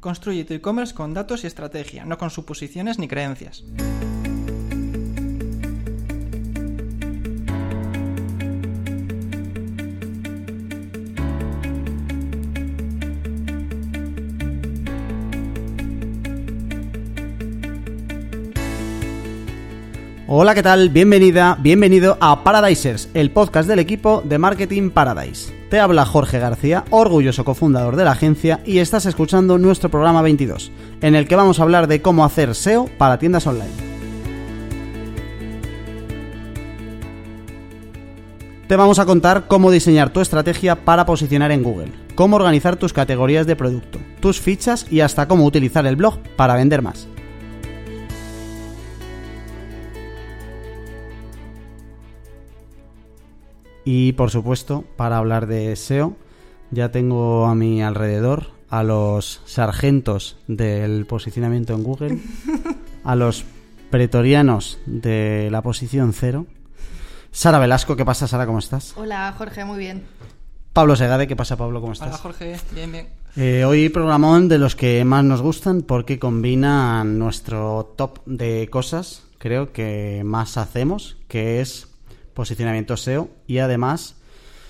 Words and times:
Construye 0.00 0.44
tu 0.44 0.54
e-commerce 0.54 0.94
con 0.94 1.12
datos 1.12 1.44
y 1.44 1.46
estrategia, 1.46 2.06
no 2.06 2.16
con 2.16 2.30
suposiciones 2.30 2.98
ni 2.98 3.06
creencias. 3.06 3.62
Hola, 20.42 20.54
¿qué 20.54 20.62
tal? 20.62 20.88
Bienvenida, 20.88 21.58
bienvenido 21.60 22.16
a 22.18 22.42
Paradisers, 22.42 23.10
el 23.12 23.30
podcast 23.30 23.68
del 23.68 23.78
equipo 23.78 24.22
de 24.24 24.38
Marketing 24.38 24.88
Paradise. 24.88 25.52
Te 25.68 25.78
habla 25.78 26.06
Jorge 26.06 26.38
García, 26.38 26.86
orgulloso 26.88 27.44
cofundador 27.44 27.94
de 27.94 28.04
la 28.04 28.12
agencia, 28.12 28.60
y 28.64 28.78
estás 28.78 29.04
escuchando 29.04 29.58
nuestro 29.58 29.90
programa 29.90 30.22
22, 30.22 30.72
en 31.02 31.14
el 31.14 31.28
que 31.28 31.36
vamos 31.36 31.60
a 31.60 31.64
hablar 31.64 31.88
de 31.88 32.00
cómo 32.00 32.24
hacer 32.24 32.54
SEO 32.54 32.88
para 32.96 33.18
tiendas 33.18 33.46
online. 33.46 33.68
Te 38.66 38.76
vamos 38.76 38.98
a 38.98 39.04
contar 39.04 39.44
cómo 39.46 39.70
diseñar 39.70 40.08
tu 40.08 40.22
estrategia 40.22 40.86
para 40.86 41.04
posicionar 41.04 41.52
en 41.52 41.62
Google, 41.62 41.92
cómo 42.14 42.36
organizar 42.36 42.76
tus 42.76 42.94
categorías 42.94 43.46
de 43.46 43.56
producto, 43.56 43.98
tus 44.20 44.40
fichas 44.40 44.86
y 44.90 45.00
hasta 45.00 45.28
cómo 45.28 45.44
utilizar 45.44 45.84
el 45.84 45.96
blog 45.96 46.18
para 46.36 46.54
vender 46.54 46.80
más. 46.80 47.08
Y 53.92 54.12
por 54.12 54.30
supuesto, 54.30 54.84
para 54.96 55.16
hablar 55.16 55.48
de 55.48 55.74
SEO, 55.74 56.14
ya 56.70 56.92
tengo 56.92 57.46
a 57.46 57.56
mi 57.56 57.82
alrededor 57.82 58.52
a 58.68 58.84
los 58.84 59.42
sargentos 59.46 60.36
del 60.46 61.06
posicionamiento 61.06 61.74
en 61.74 61.82
Google, 61.82 62.18
a 63.02 63.16
los 63.16 63.44
pretorianos 63.90 64.78
de 64.86 65.48
la 65.50 65.62
posición 65.62 66.12
cero. 66.12 66.46
Sara 67.32 67.58
Velasco, 67.58 67.96
¿qué 67.96 68.04
pasa, 68.04 68.28
Sara? 68.28 68.46
¿Cómo 68.46 68.60
estás? 68.60 68.94
Hola, 68.96 69.34
Jorge, 69.36 69.64
muy 69.64 69.80
bien. 69.80 70.04
Pablo 70.72 70.94
Segade, 70.94 71.26
¿qué 71.26 71.34
pasa, 71.34 71.56
Pablo? 71.56 71.80
¿Cómo 71.80 71.94
estás? 71.94 72.10
Hola 72.10 72.18
Jorge, 72.18 72.60
bien, 72.72 72.92
bien. 72.92 73.08
Eh, 73.34 73.64
hoy 73.64 73.88
programón 73.88 74.48
de 74.48 74.58
los 74.58 74.76
que 74.76 75.04
más 75.04 75.24
nos 75.24 75.42
gustan 75.42 75.82
porque 75.82 76.20
combinan 76.20 77.18
nuestro 77.18 77.92
top 77.96 78.20
de 78.24 78.68
cosas, 78.70 79.24
creo 79.38 79.72
que 79.72 80.22
más 80.24 80.58
hacemos, 80.58 81.16
que 81.26 81.60
es 81.60 81.89
posicionamiento 82.34 82.96
SEO 82.96 83.28
y 83.46 83.58
además 83.58 84.16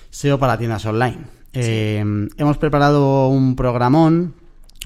SEO 0.09 0.39
para 0.39 0.57
tiendas 0.57 0.85
online. 0.85 1.19
Eh, 1.53 2.03
hemos 2.37 2.57
preparado 2.57 3.27
un 3.27 3.55
programón, 3.55 4.35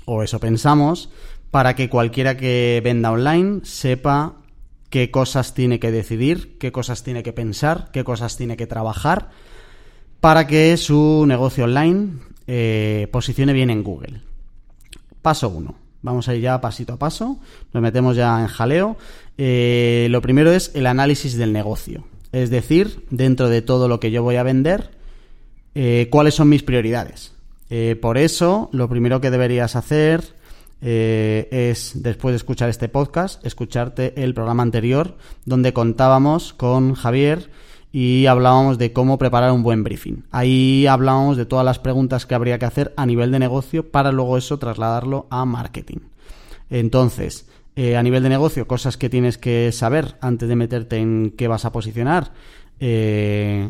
o 0.05 0.23
eso 0.23 0.39
pensamos, 0.39 1.09
para 1.51 1.75
que 1.75 1.89
cualquiera 1.89 2.37
que 2.37 2.81
venda 2.83 3.11
online 3.11 3.61
sepa 3.63 4.35
qué 4.89 5.11
cosas 5.11 5.53
tiene 5.53 5.79
que 5.79 5.91
decidir, 5.91 6.57
qué 6.57 6.71
cosas 6.71 7.03
tiene 7.03 7.23
que 7.23 7.33
pensar, 7.33 7.89
qué 7.91 8.03
cosas 8.03 8.37
tiene 8.37 8.57
que 8.57 8.67
trabajar 8.67 9.29
para 10.19 10.47
que 10.47 10.75
su 10.77 11.23
negocio 11.27 11.65
online 11.65 12.13
eh, 12.47 13.07
posicione 13.11 13.53
bien 13.53 13.69
en 13.69 13.83
Google. 13.83 14.21
Paso 15.21 15.49
1. 15.49 15.75
Vamos 16.01 16.27
a 16.27 16.35
ir 16.35 16.41
ya 16.41 16.61
pasito 16.61 16.93
a 16.93 16.97
paso. 16.97 17.39
Nos 17.73 17.83
metemos 17.83 18.15
ya 18.15 18.39
en 18.41 18.47
jaleo. 18.47 18.97
Eh, 19.37 20.07
lo 20.09 20.21
primero 20.21 20.51
es 20.51 20.71
el 20.75 20.87
análisis 20.87 21.35
del 21.37 21.53
negocio. 21.53 22.05
Es 22.35 22.49
decir, 22.49 23.05
dentro 23.11 23.47
de 23.47 23.61
todo 23.61 23.87
lo 23.87 24.01
que 24.01 24.11
yo 24.11 24.21
voy 24.21 24.35
a 24.35 24.43
vender, 24.43 24.91
eh, 25.73 26.09
cuáles 26.11 26.35
son 26.35 26.49
mis 26.49 26.63
prioridades. 26.63 27.33
Eh, 27.69 27.97
por 28.01 28.17
eso, 28.17 28.67
lo 28.73 28.89
primero 28.89 29.21
que 29.21 29.31
deberías 29.31 29.77
hacer 29.77 30.35
eh, 30.81 31.47
es, 31.49 31.93
después 32.03 32.33
de 32.33 32.35
escuchar 32.35 32.67
este 32.67 32.89
podcast, 32.89 33.45
escucharte 33.45 34.21
el 34.21 34.33
programa 34.33 34.63
anterior, 34.63 35.15
donde 35.45 35.71
contábamos 35.71 36.51
con 36.51 36.93
Javier 36.93 37.49
y 37.93 38.25
hablábamos 38.25 38.77
de 38.77 38.91
cómo 38.91 39.17
preparar 39.17 39.53
un 39.53 39.63
buen 39.63 39.85
briefing. 39.85 40.25
Ahí 40.29 40.87
hablábamos 40.87 41.37
de 41.37 41.45
todas 41.45 41.63
las 41.63 41.79
preguntas 41.79 42.25
que 42.25 42.35
habría 42.35 42.59
que 42.59 42.65
hacer 42.65 42.93
a 42.97 43.05
nivel 43.05 43.31
de 43.31 43.39
negocio 43.39 43.89
para 43.89 44.11
luego 44.11 44.37
eso 44.37 44.59
trasladarlo 44.59 45.25
a 45.29 45.45
marketing. 45.45 45.99
Entonces, 46.69 47.47
eh, 47.75 47.97
a 47.97 48.03
nivel 48.03 48.23
de 48.23 48.29
negocio, 48.29 48.67
cosas 48.67 48.95
que 48.95 49.09
tienes 49.09 49.37
que 49.37 49.71
saber 49.71 50.15
antes 50.21 50.47
de 50.47 50.55
meterte 50.55 50.97
en 50.97 51.33
qué 51.37 51.47
vas 51.47 51.65
a 51.65 51.71
posicionar. 51.71 52.31
Eh, 52.79 53.69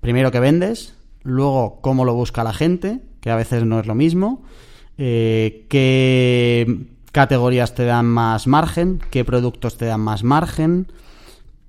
primero 0.00 0.30
que 0.30 0.40
vendes, 0.40 0.94
luego 1.22 1.80
cómo 1.80 2.04
lo 2.04 2.14
busca 2.14 2.44
la 2.44 2.52
gente, 2.52 3.00
que 3.20 3.30
a 3.30 3.36
veces 3.36 3.64
no 3.64 3.80
es 3.80 3.86
lo 3.86 3.94
mismo, 3.94 4.42
eh, 4.98 5.64
qué 5.68 6.86
categorías 7.12 7.74
te 7.74 7.86
dan 7.86 8.06
más 8.06 8.46
margen, 8.46 9.00
qué 9.10 9.24
productos 9.24 9.78
te 9.78 9.86
dan 9.86 10.00
más 10.00 10.22
margen, 10.22 10.88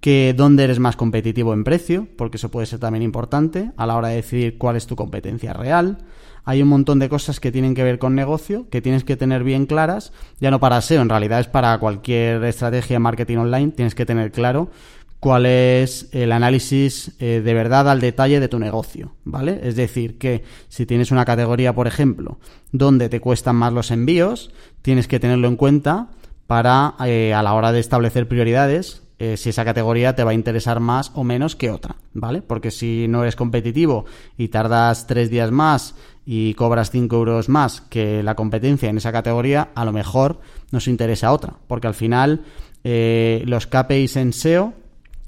que 0.01 0.33
dónde 0.35 0.65
eres 0.65 0.79
más 0.79 0.97
competitivo 0.97 1.53
en 1.53 1.63
precio, 1.63 2.07
porque 2.17 2.37
eso 2.37 2.51
puede 2.51 2.67
ser 2.67 2.79
también 2.79 3.03
importante 3.03 3.71
a 3.77 3.85
la 3.85 3.95
hora 3.95 4.09
de 4.09 4.17
decidir 4.17 4.57
cuál 4.57 4.75
es 4.75 4.87
tu 4.87 4.95
competencia 4.95 5.53
real. 5.53 5.99
Hay 6.47 6.61
un 6.61 6.69
montón 6.69 6.97
de 6.99 7.09
cosas 7.09 7.41
que 7.41 7.51
tienen 7.51 7.75
que 7.75 7.83
ver 7.83 7.99
con 7.99 8.15
negocio, 8.15 8.69
que 8.69 8.81
tienes 8.81 9.03
que 9.03 9.17
tener 9.17 9.43
bien 9.43 9.65
claras, 9.65 10.13
ya 10.39 10.49
no 10.49 10.61
para 10.61 10.79
SEO, 10.79 11.01
en 11.01 11.09
realidad 11.09 11.41
es 11.41 11.47
para 11.47 11.77
cualquier 11.77 12.41
estrategia 12.45 12.95
de 12.95 12.99
marketing 12.99 13.35
online, 13.35 13.71
tienes 13.71 13.95
que 13.95 14.05
tener 14.05 14.31
claro 14.31 14.69
cuál 15.19 15.45
es 15.45 16.07
el 16.13 16.31
análisis 16.31 17.11
eh, 17.19 17.41
de 17.43 17.53
verdad 17.53 17.89
al 17.89 17.99
detalle 17.99 18.39
de 18.39 18.47
tu 18.47 18.59
negocio, 18.59 19.11
¿vale? 19.25 19.59
Es 19.61 19.75
decir, 19.75 20.17
que 20.17 20.45
si 20.69 20.85
tienes 20.85 21.11
una 21.11 21.25
categoría, 21.25 21.75
por 21.75 21.85
ejemplo, 21.85 22.39
donde 22.71 23.09
te 23.09 23.19
cuestan 23.19 23.57
más 23.57 23.73
los 23.73 23.91
envíos, 23.91 24.49
tienes 24.81 25.09
que 25.09 25.19
tenerlo 25.19 25.49
en 25.49 25.57
cuenta 25.57 26.11
para, 26.47 26.95
eh, 27.05 27.33
a 27.33 27.43
la 27.43 27.55
hora 27.55 27.73
de 27.73 27.81
establecer 27.81 28.25
prioridades, 28.29 29.03
eh, 29.19 29.35
si 29.35 29.49
esa 29.49 29.65
categoría 29.65 30.15
te 30.15 30.23
va 30.23 30.31
a 30.31 30.35
interesar 30.35 30.79
más 30.79 31.11
o 31.15 31.23
menos 31.23 31.55
que 31.55 31.71
otra, 31.71 31.97
¿vale? 32.13 32.41
Porque 32.41 32.71
si 32.71 33.07
no 33.09 33.23
eres 33.23 33.35
competitivo 33.35 34.05
y 34.37 34.49
tardas 34.49 35.07
tres 35.07 35.29
días 35.29 35.51
más 35.51 35.95
y 36.29 36.55
cobras 36.55 36.91
5 36.91 37.15
euros 37.15 37.47
más 37.47 37.79
que 37.79 38.21
la 38.21 38.35
competencia 38.35 38.89
en 38.89 38.97
esa 38.97 39.13
categoría, 39.13 39.69
a 39.73 39.85
lo 39.85 39.93
mejor 39.93 40.41
nos 40.71 40.89
interesa 40.89 41.31
otra, 41.31 41.53
porque 41.67 41.87
al 41.87 41.93
final 41.93 42.41
eh, 42.83 43.43
los 43.45 43.65
KPIs 43.65 44.17
en 44.17 44.33
SEO, 44.33 44.73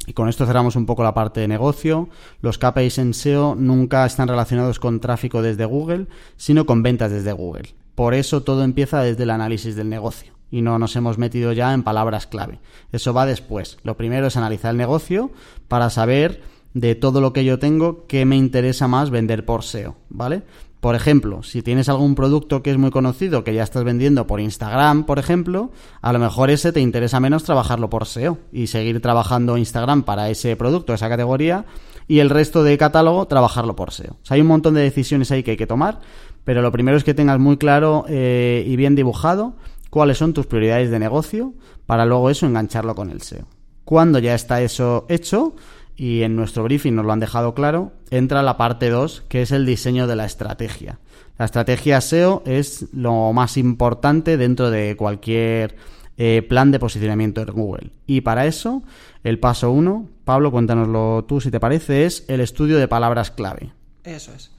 y 0.06 0.12
con 0.12 0.28
esto 0.28 0.46
cerramos 0.46 0.76
un 0.76 0.86
poco 0.86 1.02
la 1.02 1.14
parte 1.14 1.40
de 1.40 1.48
negocio, 1.48 2.10
los 2.42 2.58
KPIs 2.58 2.98
en 2.98 3.14
SEO 3.14 3.56
nunca 3.56 4.06
están 4.06 4.28
relacionados 4.28 4.78
con 4.78 5.00
tráfico 5.00 5.42
desde 5.42 5.64
Google, 5.64 6.08
sino 6.36 6.66
con 6.66 6.84
ventas 6.84 7.12
desde 7.12 7.32
Google. 7.32 7.74
Por 7.96 8.14
eso 8.14 8.44
todo 8.44 8.66
empieza 8.66 9.02
desde 9.02 9.24
el 9.24 9.30
análisis 9.30 9.78
del 9.78 9.88
negocio 9.88 10.34
y 10.52 10.62
no 10.62 10.80
nos 10.80 10.98
hemos 10.98 11.18
metido 11.18 11.54
ya 11.54 11.74
en 11.74 11.84
palabras 11.84 12.28
clave. 12.28 12.60
Eso 12.92 13.14
va 13.14 13.26
después. 13.26 13.78
Lo 13.84 13.96
primero 13.96 14.28
es 14.28 14.36
analizar 14.36 14.72
el 14.72 14.78
negocio 14.78 15.32
para 15.70 15.90
saber 15.90 16.42
de 16.74 16.96
todo 16.96 17.22
lo 17.22 17.34
que 17.34 17.46
yo 17.46 17.58
tengo 17.58 18.06
qué 18.08 18.26
me 18.26 18.36
interesa 18.36 18.88
más 18.88 19.10
vender 19.10 19.46
por 19.46 19.64
SEO, 19.64 19.96
¿vale? 20.10 20.44
Por 20.80 20.96
ejemplo, 20.96 21.44
si 21.44 21.62
tienes 21.62 21.90
algún 21.90 22.16
producto 22.16 22.64
que 22.64 22.72
es 22.72 22.78
muy 22.78 22.90
conocido, 22.90 23.44
que 23.44 23.54
ya 23.54 23.64
estás 23.64 23.84
vendiendo 23.84 24.28
por 24.28 24.40
Instagram, 24.40 25.06
por 25.06 25.20
ejemplo, 25.20 25.72
a 26.02 26.14
lo 26.14 26.20
mejor 26.20 26.50
ese 26.50 26.72
te 26.72 26.80
interesa 26.80 27.20
menos 27.20 27.44
trabajarlo 27.44 27.90
por 27.90 28.06
SEO 28.06 28.38
y 28.54 28.68
seguir 28.68 29.02
trabajando 29.02 29.58
Instagram 29.58 30.04
para 30.04 30.30
ese 30.30 30.56
producto, 30.56 30.94
esa 30.94 31.10
categoría, 31.10 31.66
y 32.08 32.20
el 32.20 32.30
resto 32.30 32.64
de 32.64 32.78
catálogo 32.78 33.28
trabajarlo 33.28 33.76
por 33.76 33.92
SEO. 33.92 34.16
Hay 34.30 34.40
un 34.40 34.48
montón 34.48 34.74
de 34.74 34.82
decisiones 34.82 35.32
ahí 35.32 35.44
que 35.44 35.52
hay 35.52 35.58
que 35.58 35.68
tomar, 35.68 36.00
pero 36.46 36.62
lo 36.62 36.72
primero 36.72 36.96
es 36.96 37.04
que 37.04 37.14
tengas 37.14 37.40
muy 37.40 37.58
claro 37.58 38.06
eh, 38.08 38.64
y 38.66 38.76
bien 38.78 38.96
dibujado 38.96 39.56
cuáles 39.90 40.18
son 40.18 40.34
tus 40.34 40.46
prioridades 40.48 40.92
de 40.92 41.00
negocio 41.00 41.54
para 41.86 42.06
luego 42.06 42.30
eso 42.30 42.46
engancharlo 42.46 42.96
con 42.96 43.10
el 43.10 43.22
SEO. 43.22 43.46
Cuando 43.84 44.20
ya 44.20 44.34
está 44.34 44.62
eso 44.62 45.06
hecho, 45.10 45.56
y 46.00 46.24
en 46.24 46.38
nuestro 46.38 46.64
briefing 46.64 46.96
nos 46.96 47.06
lo 47.06 47.12
han 47.12 47.20
dejado 47.20 47.54
claro, 47.54 47.92
entra 48.10 48.42
la 48.42 48.56
parte 48.56 48.90
2, 48.90 49.26
que 49.28 49.42
es 49.42 49.52
el 49.52 49.66
diseño 49.66 50.08
de 50.08 50.16
la 50.16 50.24
estrategia. 50.24 50.98
La 51.38 51.44
estrategia 51.44 52.00
SEO 52.00 52.42
es 52.46 52.88
lo 52.94 53.34
más 53.34 53.58
importante 53.58 54.38
dentro 54.38 54.72
de 54.72 54.96
cualquier 54.96 55.76
eh, 56.18 56.42
plan 56.42 56.72
de 56.72 56.80
posicionamiento 56.80 57.42
en 57.42 57.48
Google. 57.48 57.92
Y 58.08 58.22
para 58.22 58.46
eso, 58.46 58.82
el 59.26 59.40
paso 59.40 59.72
1, 59.72 60.08
Pablo, 60.24 60.52
cuéntanoslo 60.54 61.26
tú 61.28 61.42
si 61.42 61.52
te 61.52 61.60
parece, 61.60 62.06
es 62.06 62.24
el 62.30 62.40
estudio 62.40 62.78
de 62.78 62.88
palabras 62.88 63.30
clave. 63.30 63.74
Eso 64.06 64.32
es. 64.34 64.52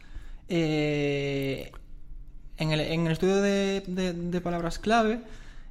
Eh, 0.51 1.73
en, 2.59 2.73
el, 2.73 2.81
en, 2.81 3.07
el, 3.07 3.13
estudio 3.13 3.41
de, 3.41 3.83
de, 3.87 4.41
palabras 4.43 4.79
clave, 4.79 5.23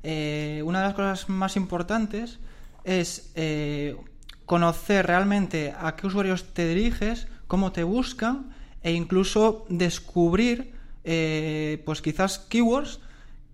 eh, 0.02 0.64
una 0.66 0.80
de 0.80 0.88
las 0.88 0.96
cosas 0.96 1.30
más 1.30 1.56
importantes 1.56 2.40
es 2.84 3.32
conocer 4.50 5.06
realmente 5.06 5.76
a 5.80 5.96
qué 5.96 6.08
usuarios 6.08 6.56
te 6.56 6.68
diriges, 6.68 7.28
cómo 7.46 7.72
te 7.72 7.84
buscan 7.84 8.50
e 8.82 8.94
incluso 8.94 9.68
descubrir, 9.70 10.74
eh, 11.04 11.84
pues 11.86 12.02
quizás 12.02 12.40
keywords 12.40 13.00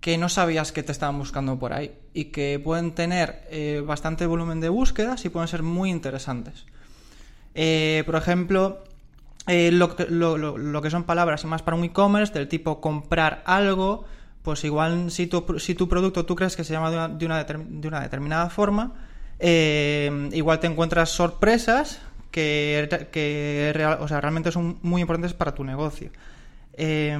que 0.00 0.16
no 0.16 0.30
sabías 0.30 0.72
que 0.72 0.82
te 0.82 0.92
estaban 0.92 1.18
buscando 1.18 1.58
por 1.58 1.74
ahí 1.74 1.92
y 2.14 2.26
que 2.32 2.58
pueden 2.64 2.92
tener 2.92 3.46
eh, 3.50 3.82
bastante 3.86 4.24
volumen 4.24 4.60
de 4.60 4.70
búsquedas 4.70 5.22
y 5.26 5.28
pueden 5.28 5.48
ser 5.48 5.62
muy 5.62 5.90
interesantes. 5.90 6.64
Eh, 7.54 8.02
por 8.06 8.16
ejemplo, 8.16 8.82
lo, 9.46 10.80
que 10.80 10.90
son 10.90 11.04
palabras 11.04 11.44
más 11.44 11.60
para 11.60 11.76
un 11.76 11.84
e-commerce 11.84 12.32
del 12.32 12.48
tipo 12.48 12.80
comprar 12.80 13.42
algo, 13.44 14.06
pues 14.40 14.64
igual 14.64 15.10
si 15.10 15.26
tu, 15.26 15.58
si 15.58 15.74
tu 15.74 15.90
producto 15.90 16.24
tú 16.24 16.36
crees 16.36 16.56
que 16.56 16.64
se 16.64 16.72
llama 16.72 17.08
de 17.08 17.26
una 17.26 18.00
determinada 18.00 18.48
forma, 18.48 18.94
eh, 19.38 20.30
igual 20.32 20.60
te 20.60 20.66
encuentras 20.66 21.10
sorpresas 21.10 22.00
que, 22.30 23.08
que 23.12 23.72
real, 23.74 23.98
o 24.00 24.08
sea, 24.08 24.20
realmente 24.20 24.52
son 24.52 24.78
muy 24.82 25.00
importantes 25.00 25.34
para 25.34 25.54
tu 25.54 25.64
negocio. 25.64 26.10
Eh, 26.74 27.16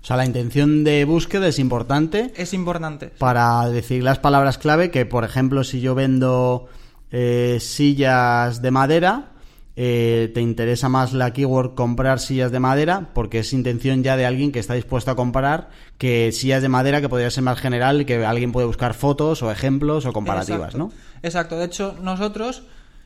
o 0.00 0.06
sea, 0.06 0.16
la 0.16 0.24
intención 0.24 0.84
de 0.84 1.04
búsqueda 1.04 1.48
es 1.48 1.58
importante. 1.58 2.32
Es 2.36 2.54
importante. 2.54 3.08
Para 3.18 3.68
decir 3.68 4.02
las 4.02 4.18
palabras 4.18 4.56
clave, 4.56 4.90
que 4.90 5.06
por 5.06 5.24
ejemplo, 5.24 5.64
si 5.64 5.80
yo 5.80 5.94
vendo 5.94 6.68
eh, 7.10 7.58
sillas 7.60 8.62
de 8.62 8.70
madera, 8.70 9.32
eh, 9.80 10.32
te 10.34 10.40
interesa 10.40 10.88
más 10.88 11.12
la 11.12 11.32
keyword 11.32 11.76
comprar 11.76 12.18
sillas 12.18 12.50
de 12.50 12.58
madera, 12.58 13.10
porque 13.14 13.38
es 13.38 13.52
intención 13.52 14.02
ya 14.02 14.16
de 14.16 14.26
alguien 14.26 14.50
que 14.50 14.58
está 14.58 14.74
dispuesto 14.74 15.12
a 15.12 15.14
comprar 15.14 15.70
que 15.98 16.32
sillas 16.32 16.62
de 16.62 16.68
madera, 16.68 17.00
que 17.00 17.08
podría 17.08 17.30
ser 17.30 17.44
más 17.44 17.60
general, 17.60 18.04
que 18.04 18.26
alguien 18.26 18.50
puede 18.50 18.66
buscar 18.66 18.92
fotos 18.94 19.40
o 19.40 19.52
ejemplos 19.52 20.04
o 20.04 20.12
comparativas, 20.12 20.74
Exacto. 20.74 20.78
¿no? 20.78 20.92
Exacto. 21.22 21.56
De 21.56 21.66
hecho, 21.66 21.94
nosotros 22.02 22.64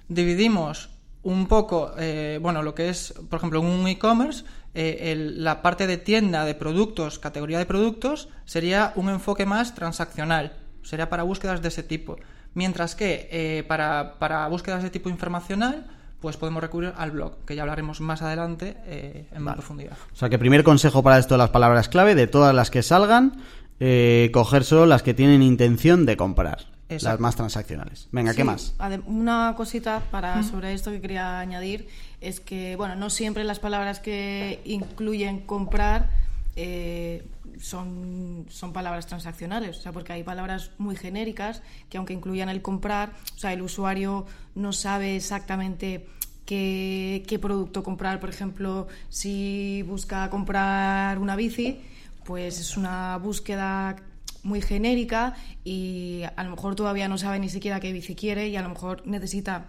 dividimos 0.08 0.88
un 1.22 1.46
poco, 1.46 1.92
eh, 1.98 2.38
bueno, 2.40 2.62
lo 2.62 2.74
que 2.74 2.88
es, 2.88 3.12
por 3.28 3.36
ejemplo, 3.36 3.60
un 3.60 3.86
e-commerce, 3.86 4.44
eh, 4.72 5.14
la 5.36 5.60
parte 5.60 5.86
de 5.86 5.98
tienda 5.98 6.46
de 6.46 6.54
productos, 6.54 7.18
categoría 7.18 7.58
de 7.58 7.66
productos, 7.66 8.30
sería 8.46 8.94
un 8.96 9.10
enfoque 9.10 9.44
más 9.44 9.74
transaccional, 9.74 10.54
sería 10.82 11.10
para 11.10 11.22
búsquedas 11.22 11.60
de 11.60 11.68
ese 11.68 11.82
tipo. 11.82 12.16
Mientras 12.54 12.94
que 12.94 13.28
eh, 13.30 13.62
para, 13.68 14.18
para 14.18 14.48
búsquedas 14.48 14.82
de 14.82 14.88
tipo 14.88 15.10
informacional, 15.10 15.84
pues 16.22 16.38
podemos 16.38 16.62
recurrir 16.62 16.94
al 16.96 17.10
blog, 17.10 17.44
que 17.44 17.54
ya 17.54 17.62
hablaremos 17.62 18.00
más 18.00 18.22
adelante 18.22 18.76
eh, 18.86 19.26
en 19.32 19.42
más 19.42 19.54
profundidad. 19.54 19.98
O 20.14 20.16
sea 20.16 20.30
que 20.30 20.38
primer 20.38 20.64
consejo 20.64 21.02
para 21.02 21.18
esto 21.18 21.34
de 21.34 21.38
las 21.38 21.50
palabras 21.50 21.90
clave, 21.90 22.14
de 22.14 22.28
todas 22.28 22.54
las 22.54 22.70
que 22.70 22.82
salgan, 22.82 23.42
eh, 23.80 24.30
coger 24.32 24.64
solo 24.64 24.86
las 24.86 25.02
que 25.02 25.12
tienen 25.12 25.42
intención 25.42 26.06
de 26.06 26.16
comprar. 26.16 26.72
Las 26.88 27.20
más 27.20 27.36
transaccionales. 27.36 28.08
Venga, 28.12 28.34
¿qué 28.34 28.44
más? 28.44 28.74
Una 29.06 29.54
cosita 29.56 30.02
para 30.10 30.42
sobre 30.42 30.74
esto 30.74 30.90
que 30.90 31.00
quería 31.00 31.40
añadir 31.40 31.88
es 32.20 32.38
que, 32.38 32.76
bueno, 32.76 32.96
no 32.96 33.08
siempre 33.08 33.44
las 33.44 33.60
palabras 33.60 33.98
que 33.98 34.60
incluyen 34.66 35.40
comprar 35.40 36.10
eh, 36.54 37.24
son, 37.60 38.46
son 38.48 38.72
palabras 38.72 39.06
transaccionales, 39.06 39.78
o 39.78 39.82
sea, 39.82 39.92
porque 39.92 40.12
hay 40.12 40.22
palabras 40.22 40.70
muy 40.78 40.96
genéricas 40.96 41.62
que 41.88 41.98
aunque 41.98 42.12
incluyan 42.12 42.48
el 42.48 42.62
comprar, 42.62 43.12
o 43.34 43.38
sea, 43.38 43.52
el 43.52 43.62
usuario 43.62 44.26
no 44.54 44.72
sabe 44.72 45.16
exactamente 45.16 46.06
qué, 46.46 47.22
qué 47.26 47.38
producto 47.38 47.82
comprar. 47.82 48.20
Por 48.20 48.30
ejemplo, 48.30 48.88
si 49.08 49.82
busca 49.82 50.28
comprar 50.30 51.18
una 51.18 51.36
bici, 51.36 51.80
pues 52.24 52.60
es 52.60 52.76
una 52.76 53.16
búsqueda 53.18 53.96
muy 54.42 54.60
genérica 54.60 55.34
y 55.64 56.22
a 56.36 56.44
lo 56.44 56.50
mejor 56.50 56.74
todavía 56.74 57.08
no 57.08 57.18
sabe 57.18 57.38
ni 57.38 57.48
siquiera 57.48 57.80
qué 57.80 57.92
bici 57.92 58.14
quiere 58.14 58.48
y 58.48 58.56
a 58.56 58.62
lo 58.62 58.70
mejor 58.70 59.06
necesita 59.06 59.66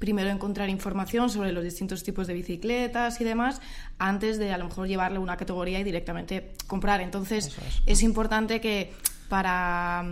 primero 0.00 0.30
encontrar 0.30 0.68
información 0.70 1.30
sobre 1.30 1.52
los 1.52 1.62
distintos 1.62 2.02
tipos 2.02 2.26
de 2.26 2.34
bicicletas 2.34 3.20
y 3.20 3.24
demás 3.24 3.60
antes 3.98 4.38
de 4.38 4.52
a 4.52 4.58
lo 4.58 4.64
mejor 4.64 4.88
llevarle 4.88 5.20
una 5.20 5.36
categoría 5.36 5.78
y 5.78 5.84
directamente 5.84 6.54
comprar. 6.66 7.02
Entonces 7.02 7.56
es. 7.86 8.02
importante 8.02 8.60
que 8.60 8.92
para, 9.28 10.04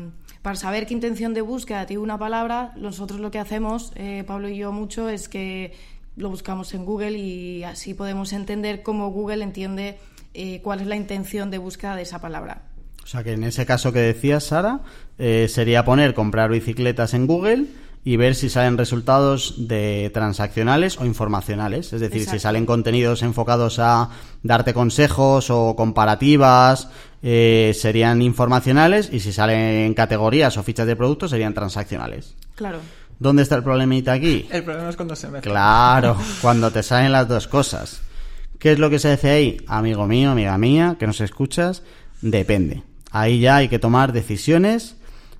para 0.42 0.56
saber 0.56 0.86
qué 0.86 0.94
intención 0.94 1.34
de 1.34 1.40
búsqueda 1.40 1.86
tiene 1.86 2.02
una 2.02 2.18
palabra, 2.18 2.72
nosotros 2.76 3.18
lo 3.18 3.30
que 3.30 3.38
hacemos, 3.38 3.92
eh, 3.96 4.22
Pablo 4.26 4.48
y 4.48 4.58
yo 4.58 4.70
mucho, 4.70 5.08
es 5.08 5.28
que 5.28 5.72
lo 6.16 6.28
buscamos 6.28 6.74
en 6.74 6.84
Google 6.84 7.18
y 7.18 7.64
así 7.64 7.94
podemos 7.94 8.32
entender 8.32 8.82
cómo 8.82 9.10
Google 9.10 9.42
entiende 9.42 9.98
eh, 10.34 10.60
cuál 10.62 10.80
es 10.80 10.86
la 10.86 10.96
intención 10.96 11.50
de 11.50 11.58
búsqueda 11.58 11.96
de 11.96 12.02
esa 12.02 12.20
palabra. 12.20 12.62
O 13.02 13.06
sea 13.06 13.24
que 13.24 13.32
en 13.32 13.42
ese 13.42 13.64
caso 13.64 13.90
que 13.90 14.00
decías, 14.00 14.44
Sara, 14.44 14.82
eh, 15.16 15.46
sería 15.48 15.82
poner 15.86 16.12
comprar 16.12 16.50
bicicletas 16.50 17.14
en 17.14 17.26
Google 17.26 17.64
y 18.08 18.16
ver 18.16 18.34
si 18.34 18.48
salen 18.48 18.78
resultados 18.78 19.68
de 19.68 20.10
transaccionales 20.14 20.96
o 20.98 21.04
informacionales. 21.04 21.92
Es 21.92 22.00
decir, 22.00 22.24
si 22.24 22.38
salen 22.38 22.64
contenidos 22.64 23.22
enfocados 23.22 23.78
a 23.80 24.08
darte 24.42 24.72
consejos 24.72 25.50
o 25.50 25.76
comparativas, 25.76 26.88
eh, 27.22 27.76
serían 27.78 28.22
informacionales 28.22 29.10
y 29.12 29.20
si 29.20 29.30
salen 29.30 29.92
categorías 29.92 30.56
o 30.56 30.62
fichas 30.62 30.86
de 30.86 30.96
productos 30.96 31.32
serían 31.32 31.52
transaccionales. 31.52 32.34
Claro. 32.54 32.78
¿Dónde 33.18 33.42
está 33.42 33.56
el 33.56 33.62
problemita 33.62 34.14
aquí? 34.14 34.48
El 34.50 34.64
problema 34.64 34.88
es 34.88 34.96
cuando 34.96 35.14
se 35.14 35.28
mezcla. 35.28 35.52
Claro, 35.52 36.16
cuando 36.40 36.70
te 36.70 36.82
salen 36.82 37.12
las 37.12 37.28
dos 37.28 37.46
cosas. 37.46 38.00
¿Qué 38.58 38.72
es 38.72 38.78
lo 38.78 38.88
que 38.88 39.00
se 39.00 39.12
hace 39.12 39.28
ahí? 39.28 39.60
Amigo 39.66 40.06
mío, 40.06 40.30
amiga 40.30 40.56
mía, 40.56 40.96
que 40.98 41.06
nos 41.06 41.20
escuchas, 41.20 41.82
depende. 42.22 42.84
Ahí 43.10 43.40
ya 43.40 43.56
hay 43.56 43.68
que 43.68 43.78
tomar 43.78 44.14
decisiones 44.14 44.96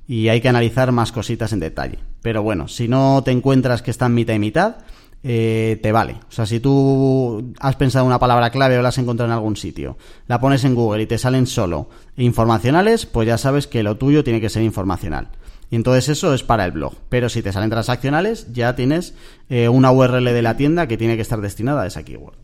y 0.09 0.29
hay 0.29 0.41
que 0.41 0.49
analizar 0.49 0.91
más 0.91 1.13
cositas 1.13 1.53
en 1.53 1.61
detalle. 1.61 1.99
Pero 2.23 2.43
bueno, 2.43 2.67
si 2.67 2.89
no 2.89 3.23
te 3.23 3.31
encuentras 3.31 3.83
que 3.83 3.91
están 3.91 4.15
mitad 4.15 4.35
y 4.35 4.39
mitad, 4.39 4.77
eh, 5.23 5.79
te 5.83 5.93
vale. 5.93 6.15
O 6.29 6.33
sea, 6.33 6.47
si 6.47 6.61
tú 6.61 7.53
has 7.61 7.77
pensado 7.77 8.07
una 8.07 8.19
palabra 8.19 8.51
clave 8.51 8.79
o 8.79 8.83
la 8.83 8.89
has 8.89 8.99
encontrado 8.99 9.31
en 9.31 9.35
algún 9.37 9.57
sitio, 9.57 9.99
la 10.27 10.41
pones 10.41 10.65
en 10.65 10.75
Google 10.75 11.03
y 11.03 11.07
te 11.07 11.19
salen 11.19 11.47
solo 11.47 11.91
informacionales, 12.17 13.05
pues 13.05 13.29
ya 13.29 13.37
sabes 13.37 13.67
que 13.67 13.83
lo 13.83 13.99
tuyo 13.99 14.25
tiene 14.25 14.41
que 14.41 14.49
ser 14.49 14.63
informacional. 14.63 15.29
Y 15.71 15.77
entonces 15.77 16.09
eso 16.09 16.33
es 16.33 16.43
para 16.43 16.65
el 16.65 16.73
blog. 16.73 16.95
Pero 17.11 17.29
si 17.29 17.43
te 17.43 17.53
salen 17.53 17.69
transaccionales, 17.69 18.51
ya 18.55 18.75
tienes 18.75 19.15
eh, 19.51 19.69
una 19.69 19.93
URL 19.93 20.25
de 20.25 20.43
la 20.43 20.57
tienda 20.57 20.89
que 20.89 20.97
tiene 20.97 21.17
que 21.17 21.23
estar 21.23 21.43
destinada 21.43 21.83
a 21.83 21.87
esa 21.87 22.03
keyword. 22.03 22.37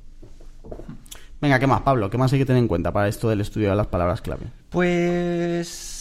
Venga, 1.40 1.58
¿qué 1.58 1.66
más, 1.66 1.80
Pablo? 1.80 2.10
¿Qué 2.10 2.18
más 2.18 2.32
hay 2.34 2.40
que 2.40 2.46
tener 2.46 2.60
en 2.60 2.68
cuenta 2.68 2.92
para 2.92 3.08
esto 3.08 3.30
del 3.30 3.40
estudio 3.40 3.70
de 3.70 3.76
las 3.76 3.86
palabras 3.86 4.20
clave? 4.20 4.46
Pues 4.68 5.93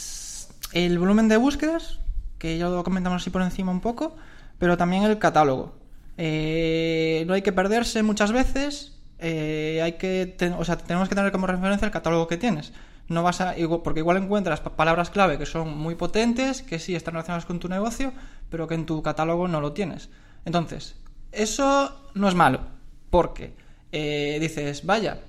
el 0.74 1.00
volumen 1.00 1.28
de 1.28 1.38
búsquedas, 1.38 2.00
que 2.38 2.58
ya 2.58 2.68
lo 2.68 2.84
comentamos 2.84 3.22
así 3.22 3.30
por 3.30 3.42
encima 3.42 3.72
un 3.72 3.80
poco, 3.82 4.16
pero 4.60 4.78
también 4.78 5.04
el 5.04 5.18
catálogo. 5.20 5.74
Eh, 6.18 7.24
no 7.28 7.34
hay 7.34 7.42
que 7.42 7.52
perderse 7.52 8.04
muchas 8.04 8.32
veces, 8.32 9.00
eh, 9.20 9.82
hay 9.84 9.94
que 9.94 10.36
o 10.58 10.66
sea, 10.66 10.78
tenemos 10.78 11.10
que 11.10 11.16
tener 11.16 11.32
como 11.32 11.48
referencia 11.48 11.86
el 11.86 11.92
catálogo 11.92 12.28
que 12.28 12.38
tienes. 12.38 12.74
No 13.08 13.24
vas 13.24 13.42
a, 13.42 13.56
porque 13.84 14.00
igual 14.00 14.18
encuentras 14.18 14.62
pa- 14.62 14.76
palabras 14.76 15.10
clave 15.10 15.38
que 15.38 15.46
son 15.46 15.78
muy 15.78 15.96
potentes, 15.96 16.62
que 16.62 16.80
sí 16.80 16.96
están 16.96 17.14
relacionadas 17.14 17.46
con 17.46 17.60
tu 17.60 17.68
negocio, 17.68 18.14
pero 18.50 18.68
que 18.68 18.76
en 18.76 18.86
tu 18.86 19.02
catálogo 19.02 19.48
no 19.48 19.60
lo 19.62 19.74
tienes. 19.74 20.10
Entonces, 20.46 20.96
eso 21.32 22.10
no 22.14 22.28
es 22.30 22.36
malo, 22.36 22.62
porque 23.10 23.54
eh, 23.92 24.38
dices, 24.40 24.86
vaya, 24.86 25.20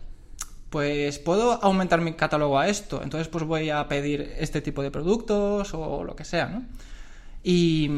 pues 0.75 1.21
puedo 1.21 1.62
aumentar 1.62 2.00
mi 2.00 2.15
catálogo 2.15 2.59
a 2.59 2.67
esto, 2.67 3.00
entonces 3.00 3.29
pues 3.29 3.44
voy 3.44 3.71
a 3.71 3.87
pedir 3.87 4.32
este 4.41 4.61
tipo 4.61 4.82
de 4.82 4.91
productos 4.91 5.73
o 5.73 6.02
lo 6.02 6.16
que 6.16 6.25
sea, 6.25 6.47
¿no? 6.49 6.64
Y 7.45 7.88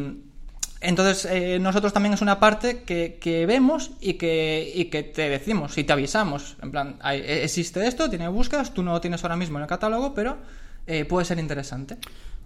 entonces 0.83 1.25
eh, 1.25 1.59
nosotros 1.59 1.95
también 1.95 2.12
es 2.12 2.21
una 2.21 2.38
parte 2.38 2.83
que, 2.83 3.16
que 3.18 3.47
vemos 3.47 3.92
y 3.99 4.14
que, 4.14 4.71
y 4.75 4.85
que 4.90 5.02
te 5.04 5.30
decimos 5.30 5.78
y 5.78 5.85
te 5.85 5.95
avisamos, 5.95 6.59
en 6.62 6.71
plan, 6.71 6.97
hay- 7.00 7.21
eh, 7.21 7.45
existe 7.45 7.87
esto, 7.87 8.11
tiene 8.11 8.28
búsquedas, 8.28 8.75
tú 8.75 8.83
no 8.83 8.92
lo 8.92 9.00
tienes 9.00 9.23
ahora 9.25 9.37
mismo 9.37 9.56
en 9.56 9.62
el 9.62 9.68
catálogo, 9.71 10.12
pero 10.12 10.37
eh, 10.87 11.06
puede 11.06 11.25
ser 11.25 11.38
interesante. 11.38 11.97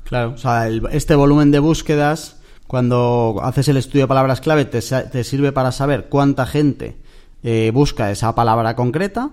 Claro, 0.05 0.35
o 0.35 0.39
sea, 0.39 0.69
el- 0.69 0.87
este 0.93 1.17
volumen 1.17 1.51
de 1.51 1.59
búsquedas, 1.59 2.37
cuando 2.69 3.41
haces 3.43 3.67
el 3.67 3.79
estudio 3.79 4.05
de 4.05 4.09
palabras 4.09 4.41
clave, 4.41 4.65
te 4.65 5.25
sirve 5.25 5.51
para 5.51 5.73
saber 5.73 6.07
cuánta 6.09 6.47
gente 6.47 6.99
eh, 7.43 7.73
busca 7.75 8.13
esa 8.13 8.33
palabra 8.37 8.77
concreta. 8.77 9.31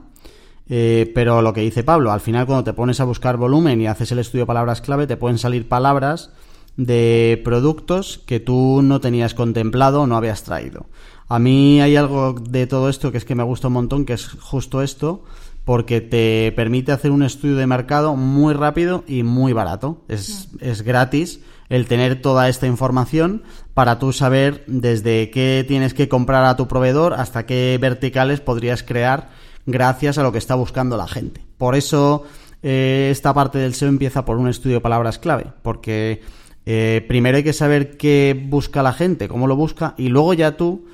Eh, 0.69 1.11
pero 1.15 1.41
lo 1.41 1.53
que 1.53 1.61
dice 1.61 1.83
Pablo, 1.83 2.11
al 2.11 2.19
final 2.19 2.45
cuando 2.45 2.63
te 2.63 2.73
pones 2.73 2.99
a 2.99 3.05
buscar 3.05 3.37
volumen 3.37 3.79
y 3.81 3.87
haces 3.87 4.11
el 4.11 4.19
estudio 4.19 4.43
de 4.43 4.47
palabras 4.47 4.81
clave, 4.81 5.07
te 5.07 5.17
pueden 5.17 5.37
salir 5.37 5.67
palabras 5.67 6.31
de 6.75 7.41
productos 7.43 8.19
que 8.25 8.39
tú 8.39 8.81
no 8.83 8.99
tenías 9.01 9.33
contemplado 9.33 10.01
o 10.01 10.07
no 10.07 10.17
habías 10.17 10.43
traído. 10.43 10.85
A 11.27 11.39
mí 11.39 11.81
hay 11.81 11.95
algo 11.95 12.33
de 12.33 12.67
todo 12.67 12.89
esto 12.89 13.11
que 13.11 13.17
es 13.17 13.25
que 13.25 13.35
me 13.35 13.43
gusta 13.43 13.67
un 13.67 13.73
montón, 13.73 14.05
que 14.05 14.13
es 14.13 14.27
justo 14.27 14.81
esto, 14.81 15.23
porque 15.65 15.99
te 15.99 16.53
permite 16.55 16.93
hacer 16.93 17.11
un 17.11 17.23
estudio 17.23 17.57
de 17.57 17.67
mercado 17.67 18.15
muy 18.15 18.53
rápido 18.53 19.03
y 19.07 19.23
muy 19.23 19.51
barato. 19.51 20.03
Es, 20.07 20.49
es 20.61 20.83
gratis 20.83 21.41
el 21.69 21.87
tener 21.87 22.21
toda 22.21 22.47
esta 22.47 22.67
información 22.67 23.43
para 23.73 23.99
tú 23.99 24.13
saber 24.13 24.63
desde 24.67 25.29
qué 25.29 25.65
tienes 25.67 25.93
que 25.93 26.07
comprar 26.07 26.45
a 26.45 26.55
tu 26.55 26.69
proveedor 26.69 27.13
hasta 27.13 27.45
qué 27.45 27.77
verticales 27.81 28.39
podrías 28.39 28.83
crear 28.83 29.29
gracias 29.67 30.17
a 30.17 30.23
lo 30.23 30.31
que 30.31 30.39
está 30.39 30.55
buscando 30.55 30.97
la 30.97 31.07
gente. 31.07 31.45
Por 31.59 31.75
eso 31.75 32.23
eh, 32.63 33.09
esta 33.11 33.33
parte 33.33 33.59
del 33.59 33.75
SEO 33.75 33.89
empieza 33.89 34.25
por 34.25 34.37
un 34.37 34.47
estudio 34.47 34.77
de 34.77 34.81
palabras 34.81 35.19
clave, 35.19 35.45
porque 35.61 36.21
eh, 36.65 37.05
primero 37.07 37.37
hay 37.37 37.43
que 37.43 37.53
saber 37.53 37.97
qué 37.97 38.47
busca 38.49 38.81
la 38.81 38.93
gente, 38.93 39.27
cómo 39.27 39.45
lo 39.45 39.55
busca, 39.55 39.93
y 39.97 40.07
luego 40.07 40.33
ya 40.33 40.57
tú 40.57 40.87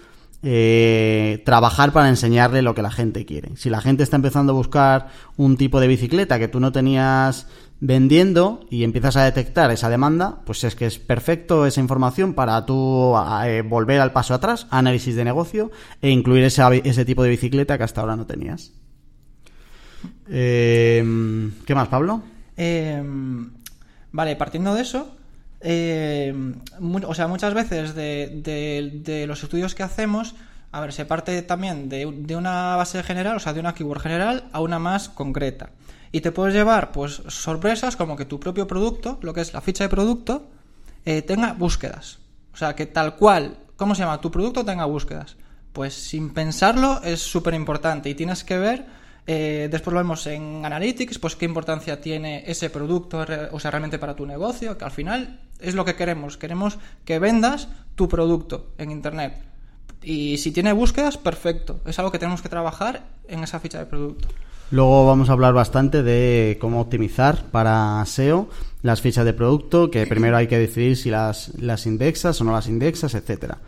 eh, 0.46 1.42
trabajar 1.46 1.94
para 1.94 2.10
enseñarle 2.10 2.62
lo 2.62 2.76
que 2.76 2.82
la 2.82 2.92
gente 2.92 3.26
quiere. 3.26 3.56
Si 3.56 3.70
la 3.70 3.80
gente 3.80 4.04
está 4.04 4.18
empezando 4.18 4.52
a 4.52 4.56
buscar 4.56 5.08
un 5.38 5.56
tipo 5.56 5.80
de 5.80 5.88
bicicleta 5.88 6.38
que 6.38 6.50
tú 6.50 6.60
no 6.60 6.74
tenías 6.74 7.48
vendiendo 7.80 8.66
y 8.70 8.84
empiezas 8.84 9.16
a 9.16 9.24
detectar 9.24 9.72
esa 9.72 9.90
demanda, 9.90 10.42
pues 10.46 10.66
es 10.66 10.76
que 10.76 10.86
es 10.86 11.00
perfecto 11.00 11.66
esa 11.66 11.80
información 11.80 12.34
para 12.34 12.66
tú 12.66 13.16
eh, 13.46 13.62
volver 13.62 14.02
al 14.02 14.12
paso 14.12 14.34
atrás, 14.34 14.68
análisis 14.70 15.16
de 15.16 15.24
negocio 15.24 15.72
e 16.02 16.10
incluir 16.10 16.44
ese, 16.44 17.06
tipo 17.06 17.24
de 17.24 17.30
bicicleta 17.30 17.78
que 17.78 17.86
hasta 17.86 18.02
ahora 18.02 18.18
no 18.18 18.26
tenías. 18.26 18.74
Eh, 20.28 21.52
¿Qué 21.66 21.74
más, 21.74 21.88
Pablo? 21.88 22.22
Vale, 24.12 24.36
partiendo 24.36 24.76
de 24.76 24.82
eso, 24.82 25.16
eh, 25.64 26.34
o 27.08 27.16
sea, 27.16 27.28
muchas 27.28 27.54
veces 27.54 27.96
de, 27.96 29.26
los 29.28 29.44
estudios 29.44 29.74
que 29.76 29.84
hacemos, 29.84 30.36
a 30.72 30.82
ver, 30.82 30.94
se 30.94 31.06
parte 31.06 31.42
también 31.42 31.90
de, 31.90 32.12
de 32.16 32.36
una 32.36 32.76
base 32.76 33.02
general, 33.02 33.38
o 33.38 33.40
sea, 33.40 33.54
de 33.54 33.60
una 33.60 33.74
keyword 33.74 34.02
general 34.02 34.44
a 34.52 34.60
una 34.60 34.80
más 34.80 35.10
concreta. 35.10 35.70
Y 36.12 36.22
te 36.22 36.32
puedes 36.32 36.54
llevar, 36.54 36.92
pues, 36.92 37.24
sorpresas 37.28 37.96
como 37.96 38.16
que 38.16 38.26
tu 38.26 38.40
propio 38.40 38.68
producto, 38.68 39.18
lo 39.22 39.34
que 39.34 39.42
es 39.42 39.54
la 39.54 39.62
ficha 39.62 39.84
de 39.84 39.90
producto, 39.90 40.48
eh, 41.06 41.22
tenga 41.22 41.54
búsquedas. 41.54 42.20
O 42.54 42.58
sea, 42.58 42.76
que 42.76 42.86
tal 42.86 43.16
cual, 43.16 43.58
¿cómo 43.76 43.96
se 43.96 44.04
llama? 44.04 44.22
Tu 44.22 44.30
producto 44.30 44.64
tenga 44.64 44.86
búsquedas. 44.86 45.38
Pues 45.72 45.96
sin 45.96 46.34
pensarlo 46.34 47.02
es 47.04 47.22
súper 47.22 47.56
importante 47.56 48.10
y 48.10 48.16
tienes 48.16 48.44
que 48.44 48.60
ver, 48.60 48.86
eh, 49.26 49.70
después 49.72 49.94
lo 49.94 50.00
vemos 50.00 50.28
en 50.28 50.66
Analytics, 50.66 51.20
pues 51.20 51.36
qué 51.36 51.46
importancia 51.46 52.02
tiene 52.02 52.44
ese 52.46 52.70
producto, 52.70 53.26
o 53.52 53.60
sea, 53.60 53.72
realmente 53.72 54.00
para 54.00 54.16
tu 54.16 54.26
negocio, 54.26 54.78
que 54.78 54.86
al 54.86 54.92
final 54.92 55.40
es 55.60 55.76
lo 55.76 55.86
que 55.86 55.96
queremos. 55.96 56.38
Queremos 56.38 56.78
que 57.06 57.20
vendas 57.20 57.70
tu 57.96 58.10
producto 58.10 58.74
en 58.78 58.92
Internet. 58.92 59.36
Y 60.02 60.38
si 60.38 60.52
tiene 60.52 60.74
búsquedas, 60.74 61.18
perfecto. 61.18 61.80
Es 61.86 61.98
algo 62.00 62.12
que 62.12 62.20
tenemos 62.20 62.42
que 62.42 62.50
trabajar 62.50 63.04
en 63.28 63.44
esa 63.44 63.60
ficha 63.60 63.80
de 63.80 63.86
producto. 63.86 64.28
Luego 64.72 65.06
vamos 65.06 65.30
a 65.30 65.34
hablar 65.34 65.54
bastante 65.54 66.04
de 66.04 66.58
cómo 66.60 66.82
optimizar 66.82 67.46
para 67.52 68.04
SEO 68.06 68.50
las 68.82 69.02
fichas 69.02 69.24
de 69.24 69.34
producto, 69.34 69.92
que 69.92 70.08
primero 70.08 70.36
hay 70.36 70.48
que 70.48 70.58
decidir 70.58 70.98
si 70.98 71.10
las, 71.10 71.54
las 71.60 71.86
indexas 71.86 72.42
o 72.42 72.44
no 72.44 72.52
las 72.52 72.68
indexas, 72.68 73.14
etcétera. 73.14 73.60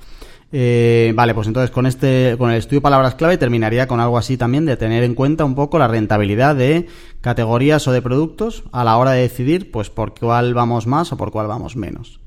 Eh, 0.52 1.12
vale, 1.16 1.34
pues 1.34 1.48
entonces 1.48 1.72
con 1.72 1.86
este, 1.86 2.36
con 2.38 2.52
el 2.52 2.58
estudio 2.58 2.82
palabras 2.82 3.16
clave 3.16 3.38
terminaría 3.38 3.88
con 3.88 4.00
algo 4.00 4.18
así 4.18 4.38
también 4.38 4.66
de 4.66 4.78
tener 4.78 5.04
en 5.04 5.16
cuenta 5.16 5.44
un 5.44 5.56
poco 5.56 5.80
la 5.80 5.88
rentabilidad 5.88 6.56
de 6.56 6.88
categorías 7.22 7.88
o 7.88 7.92
de 7.92 8.02
productos 8.02 8.64
a 8.72 8.84
la 8.84 8.98
hora 8.98 9.12
de 9.12 9.22
decidir, 9.22 9.72
pues 9.72 9.90
por 9.90 10.18
cuál 10.18 10.54
vamos 10.54 10.88
más 10.88 11.12
o 11.12 11.18
por 11.18 11.32
cuál 11.32 11.48
vamos 11.48 11.76
menos. 11.76 12.20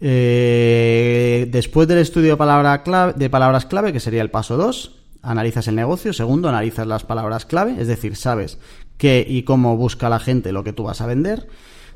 Eh, 0.00 1.46
después 1.50 1.86
del 1.88 1.98
estudio 1.98 2.36
de, 2.36 2.80
clave, 2.84 3.12
de 3.16 3.30
palabras 3.30 3.66
clave, 3.66 3.92
que 3.92 4.00
sería 4.00 4.22
el 4.22 4.30
paso 4.30 4.56
2, 4.56 4.96
analizas 5.22 5.68
el 5.68 5.76
negocio. 5.76 6.12
Segundo, 6.12 6.48
analizas 6.48 6.86
las 6.86 7.04
palabras 7.04 7.46
clave, 7.46 7.76
es 7.78 7.86
decir, 7.86 8.16
sabes 8.16 8.58
qué 8.96 9.24
y 9.26 9.42
cómo 9.42 9.76
busca 9.76 10.08
la 10.08 10.18
gente 10.18 10.52
lo 10.52 10.64
que 10.64 10.72
tú 10.72 10.84
vas 10.84 11.00
a 11.00 11.06
vender. 11.06 11.48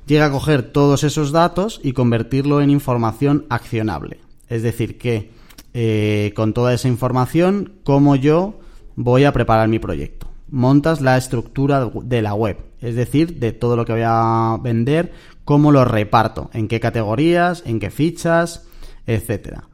Llega 0.06 0.26
a 0.26 0.30
coger 0.30 0.62
todos 0.62 1.02
esos 1.04 1.32
datos 1.32 1.80
y 1.82 1.92
convertirlo 1.92 2.60
en 2.60 2.70
información 2.70 3.46
accionable. 3.48 4.23
Es 4.48 4.62
decir, 4.62 4.98
que 4.98 5.30
eh, 5.72 6.32
con 6.36 6.52
toda 6.52 6.72
esa 6.72 6.88
información, 6.88 7.74
cómo 7.82 8.16
yo 8.16 8.60
voy 8.96 9.24
a 9.24 9.32
preparar 9.32 9.68
mi 9.68 9.78
proyecto. 9.78 10.28
Montas 10.48 11.00
la 11.00 11.16
estructura 11.16 11.90
de 12.02 12.22
la 12.22 12.34
web, 12.34 12.58
es 12.80 12.94
decir, 12.94 13.40
de 13.40 13.52
todo 13.52 13.76
lo 13.76 13.84
que 13.84 13.92
voy 13.92 14.02
a 14.04 14.56
vender, 14.62 15.12
cómo 15.44 15.72
lo 15.72 15.84
reparto, 15.84 16.50
en 16.52 16.68
qué 16.68 16.78
categorías, 16.78 17.62
en 17.66 17.80
qué 17.80 17.90
fichas, 17.90 18.66
etcétera. 19.06 19.64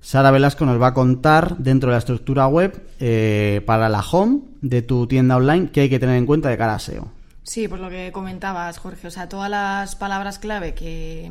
Sara 0.00 0.30
Velasco 0.30 0.64
nos 0.64 0.80
va 0.80 0.88
a 0.88 0.94
contar 0.94 1.58
dentro 1.58 1.90
de 1.90 1.94
la 1.94 1.98
estructura 1.98 2.46
web 2.46 2.82
eh, 3.00 3.60
para 3.66 3.90
la 3.90 4.00
home 4.00 4.40
de 4.62 4.80
tu 4.80 5.06
tienda 5.06 5.36
online 5.36 5.70
qué 5.70 5.82
hay 5.82 5.90
que 5.90 5.98
tener 5.98 6.16
en 6.16 6.24
cuenta 6.24 6.48
de 6.48 6.56
cara 6.56 6.74
a 6.74 6.78
SEO. 6.78 7.08
Sí, 7.42 7.68
por 7.68 7.80
lo 7.80 7.90
que 7.90 8.10
comentabas, 8.12 8.78
Jorge. 8.78 9.08
O 9.08 9.10
sea, 9.10 9.28
todas 9.28 9.50
las 9.50 9.96
palabras 9.96 10.38
clave 10.38 10.72
que, 10.72 11.30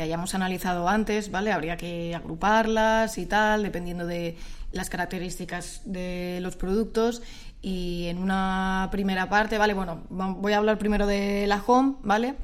que 0.00 0.04
hayamos 0.04 0.34
analizado 0.34 0.88
antes, 0.88 1.30
¿vale? 1.30 1.52
Habría 1.52 1.76
que 1.76 2.14
agruparlas 2.14 3.18
y 3.18 3.26
tal, 3.26 3.62
dependiendo 3.62 4.06
de 4.06 4.34
las 4.72 4.88
características 4.88 5.82
de 5.84 6.38
los 6.40 6.56
productos. 6.56 7.20
Y 7.60 8.06
en 8.06 8.16
una 8.16 8.88
primera 8.90 9.28
parte, 9.28 9.58
¿vale? 9.58 9.74
Bueno, 9.74 10.00
voy 10.08 10.54
a 10.54 10.56
hablar 10.56 10.78
primero 10.78 11.06
de 11.06 11.46
la 11.46 11.62
home, 11.66 11.96
¿vale? 12.02 12.36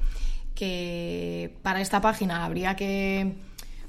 Que 0.54 1.56
para 1.62 1.80
esta 1.80 2.02
página 2.02 2.44
habría 2.44 2.76
que 2.76 3.36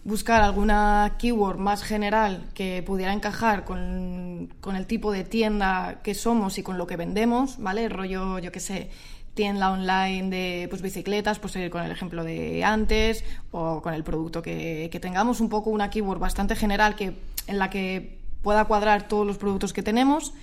buscar 0.05 0.43
alguna 0.43 1.15
keyword 1.19 1.57
más 1.57 1.83
general 1.83 2.45
que 2.53 2.81
pudiera 2.83 3.12
encajar 3.12 3.65
con, 3.65 4.53
con 4.62 4.77
el 4.77 4.88
tipo 4.88 5.12
de 5.12 5.25
tienda 5.25 6.00
que 6.03 6.13
somos 6.13 6.57
y 6.57 6.63
con 6.63 6.77
lo 6.77 6.88
que 6.88 6.95
vendemos, 6.95 7.57
¿vale? 7.57 7.89
Rollo, 7.89 8.39
yo 8.39 8.50
qué 8.53 8.62
sé, 8.62 8.91
tienda 9.38 9.72
online 9.72 10.29
de 10.29 10.67
pues, 10.67 10.82
bicicletas, 10.82 11.39
pues 11.39 11.53
seguir 11.53 11.70
con 11.70 11.82
el 11.82 11.91
ejemplo 11.91 12.25
de 12.25 12.65
antes, 12.65 13.24
o 13.51 13.82
con 13.82 13.94
el 13.94 14.03
producto 14.03 14.41
que, 14.41 14.89
que 14.91 15.00
tengamos, 15.00 15.39
un 15.39 15.48
poco 15.48 15.70
una 15.70 15.89
keyword 15.89 16.20
bastante 16.20 16.58
general 16.58 16.96
que, 16.96 17.13
en 17.48 17.58
la 17.58 17.70
que 17.70 18.17
pueda 18.41 18.65
cuadrar 18.65 19.08
todos 19.08 19.25
los 19.25 19.38
productos 19.38 19.72
que 19.72 19.84
tenemos. 19.84 20.34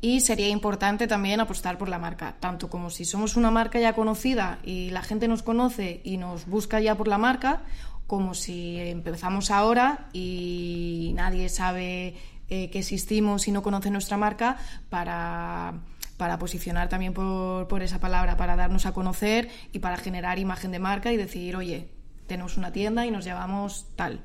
Y 0.00 0.20
sería 0.20 0.48
importante 0.48 1.08
también 1.08 1.40
apostar 1.40 1.76
por 1.76 1.88
la 1.88 1.98
marca, 1.98 2.36
tanto 2.38 2.70
como 2.70 2.88
si 2.88 3.04
somos 3.04 3.36
una 3.36 3.50
marca 3.50 3.80
ya 3.80 3.94
conocida 3.94 4.60
y 4.64 4.90
la 4.90 5.02
gente 5.02 5.26
nos 5.26 5.42
conoce 5.42 6.00
y 6.04 6.18
nos 6.18 6.46
busca 6.46 6.80
ya 6.80 6.94
por 6.94 7.08
la 7.08 7.18
marca, 7.18 7.62
como 8.06 8.34
si 8.34 8.78
empezamos 8.78 9.50
ahora 9.50 10.08
y 10.12 11.12
nadie 11.16 11.48
sabe 11.48 12.14
eh, 12.48 12.70
que 12.70 12.78
existimos 12.78 13.48
y 13.48 13.52
no 13.52 13.62
conoce 13.62 13.90
nuestra 13.90 14.16
marca 14.16 14.56
para, 14.88 15.74
para 16.18 16.38
posicionar 16.38 16.90
también 16.90 17.14
por, 17.14 17.66
por 17.68 17.82
esa 17.82 17.98
palabra, 17.98 18.36
para 18.36 18.56
darnos 18.56 18.84
a 18.84 18.92
conocer 18.92 19.48
y 19.72 19.78
para 19.78 19.96
generar 19.96 20.38
imagen 20.38 20.70
de 20.70 20.78
marca 20.78 21.10
y 21.12 21.16
decir, 21.16 21.56
oye, 21.56 21.88
tenemos 22.26 22.58
una 22.58 22.72
tienda 22.72 23.06
y 23.06 23.10
nos 23.10 23.24
llamamos 23.24 23.86
tal. 23.96 24.20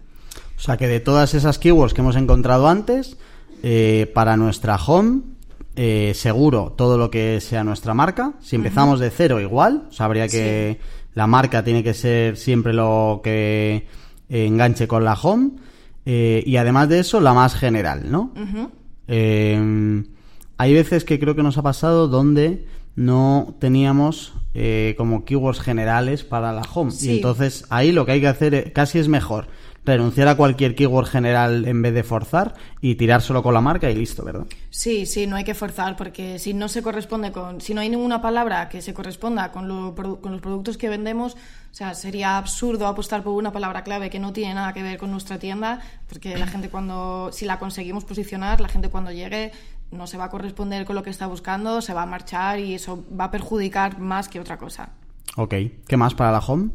O 0.58 0.60
sea 0.60 0.76
que 0.76 0.90
de 0.90 1.00
todas 1.00 1.34
esas 1.34 1.58
keywords 1.58 1.94
que 1.94 2.02
hemos 2.02 2.18
encontrado 2.18 2.68
antes, 2.68 3.18
eh, 3.64 4.12
para 4.14 4.36
nuestra 4.36 4.76
home, 4.76 5.22
eh, 5.76 6.12
seguro 6.14 6.74
todo 6.78 7.00
lo 7.00 7.10
que 7.10 7.40
sea 7.42 7.64
nuestra 7.64 7.94
marca. 7.96 8.34
Si 8.42 8.56
empezamos 8.56 9.00
de 9.00 9.10
cero, 9.10 9.40
igual. 9.40 9.88
O 9.90 9.92
sea, 9.92 10.06
habría 10.06 10.28
que. 10.28 10.80
La 11.16 11.28
marca 11.28 11.64
tiene 11.64 11.84
que 11.84 11.94
ser 11.94 12.38
siempre 12.38 12.74
lo 12.74 13.22
que 13.24 13.88
eh, 14.30 14.46
enganche 14.46 14.88
con 14.88 15.04
la 15.04 15.14
home. 15.14 15.52
Eh, 16.06 16.44
y 16.46 16.58
además 16.58 16.90
de 16.90 17.00
eso, 17.00 17.22
la 17.22 17.34
más 17.34 17.56
general, 17.56 18.12
¿no? 18.12 18.34
Hay 20.58 20.74
veces 20.74 21.04
que 21.04 21.20
creo 21.20 21.36
que 21.36 21.44
nos 21.44 21.58
ha 21.58 21.62
pasado 21.62 22.08
donde 22.08 22.66
no 22.96 23.56
teníamos 23.60 24.34
eh, 24.54 24.94
como 24.98 25.26
keywords 25.26 25.60
generales 25.60 26.24
para 26.24 26.52
la 26.54 26.62
home. 26.62 26.92
Sí. 26.92 27.10
Y 27.10 27.16
entonces 27.16 27.66
ahí 27.70 27.92
lo 27.92 28.06
que 28.06 28.14
hay 28.14 28.22
que 28.22 28.28
hacer 28.28 28.54
eh, 28.54 28.72
casi 28.74 29.00
es 29.00 29.08
mejor 29.08 29.48
renunciar 29.86 30.28
a 30.28 30.36
cualquier 30.36 30.76
keyword 30.76 31.08
general 31.08 31.66
en 31.66 31.82
vez 31.82 31.94
de 31.94 32.04
forzar 32.04 32.54
y 32.82 32.96
tirar 32.96 33.22
solo 33.22 33.44
con 33.44 33.54
la 33.54 33.62
marca 33.62 33.90
y 33.90 33.96
listo, 33.96 34.24
¿verdad? 34.24 34.46
Sí, 34.70 35.06
sí, 35.06 35.28
no 35.28 35.36
hay 35.36 35.44
que 35.44 35.54
forzar 35.54 35.96
porque 35.96 36.40
si 36.40 36.54
no 36.54 36.68
se 36.70 36.82
corresponde 36.82 37.32
con, 37.32 37.62
si 37.62 37.74
no 37.74 37.82
hay 37.82 37.90
ninguna 37.90 38.22
palabra 38.22 38.70
que 38.70 38.82
se 38.82 38.94
corresponda 38.94 39.52
con, 39.52 39.68
lo 39.68 39.96
con 39.96 40.32
los 40.32 40.42
productos 40.42 40.78
que 40.78 40.90
vendemos, 40.90 41.34
o 41.34 41.76
sea, 41.76 41.94
sería 41.96 42.38
absurdo 42.38 42.88
apostar 42.88 43.24
por 43.24 43.34
una 43.34 43.52
palabra 43.52 43.84
clave 43.84 44.10
que 44.10 44.20
no 44.20 44.32
tiene 44.32 44.54
nada 44.54 44.74
que 44.74 44.84
ver 44.84 44.98
con 44.98 45.12
nuestra 45.12 45.40
tienda, 45.40 45.82
porque 46.08 46.38
la 46.38 46.48
gente 46.48 46.70
cuando, 46.70 47.32
si 47.32 47.46
la 47.46 47.60
conseguimos 47.60 48.06
posicionar, 48.06 48.62
la 48.62 48.70
gente 48.70 48.90
cuando 48.90 49.12
llegue 49.12 49.52
no 49.92 50.08
se 50.08 50.18
va 50.18 50.26
a 50.26 50.30
corresponder 50.30 50.86
con 50.86 50.96
lo 50.96 51.04
que 51.04 51.10
está 51.10 51.28
buscando, 51.28 51.82
se 51.82 51.94
va 51.94 52.04
a 52.04 52.06
marchar 52.06 52.60
y 52.60 52.74
eso 52.74 53.06
va 53.20 53.26
a 53.26 53.32
perjudicar 53.32 54.00
más 54.00 54.30
que 54.30 54.40
otra 54.40 54.58
cosa. 54.58 54.90
Ok, 55.36 55.56
¿qué 55.88 55.98
más 55.98 56.14
para 56.14 56.32
la 56.32 56.40
home? 56.40 56.70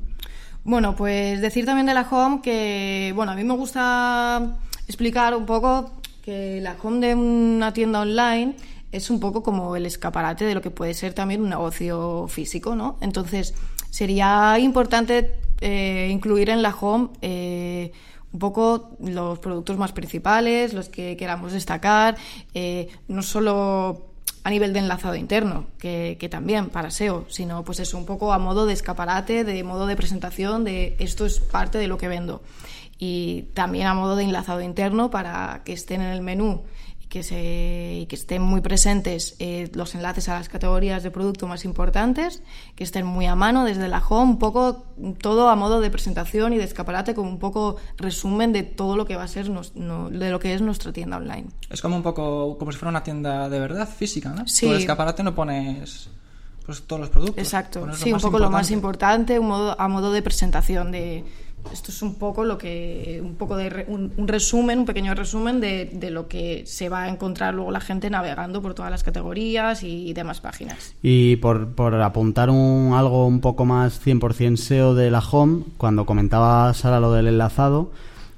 Bueno, 0.69 0.95
pues 0.95 1.41
decir 1.41 1.65
también 1.65 1.87
de 1.87 1.95
la 1.95 2.03
home 2.03 2.43
que, 2.43 3.15
bueno, 3.17 3.33
a 3.33 3.35
mí 3.35 3.43
me 3.43 3.55
gusta 3.55 4.59
explicar 4.87 5.35
un 5.35 5.47
poco 5.47 5.93
que 6.23 6.61
la 6.61 6.77
home 6.83 7.07
de 7.07 7.15
una 7.15 7.73
tienda 7.73 8.03
online 8.03 8.55
es 8.93 9.09
un 9.09 9.19
poco 9.19 9.43
como 9.43 9.77
el 9.77 9.87
escaparate 9.87 10.45
de 10.45 10.55
lo 10.55 10.61
que 10.61 10.69
puede 10.69 10.93
ser 10.93 11.15
también 11.15 11.41
un 11.41 11.49
negocio 11.49 12.29
físico, 12.29 12.75
¿no? 12.75 12.99
Entonces, 13.01 13.55
sería 13.89 14.59
importante 14.59 15.41
eh, 15.63 16.11
incluir 16.13 16.51
en 16.51 16.61
la 16.61 16.77
home 16.79 17.09
eh, 17.23 17.91
un 18.35 18.39
poco 18.39 18.91
los 19.01 19.39
productos 19.39 19.79
más 19.79 19.93
principales, 19.93 20.75
los 20.75 20.91
que 20.91 21.17
queramos 21.17 21.55
destacar, 21.55 22.19
eh, 22.53 22.91
no 23.09 23.23
solo 23.23 24.03
a 24.45 24.51
nivel 24.51 24.73
de 24.73 24.81
enlazado 24.81 25.15
interno, 25.15 25.67
que, 25.79 26.17
que 26.19 26.29
también 26.29 26.71
para 26.71 26.91
SEO, 26.91 27.27
sino 27.29 27.65
pues 27.65 27.81
eso, 27.81 27.99
un 27.99 28.07
poco 28.07 28.33
a 28.33 28.39
modo 28.39 28.67
de 28.67 28.73
escaparate, 28.73 29.45
de 29.45 29.63
modo 29.65 29.87
de 29.87 29.97
presentación, 29.97 30.65
de 30.65 30.97
esto 30.99 31.27
es 31.27 31.41
parte 31.41 31.79
de 31.79 31.89
lo 31.89 31.99
que 31.99 32.09
vendo. 32.09 32.43
Y 32.99 33.43
también 33.55 33.87
a 33.87 33.95
modo 33.95 34.17
de 34.17 34.25
enlazado 34.25 34.61
interno 34.61 35.11
para 35.11 35.63
que 35.65 35.73
estén 35.73 36.01
en 36.01 36.09
el 36.09 36.21
menú 36.21 36.63
que, 37.09 37.23
se, 37.23 38.07
que 38.09 38.15
estén 38.17 38.43
muy 38.43 38.61
presentes 38.61 39.35
eh, 39.39 39.71
los 39.75 39.95
enlaces 39.95 40.29
a 40.29 40.35
las 40.35 40.49
categorías 40.49 41.03
de 41.03 41.11
producto 41.11 41.47
más 41.47 41.65
importantes, 41.65 42.43
que 42.77 42.85
estén 42.85 43.07
muy 43.07 43.27
a 43.27 43.35
mano 43.35 43.65
desde 43.65 43.89
la 43.89 43.99
home, 44.07 44.33
un 44.33 44.39
poco 44.39 44.85
todo 45.23 45.49
a 45.49 45.57
modo 45.57 45.81
de 45.81 45.91
presentación 45.91 46.53
y 46.53 46.59
de 46.59 46.65
escaparate, 46.65 47.15
como 47.15 47.31
un 47.31 47.39
poco 47.39 47.77
resumen 47.97 48.53
de 48.53 48.63
todo 48.63 48.97
lo 48.97 49.07
que 49.07 49.17
va 49.17 49.23
a 49.23 49.29
ser, 49.29 49.49
nos- 49.49 49.75
no- 49.75 50.11
de 50.11 50.31
lo 50.31 50.39
que 50.39 50.53
es 50.55 50.61
nuestra 50.61 50.93
tienda 50.93 51.17
online. 51.17 51.47
Es 51.71 51.81
como 51.81 51.97
un 51.97 52.03
poco 52.03 52.59
como 52.59 52.73
si 52.73 52.79
fuera 52.79 52.91
una 52.91 53.03
tienda 53.03 53.49
de 53.49 53.59
verdad 53.59 53.89
física, 53.89 54.31
¿no? 54.31 54.47
Sí. 54.47 54.67
Tú 54.67 54.73
el 54.73 54.79
escaparate 54.81 55.23
no 55.23 55.35
pones 55.35 56.11
pues 56.67 56.83
todos 56.83 57.01
los 57.01 57.09
productos. 57.09 57.39
Exacto, 57.39 57.87
sí, 57.95 58.13
un 58.13 58.21
poco 58.21 58.39
lo 58.39 58.51
más 58.51 58.71
importante, 58.71 59.39
un 59.39 59.49
modo, 59.49 59.81
a 59.81 59.89
modo 59.89 60.13
de 60.13 60.21
presentación 60.21 60.93
de 60.93 61.25
esto 61.73 61.91
es 61.91 62.03
un 62.03 62.15
poco 62.15 62.45
lo 62.45 62.59
que, 62.59 63.21
un 63.23 63.35
poco 63.35 63.57
de 63.57 63.85
un, 63.89 64.13
resumen, 64.29 64.81
un 64.81 64.85
pequeño 64.87 65.15
resumen 65.15 65.61
de, 65.61 65.87
de, 65.93 66.11
lo 66.11 66.29
que 66.29 66.65
se 66.67 66.89
va 66.89 67.05
a 67.05 67.09
encontrar 67.09 67.55
luego 67.55 67.71
la 67.71 67.81
gente 67.81 68.11
navegando 68.11 68.63
por 68.63 68.75
todas 68.75 68.91
las 68.91 69.03
categorías 69.03 69.83
y 69.83 70.13
demás 70.13 70.41
páginas. 70.41 70.95
Y 71.03 71.37
por, 71.37 71.75
por 71.75 71.95
apuntar 71.95 72.51
un, 72.51 72.93
algo 72.95 73.27
un 73.27 73.41
poco 73.41 73.65
más 73.65 74.05
100% 74.05 74.57
SEO 74.57 74.95
de 74.95 75.11
la 75.11 75.21
home, 75.21 75.65
cuando 75.77 76.07
comentaba 76.07 76.73
Sara 76.75 77.01
lo 77.01 77.13
del 77.13 77.29
enlazado, 77.29 77.91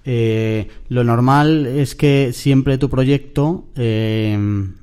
eh, 0.04 0.68
lo 0.88 1.04
normal 1.04 1.66
es 1.66 1.94
que 1.94 2.32
siempre 2.32 2.78
tu 2.78 2.88
proyecto, 2.88 3.66
eh, 3.76 4.38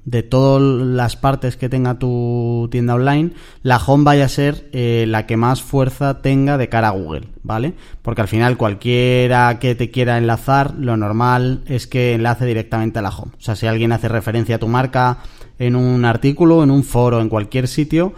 de 0.05 0.23
todas 0.23 0.61
las 0.61 1.15
partes 1.15 1.57
que 1.57 1.69
tenga 1.69 1.97
tu 1.97 2.67
tienda 2.71 2.95
online, 2.95 3.31
la 3.63 3.77
home 3.77 4.03
vaya 4.03 4.25
a 4.25 4.29
ser 4.29 4.69
eh, 4.73 5.05
la 5.07 5.25
que 5.25 5.35
más 5.35 5.63
fuerza 5.63 6.21
tenga 6.21 6.57
de 6.57 6.69
cara 6.69 6.89
a 6.89 6.91
Google, 6.91 7.27
¿vale? 7.41 7.73
Porque 8.03 8.21
al 8.21 8.27
final 8.27 8.57
cualquiera 8.57 9.57
que 9.59 9.73
te 9.73 9.89
quiera 9.89 10.17
enlazar, 10.17 10.75
lo 10.77 10.97
normal 10.97 11.63
es 11.65 11.87
que 11.87 12.13
enlace 12.13 12.45
directamente 12.45 12.99
a 12.99 13.01
la 13.01 13.09
home. 13.09 13.31
O 13.37 13.41
sea, 13.41 13.55
si 13.55 13.65
alguien 13.65 13.91
hace 13.91 14.07
referencia 14.07 14.57
a 14.57 14.59
tu 14.59 14.67
marca 14.67 15.17
en 15.57 15.75
un 15.75 16.05
artículo, 16.05 16.63
en 16.63 16.69
un 16.69 16.83
foro, 16.83 17.21
en 17.21 17.29
cualquier 17.29 17.67
sitio, 17.67 18.13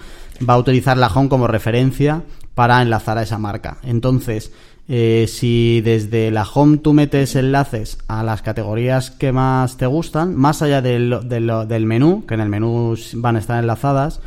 va 0.47 0.55
a 0.55 0.59
utilizar 0.59 0.97
la 0.97 1.07
home 1.07 1.29
como 1.29 1.47
referencia 1.47 2.23
para 2.55 2.81
enlazar 2.81 3.17
a 3.17 3.23
esa 3.23 3.37
marca. 3.37 3.77
Entonces, 3.83 4.51
eh, 4.91 5.27
si 5.27 5.81
desde 5.81 6.31
la 6.31 6.43
home 6.43 6.77
tú 6.79 6.93
metes 6.93 7.35
enlaces 7.35 7.99
a 8.07 8.23
las 8.23 8.41
categorías 8.41 9.11
que 9.11 9.31
más 9.31 9.77
te 9.77 9.85
gustan, 9.85 10.35
más 10.35 10.63
allá 10.63 10.81
del, 10.81 11.19
del, 11.29 11.85
menú, 11.85 12.25
que 12.25 12.33
en 12.33 12.39
el 12.39 12.49
menú 12.49 12.97
van 13.13 13.35
a 13.35 13.39
estar 13.39 13.59
enlazadas, 13.59 14.19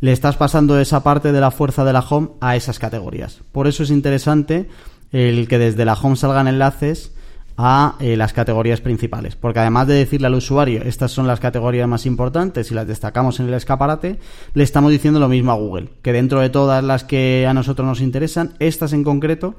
le 0.00 0.10
estás 0.10 0.36
pasando 0.36 0.80
esa 0.80 1.04
parte 1.04 1.30
de 1.30 1.40
la 1.40 1.52
fuerza 1.52 1.84
de 1.84 1.92
la 1.92 2.00
home 2.00 2.30
a 2.40 2.56
esas 2.56 2.80
categorías. 2.80 3.42
Por 3.52 3.68
eso 3.68 3.84
es 3.84 3.90
interesante 3.90 4.68
el 5.12 5.46
que 5.46 5.58
desde 5.58 5.84
la 5.84 5.94
home 5.94 6.16
salgan 6.16 6.48
enlaces 6.48 7.12
a 7.56 7.94
eh, 8.00 8.16
las 8.16 8.32
categorías 8.32 8.80
principales. 8.80 9.36
Porque 9.36 9.60
además 9.60 9.86
de 9.86 9.94
decirle 9.94 10.26
al 10.26 10.34
usuario, 10.34 10.82
estas 10.82 11.12
son 11.12 11.28
las 11.28 11.38
categorías 11.38 11.86
más 11.86 12.06
importantes 12.06 12.72
y 12.72 12.74
las 12.74 12.88
destacamos 12.88 13.38
en 13.38 13.46
el 13.46 13.54
escaparate, 13.54 14.18
le 14.54 14.64
estamos 14.64 14.90
diciendo 14.90 15.20
lo 15.20 15.28
mismo 15.28 15.52
a 15.52 15.56
Google, 15.56 15.90
que 16.02 16.12
dentro 16.12 16.40
de 16.40 16.50
todas 16.50 16.82
las 16.82 17.04
que 17.04 17.46
a 17.48 17.54
nosotros 17.54 17.86
nos 17.86 18.00
interesan, 18.00 18.54
estas 18.58 18.92
en 18.92 19.04
concreto 19.04 19.54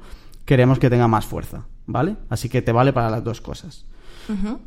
queremos 0.50 0.80
que 0.80 0.90
tenga 0.90 1.06
más 1.06 1.26
fuerza, 1.26 1.62
¿vale? 1.86 2.16
Así 2.28 2.48
que 2.48 2.60
te 2.60 2.72
vale 2.72 2.92
para 2.92 3.08
las 3.08 3.22
dos 3.22 3.40
cosas. 3.40 3.84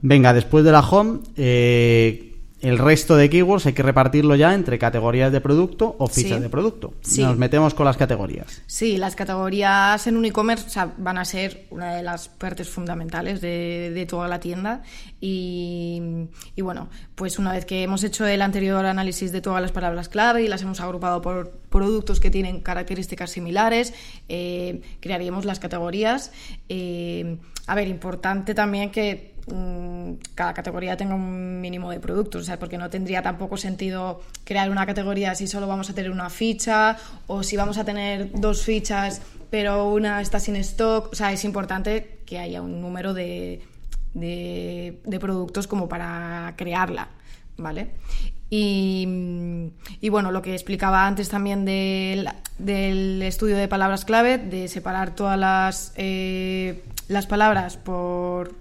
Venga, 0.02 0.32
después 0.34 0.64
de 0.64 0.72
la 0.72 0.80
home, 0.80 1.20
eh, 1.36 2.33
el 2.64 2.78
resto 2.78 3.18
de 3.18 3.30
keywords 3.30 3.66
hay 3.66 3.74
que 3.74 3.84
repartirlo 3.84 4.38
ya 4.38 4.54
entre 4.54 4.80
categorías 4.80 5.34
de 5.34 5.42
producto 5.42 5.98
o 6.00 6.08
fichas 6.08 6.40
de 6.40 6.48
producto. 6.48 6.94
Nos 7.18 7.38
metemos 7.38 7.74
con 7.74 7.86
las 7.86 7.98
categorías. 7.98 8.62
Sí, 8.68 8.96
las 8.96 9.18
categorías 9.18 10.08
en 10.08 10.16
un 10.16 10.24
e-commerce 10.24 10.80
van 10.98 11.18
a 11.18 11.26
ser 11.26 11.66
una 11.72 11.94
de 11.94 12.04
las 12.04 12.30
partes 12.30 12.70
fundamentales 12.70 13.42
de, 13.42 14.08
toda 14.10 14.30
la 14.30 14.40
tienda. 14.40 14.82
Y, 15.20 16.02
bueno, 16.58 16.88
pues 17.16 17.38
una 17.38 17.52
vez 17.52 17.66
que 17.66 17.84
hemos 17.84 18.02
hecho 18.06 18.26
el 18.26 18.42
anterior 18.42 18.86
análisis 18.86 19.34
de 19.34 19.42
todas 19.42 19.62
las 19.62 19.74
palabras 19.74 20.08
clave 20.08 20.44
y 20.44 20.48
las 20.48 20.62
hemos 20.62 20.80
agrupado 20.80 21.22
por 21.22 21.52
productos 21.70 22.22
que 22.22 22.32
tienen 22.32 22.62
características 22.62 23.32
similares, 23.32 23.94
eh, 24.30 24.82
crearíamos 25.02 25.44
las 25.44 25.60
categorías. 25.60 26.32
Eh, 26.70 27.40
a 27.68 27.76
ver, 27.76 27.90
importante 27.90 28.54
también 28.54 28.90
que 28.90 29.33
cada 30.36 30.54
categoría 30.54 30.96
tenga 30.96 31.16
un 31.16 31.60
mínimo 31.60 31.92
de 31.92 32.00
productos, 32.00 32.46
sea, 32.46 32.58
porque 32.58 32.78
no 32.78 32.90
tendría 32.90 33.22
tampoco 33.22 33.58
sentido 33.58 34.22
crear 34.46 34.70
una 34.70 34.86
categoría 34.86 35.36
si 35.36 35.48
solo 35.48 35.68
vamos 35.68 35.90
a 35.90 35.94
tener 35.94 36.12
una 36.12 36.30
ficha 36.30 36.98
o 37.28 37.44
si 37.44 37.58
vamos 37.58 37.78
a 37.78 37.84
tener 37.84 38.32
dos 38.34 38.64
fichas 38.64 39.22
pero 39.54 39.88
una 39.88 40.20
está 40.20 40.40
sin 40.40 40.56
stock, 40.56 41.12
o 41.12 41.16
sea, 41.16 41.32
es 41.32 41.46
importante 41.46 42.22
que 42.26 42.40
haya 42.40 42.64
un 42.64 42.82
número 42.82 43.14
de, 43.14 43.62
de, 44.16 45.20
productos 45.20 45.68
como 45.68 45.88
para 45.88 46.56
crearla, 46.58 47.10
¿vale? 47.56 47.92
Y, 48.50 49.08
y, 50.02 50.10
bueno, 50.10 50.32
lo 50.32 50.42
que 50.42 50.54
explicaba 50.54 51.06
antes 51.06 51.30
también 51.30 51.66
del, 51.66 52.28
del, 52.58 53.22
estudio 53.22 53.56
de 53.56 53.68
palabras 53.68 54.06
clave, 54.06 54.40
de 54.40 54.68
separar 54.68 55.14
todas 55.14 55.38
las, 55.38 55.94
eh, 55.98 56.84
las 57.08 57.28
palabras 57.28 57.78
por, 57.78 58.56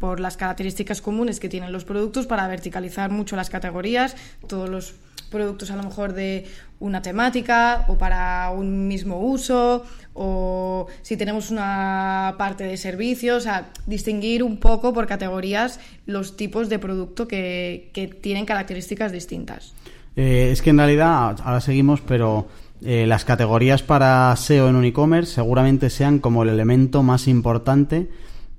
por 0.00 0.18
las 0.18 0.36
características 0.36 1.02
comunes 1.02 1.38
que 1.38 1.48
tienen 1.48 1.70
los 1.70 1.84
productos 1.84 2.26
para 2.26 2.48
verticalizar 2.48 3.10
mucho 3.10 3.36
las 3.36 3.50
categorías, 3.50 4.16
todos 4.48 4.68
los 4.68 4.94
productos 5.30 5.70
a 5.70 5.76
lo 5.76 5.84
mejor 5.84 6.14
de 6.14 6.46
una 6.80 7.02
temática 7.02 7.84
o 7.86 7.96
para 7.96 8.50
un 8.50 8.88
mismo 8.88 9.20
uso 9.20 9.84
o 10.14 10.88
si 11.02 11.16
tenemos 11.16 11.50
una 11.50 12.34
parte 12.38 12.64
de 12.64 12.76
servicios, 12.76 13.46
o 13.46 13.50
distinguir 13.86 14.42
un 14.42 14.58
poco 14.58 14.92
por 14.92 15.06
categorías 15.06 15.78
los 16.06 16.36
tipos 16.36 16.68
de 16.68 16.78
producto 16.78 17.28
que, 17.28 17.90
tienen 18.22 18.46
características 18.46 19.12
distintas. 19.12 19.74
Eh, 20.16 20.48
es 20.50 20.62
que 20.62 20.70
en 20.70 20.78
realidad 20.78 21.36
ahora 21.44 21.60
seguimos, 21.60 22.00
pero 22.00 22.48
eh, 22.82 23.06
las 23.06 23.24
categorías 23.24 23.82
para 23.82 24.34
SEO 24.34 24.68
en 24.68 24.76
un 24.76 24.84
e-commerce 24.84 25.34
seguramente 25.34 25.90
sean 25.90 26.18
como 26.18 26.42
el 26.42 26.48
elemento 26.48 27.02
más 27.02 27.28
importante 27.28 28.08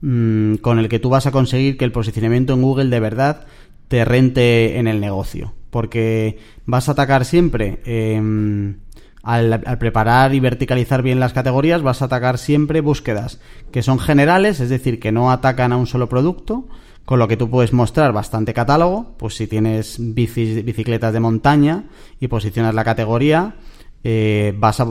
Mm, 0.01 0.55
con 0.55 0.79
el 0.79 0.89
que 0.89 0.99
tú 0.99 1.09
vas 1.09 1.27
a 1.27 1.31
conseguir 1.31 1.77
que 1.77 1.85
el 1.85 1.91
posicionamiento 1.91 2.53
en 2.53 2.63
Google 2.63 2.89
de 2.89 2.99
verdad 2.99 3.45
te 3.87 4.03
rente 4.03 4.79
en 4.79 4.87
el 4.87 4.99
negocio. 4.99 5.53
Porque 5.69 6.39
vas 6.65 6.89
a 6.89 6.93
atacar 6.93 7.23
siempre, 7.23 7.79
em, 7.85 8.77
al, 9.23 9.61
preparar 9.79 10.33
y 10.33 10.39
verticalizar 10.39 11.03
bien 11.03 11.19
las 11.19 11.33
categorías, 11.33 11.83
vas 11.83 12.01
a 12.01 12.05
atacar 12.05 12.37
siempre 12.39 12.81
búsquedas 12.81 13.39
que 13.71 13.83
son 13.83 13.99
generales, 13.99 14.59
es 14.59 14.69
decir, 14.69 14.99
que 14.99 15.11
no 15.11 15.31
atacan 15.31 15.71
a 15.71 15.77
un 15.77 15.87
solo 15.87 16.09
producto, 16.09 16.67
con 17.05 17.19
lo 17.19 17.27
que 17.27 17.37
tú 17.37 17.49
puedes 17.49 17.73
mostrar 17.73 18.11
bastante 18.11 18.53
catálogo, 18.53 19.15
pues 19.17 19.35
si 19.35 19.47
tienes 19.47 19.97
bicicletas 19.99 21.13
de 21.13 21.19
montaña 21.19 21.85
y 22.19 22.27
posicionas 22.27 22.73
la 22.73 22.83
categoría, 22.83 23.55
eh, 24.03 24.53
vas 24.57 24.79
a 24.79 24.87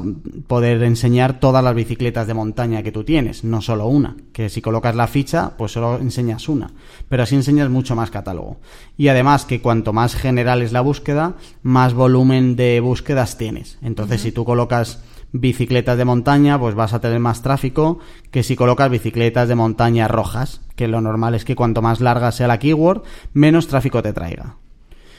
poder 0.46 0.82
enseñar 0.82 1.40
todas 1.40 1.64
las 1.64 1.74
bicicletas 1.74 2.26
de 2.26 2.34
montaña 2.34 2.82
que 2.82 2.92
tú 2.92 3.04
tienes, 3.04 3.44
no 3.44 3.60
solo 3.60 3.86
una. 3.86 4.16
Que 4.32 4.48
si 4.48 4.60
colocas 4.62 4.94
la 4.94 5.08
ficha, 5.08 5.52
pues 5.56 5.72
solo 5.72 5.98
enseñas 5.98 6.48
una. 6.48 6.70
Pero 7.08 7.22
así 7.22 7.34
enseñas 7.34 7.70
mucho 7.70 7.96
más 7.96 8.10
catálogo. 8.10 8.58
Y 8.96 9.08
además 9.08 9.44
que 9.44 9.60
cuanto 9.60 9.92
más 9.92 10.14
general 10.14 10.62
es 10.62 10.72
la 10.72 10.80
búsqueda, 10.80 11.34
más 11.62 11.94
volumen 11.94 12.56
de 12.56 12.80
búsquedas 12.80 13.36
tienes. 13.36 13.78
Entonces, 13.82 14.20
si 14.20 14.32
tú 14.32 14.44
colocas 14.44 15.02
bicicletas 15.32 15.96
de 15.98 16.04
montaña, 16.04 16.58
pues 16.58 16.74
vas 16.74 16.92
a 16.92 17.00
tener 17.00 17.20
más 17.20 17.42
tráfico 17.42 17.98
que 18.30 18.42
si 18.42 18.56
colocas 18.56 18.90
bicicletas 18.90 19.48
de 19.48 19.54
montaña 19.54 20.08
rojas, 20.08 20.60
que 20.76 20.88
lo 20.88 21.00
normal 21.00 21.34
es 21.34 21.44
que 21.44 21.56
cuanto 21.56 21.82
más 21.82 22.00
larga 22.00 22.32
sea 22.32 22.48
la 22.48 22.58
keyword, 22.58 23.02
menos 23.32 23.68
tráfico 23.68 24.02
te 24.02 24.12
traiga. 24.12 24.56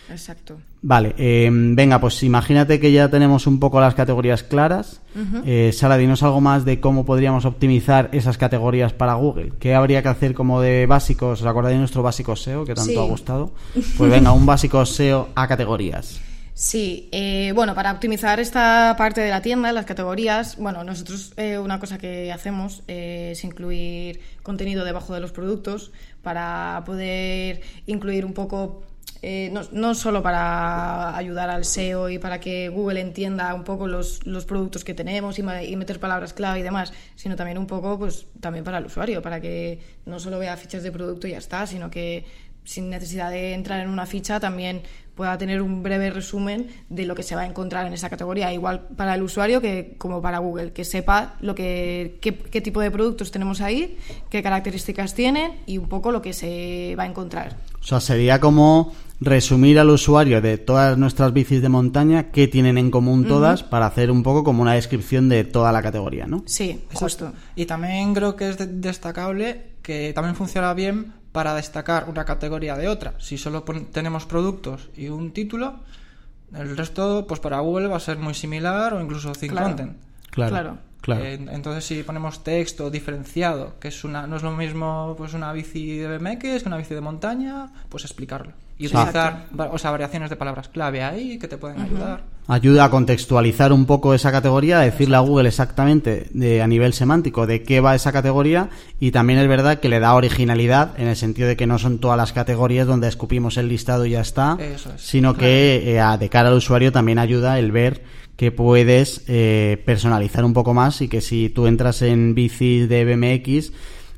Exacto. 0.10 0.60
Vale, 0.82 1.14
em, 1.18 1.76
venga, 1.76 2.02
pues 2.02 2.24
imagínate 2.24 2.80
que 2.80 2.92
ya 2.92 3.10
tenemos 3.10 3.48
un 3.48 3.60
poco 3.60 3.80
las 3.80 3.94
categorías 3.94 4.44
claras. 4.44 5.02
Eh, 5.46 5.72
Sara, 5.74 5.98
dinos 5.98 6.24
algo 6.24 6.42
más 6.42 6.66
de 6.66 6.80
cómo 6.80 7.06
podríamos 7.06 7.46
optimizar 7.46 8.10
esas 8.12 8.38
categorías 8.38 8.94
para 8.94 9.14
Google. 9.14 9.54
¿Qué 9.60 9.76
habría 9.76 10.02
que 10.02 10.10
hacer 10.10 10.34
como 10.34 10.62
de 10.62 10.86
básicos? 10.88 11.42
¿Os 11.42 11.48
acordáis 11.48 11.76
de 11.76 11.80
nuestro 11.80 12.04
básico 12.04 12.36
SEO 12.36 12.66
que 12.66 12.74
tanto 12.74 13.02
ha 13.02 13.06
gustado? 13.06 13.52
Pues 13.98 14.10
venga, 14.10 14.32
un 14.32 14.46
básico 14.46 14.86
SEO 14.86 15.30
a 15.36 15.48
categorías. 15.48 16.22
Sí, 16.54 17.10
eh, 17.12 17.54
bueno, 17.56 17.74
para 17.74 17.92
optimizar 17.92 18.40
esta 18.40 18.94
parte 18.98 19.22
de 19.22 19.30
la 19.30 19.42
tienda, 19.42 19.72
las 19.72 19.86
categorías, 19.86 20.58
bueno, 20.58 20.84
nosotros 20.84 21.34
eh, 21.38 21.58
una 21.58 21.80
cosa 21.80 21.98
que 21.98 22.32
hacemos 22.32 22.84
es 22.88 23.44
incluir 23.44 24.20
contenido 24.44 24.86
debajo 24.86 25.14
de 25.14 25.22
los 25.22 25.32
productos 25.32 25.92
para 26.22 26.84
poder 26.86 27.62
incluir 27.88 28.26
un 28.26 28.34
poco 28.34 28.84
eh, 29.24 29.54
no, 29.72 29.94
solo 29.94 30.24
para 30.24 31.16
ayudar 31.16 31.52
al 31.52 31.64
SEO 31.64 32.10
y 32.10 32.18
para 32.18 32.40
que 32.40 32.70
Google 32.70 33.02
entienda 33.02 33.54
un 33.54 33.64
poco 33.64 33.86
los, 33.86 34.26
los 34.26 34.46
productos 34.46 34.84
que 34.84 34.96
tenemos 34.96 35.38
y, 35.38 35.44
meter 35.44 36.00
palabras 36.00 36.34
clave 36.34 36.62
y 36.62 36.64
demás, 36.64 36.92
sino 37.16 37.36
también 37.36 37.60
un 37.60 37.68
poco 37.68 38.00
pues 38.00 38.26
también 38.40 38.66
para 38.66 38.80
el 38.80 38.86
usuario, 38.86 39.22
para 39.22 39.40
que 39.40 39.80
no 40.08 40.20
solo 40.20 40.40
vea 40.40 40.58
fichas 40.58 40.82
de 40.82 40.92
producto 40.92 41.28
y 41.28 41.32
ya 41.32 41.38
está, 41.38 41.68
sino 41.68 41.92
que 41.92 42.26
sin 42.64 42.90
necesidad 42.90 43.30
de 43.30 43.54
entrar 43.54 43.80
en 43.82 43.90
una 43.90 44.08
ficha 44.08 44.40
también 44.40 44.82
pueda 45.14 45.38
tener 45.38 45.62
un 45.62 45.84
breve 45.84 46.10
resumen 46.10 46.70
de 46.90 47.06
lo 47.06 47.14
que 47.14 47.22
se 47.22 47.36
va 47.36 47.42
a 47.42 47.46
encontrar 47.46 47.86
en 47.86 47.94
esa 47.94 48.10
categoría, 48.10 48.52
igual 48.54 48.88
para 48.96 49.14
el 49.14 49.22
usuario 49.22 49.62
que 49.62 49.94
como 50.00 50.20
para 50.24 50.40
Google, 50.40 50.74
que 50.74 50.84
sepa 50.84 51.36
lo 51.42 51.54
que, 51.54 52.18
qué 52.22 52.62
tipo 52.62 52.82
de 52.82 52.90
productos 52.90 53.30
tenemos 53.30 53.62
ahí, 53.62 54.00
qué 54.32 54.42
características 54.42 55.14
tienen 55.14 55.60
y 55.68 55.78
un 55.78 55.88
poco 55.88 56.12
lo 56.12 56.24
que 56.24 56.34
se 56.34 56.96
va 56.98 57.04
a 57.04 57.08
encontrar. 57.08 57.71
O 57.82 57.84
sea, 57.84 58.00
sería 58.00 58.40
como 58.40 58.94
resumir 59.20 59.80
al 59.80 59.90
usuario 59.90 60.42
de 60.42 60.58
todas 60.58 60.98
nuestras 60.98 61.32
bicis 61.32 61.62
de 61.62 61.70
montaña, 61.70 62.32
qué 62.32 62.48
tienen 62.48 62.78
en 62.78 62.90
común 62.90 63.28
todas, 63.28 63.64
para 63.64 63.86
hacer 63.86 64.10
un 64.10 64.24
poco 64.24 64.44
como 64.44 64.64
una 64.64 64.74
descripción 64.74 65.30
de 65.30 65.44
toda 65.44 65.72
la 65.72 65.82
categoría, 65.84 66.26
¿no? 66.26 66.44
Sí, 66.48 66.84
justo. 66.94 67.32
Y 67.56 67.66
también 67.66 68.14
creo 68.16 68.36
que 68.36 68.50
es 68.50 68.82
destacable 68.82 69.74
que 69.84 70.12
también 70.14 70.36
funciona 70.36 70.74
bien 70.74 71.14
para 71.32 71.54
destacar 71.54 72.10
una 72.10 72.26
categoría 72.26 72.76
de 72.76 72.88
otra. 72.88 73.14
Si 73.20 73.38
solo 73.38 73.64
tenemos 73.92 74.26
productos 74.26 74.90
y 74.96 75.10
un 75.10 75.32
título, 75.32 75.80
el 76.56 76.76
resto, 76.76 77.26
pues 77.28 77.40
para 77.40 77.60
Google 77.60 77.88
va 77.88 77.98
a 77.98 78.02
ser 78.02 78.18
muy 78.18 78.34
similar 78.34 78.94
o 78.94 79.02
incluso 79.02 79.34
sin 79.36 79.54
content. 79.54 79.98
Claro. 80.32 80.52
Claro. 80.52 80.78
Eh, 81.08 81.40
entonces, 81.52 81.84
si 81.86 82.04
ponemos 82.04 82.44
texto 82.44 82.90
diferenciado, 82.92 83.74
que 83.80 83.88
es 83.88 84.04
una, 84.04 84.28
no 84.28 84.36
es 84.38 84.44
lo 84.44 84.52
mismo 84.52 85.16
pues 85.18 85.34
una 85.34 85.52
bici 85.52 85.98
de 85.98 86.18
BMX 86.18 86.38
que 86.42 86.64
una 86.68 86.78
bici 86.78 86.94
de 86.94 87.02
montaña, 87.02 87.68
pues 87.90 88.04
explicarlo. 88.06 88.52
Y 88.78 88.88
Sí. 88.88 88.96
utilizar 88.96 89.46
o 89.72 89.78
sea, 89.78 89.92
variaciones 89.92 90.30
de 90.32 90.36
palabras 90.36 90.68
clave 90.68 91.04
ahí 91.04 91.38
que 91.38 91.48
te 91.48 91.58
pueden 91.58 91.80
ayudar. 91.82 92.24
Ayuda 92.48 92.86
a 92.86 92.90
contextualizar 92.90 93.72
un 93.72 93.86
poco 93.86 94.16
esa 94.16 94.32
categoría, 94.32 94.80
a 94.80 94.84
decirle 94.84 95.16
a 95.16 95.20
Google 95.20 95.48
exactamente 95.50 96.28
de, 96.34 96.62
a 96.64 96.68
nivel 96.68 96.94
semántico 96.94 97.46
de 97.46 97.62
qué 97.62 97.80
va 97.80 97.94
esa 97.94 98.12
categoría 98.12 98.70
y 99.00 99.12
también 99.12 99.38
es 99.40 99.48
verdad 99.48 99.80
que 99.80 99.88
le 99.90 100.00
da 100.00 100.16
originalidad 100.16 101.00
en 101.00 101.08
el 101.08 101.16
sentido 101.16 101.48
de 101.48 101.56
que 101.56 101.68
no 101.68 101.78
son 101.78 102.00
todas 102.00 102.18
las 102.18 102.34
categorías 102.34 102.88
donde 102.88 103.08
escupimos 103.08 103.58
el 103.58 103.68
listado 103.70 104.06
y 104.08 104.12
ya 104.12 104.22
está, 104.22 104.58
Eso 104.60 104.92
es, 104.96 105.02
sino 105.02 105.36
que 105.36 105.92
eh, 105.94 106.00
a- 106.00 106.18
de 106.18 106.30
cara 106.30 106.50
al 106.50 106.56
usuario 106.56 106.92
también 106.92 107.20
ayuda 107.20 107.60
el 107.60 107.72
ver 107.72 108.02
que 108.42 108.52
puedes 108.52 109.24
eh, 109.28 109.84
personalizar 109.86 110.44
un 110.44 110.54
poco 110.54 110.74
más 110.74 111.04
y 111.04 111.08
que 111.08 111.22
si 111.22 111.50
tú 111.50 111.68
entras 111.68 112.02
en 112.02 112.34
bicis 112.34 112.90
de 112.90 113.06
BMX 113.06 113.72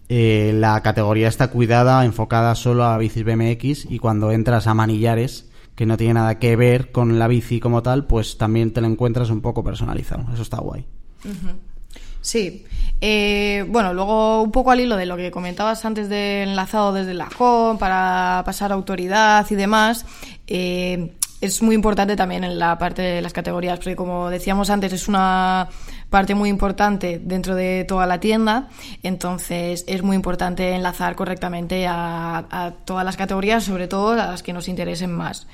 eh, 0.07 0.53
la 0.55 0.81
categoría 0.81 1.27
está 1.27 1.49
cuidada, 1.49 2.05
enfocada 2.05 2.55
solo 2.55 2.85
a 2.85 2.97
bicis 2.97 3.25
BMX 3.25 3.91
y 3.91 3.99
cuando 3.99 4.31
entras 4.31 4.65
a 4.67 4.73
manillares 4.73 5.49
que 5.75 5.85
no 5.85 5.97
tiene 5.97 6.13
nada 6.13 6.39
que 6.39 6.55
ver 6.55 6.93
con 6.93 7.19
la 7.19 7.27
bici 7.27 7.59
como 7.59 7.83
tal, 7.83 8.05
pues 8.05 8.37
también 8.37 8.71
te 8.71 8.79
lo 8.79 8.87
encuentras 8.87 9.29
un 9.29 9.41
poco 9.41 9.61
personalizado. 9.61 10.23
Eso 10.31 10.43
está 10.43 10.61
guay. 10.61 10.85
Sí. 12.21 12.63
Eh, 13.01 13.65
bueno, 13.67 13.93
luego 13.93 14.41
un 14.41 14.53
poco 14.53 14.71
al 14.71 14.79
hilo 14.79 14.95
de 14.95 15.05
lo 15.05 15.17
que 15.17 15.31
comentabas 15.31 15.83
antes 15.83 16.07
de 16.07 16.43
enlazado 16.43 16.93
desde 16.93 17.13
la 17.13 17.27
home 17.37 17.77
para 17.77 18.41
pasar 18.45 18.71
autoridad 18.71 19.45
y 19.49 19.55
demás, 19.55 20.05
es 21.43 21.61
muy 21.61 21.75
importante 21.75 22.15
también 22.15 22.45
en 22.45 22.57
la 22.57 22.77
parte 22.77 23.01
de 23.01 23.21
las 23.21 23.33
categorías, 23.33 23.77
porque 23.77 23.97
como 23.97 24.29
decíamos 24.29 24.69
antes, 24.69 24.93
es 24.93 25.09
una 25.09 25.67
parte 26.09 26.35
muy 26.35 26.49
importante 26.49 27.19
dentro 27.21 27.53
de 27.53 27.83
toda 27.85 28.05
la 28.05 28.21
tienda, 28.21 28.69
entonces 29.03 29.83
es 29.87 30.03
muy 30.03 30.15
importante 30.15 30.71
enlazar 30.71 31.15
correctamente 31.15 31.85
a, 31.85 32.73
todas 32.85 33.03
las 33.03 33.17
categorías, 33.17 33.65
sobre 33.65 33.89
todo 33.89 34.11
a 34.11 34.15
las 34.15 34.41
que 34.41 34.53
nos 34.53 34.69
interesen 34.69 35.11
más. 35.11 35.47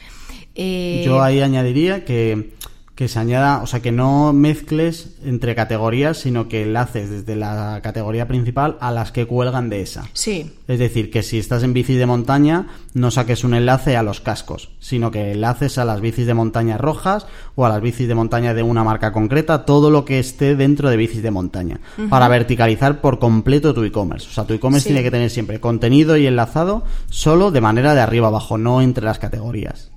Eh, 0.54 1.02
Yo 1.04 1.23
ahí 1.23 1.41
añadiría 1.41 2.06
que, 2.06 2.54
que 3.00 3.08
se 3.08 3.18
añada, 3.18 3.62
o 3.64 3.66
sea, 3.66 3.80
que 3.80 3.94
no 3.94 4.34
mezcles 4.34 5.16
entre 5.24 5.56
categorías, 5.56 6.18
sino 6.18 6.50
que 6.50 6.64
enlaces 6.64 7.10
desde 7.10 7.38
la 7.38 7.80
categoría 7.82 8.28
principal 8.28 8.76
a 8.82 8.92
las 8.92 9.14
que 9.14 9.26
cuelgan 9.26 9.70
de 9.70 9.82
esa. 9.82 10.04
Sí, 10.12 10.52
Es 10.68 10.80
decir, 10.80 11.10
que 11.10 11.24
si 11.24 11.38
estás 11.40 11.64
en 11.64 11.72
bici 11.72 11.94
de 11.94 12.06
montaña, 12.06 12.68
no 12.94 13.10
saques 13.10 13.46
un 13.46 13.54
enlace 13.54 13.96
a 13.96 14.04
los 14.04 14.20
cascos, 14.20 14.72
sino 14.82 15.12
que 15.12 15.32
enlaces 15.32 15.78
a 15.78 15.86
las 15.86 16.02
bicis 16.02 16.28
de 16.28 16.34
montaña 16.34 16.78
rojas 16.78 17.26
o 17.56 17.66
a 17.66 17.70
las 17.70 17.80
bicis 17.82 18.10
de 18.10 18.16
montaña 18.16 18.54
de 18.54 18.64
una 18.64 18.84
marca 18.84 19.14
concreta, 19.14 19.64
todo 19.64 19.92
lo 19.92 20.04
que 20.04 20.20
esté 20.20 20.58
dentro 20.58 20.90
de 20.90 20.98
bicis 20.98 21.24
de 21.24 21.32
montaña, 21.32 21.80
para 22.10 22.28
verticalizar 22.28 23.00
por 23.00 23.18
completo 23.20 23.74
tu 23.74 23.86
e-commerce. 23.86 24.28
O 24.30 24.34
sea, 24.34 24.44
tu 24.44 24.54
e-commerce 24.56 24.84
Sí. 24.84 24.90
tiene 24.90 25.04
que 25.04 25.12
tener 25.12 25.30
siempre 25.30 25.62
contenido 25.62 26.18
y 26.18 26.28
enlazado 26.28 26.84
solo 27.10 27.50
de 27.52 27.62
manera 27.62 27.96
de 27.96 28.02
arriba 28.02 28.28
abajo, 28.28 28.58
no 28.58 28.82
entre 28.82 29.06
las 29.06 29.20
categorías. 29.20 29.90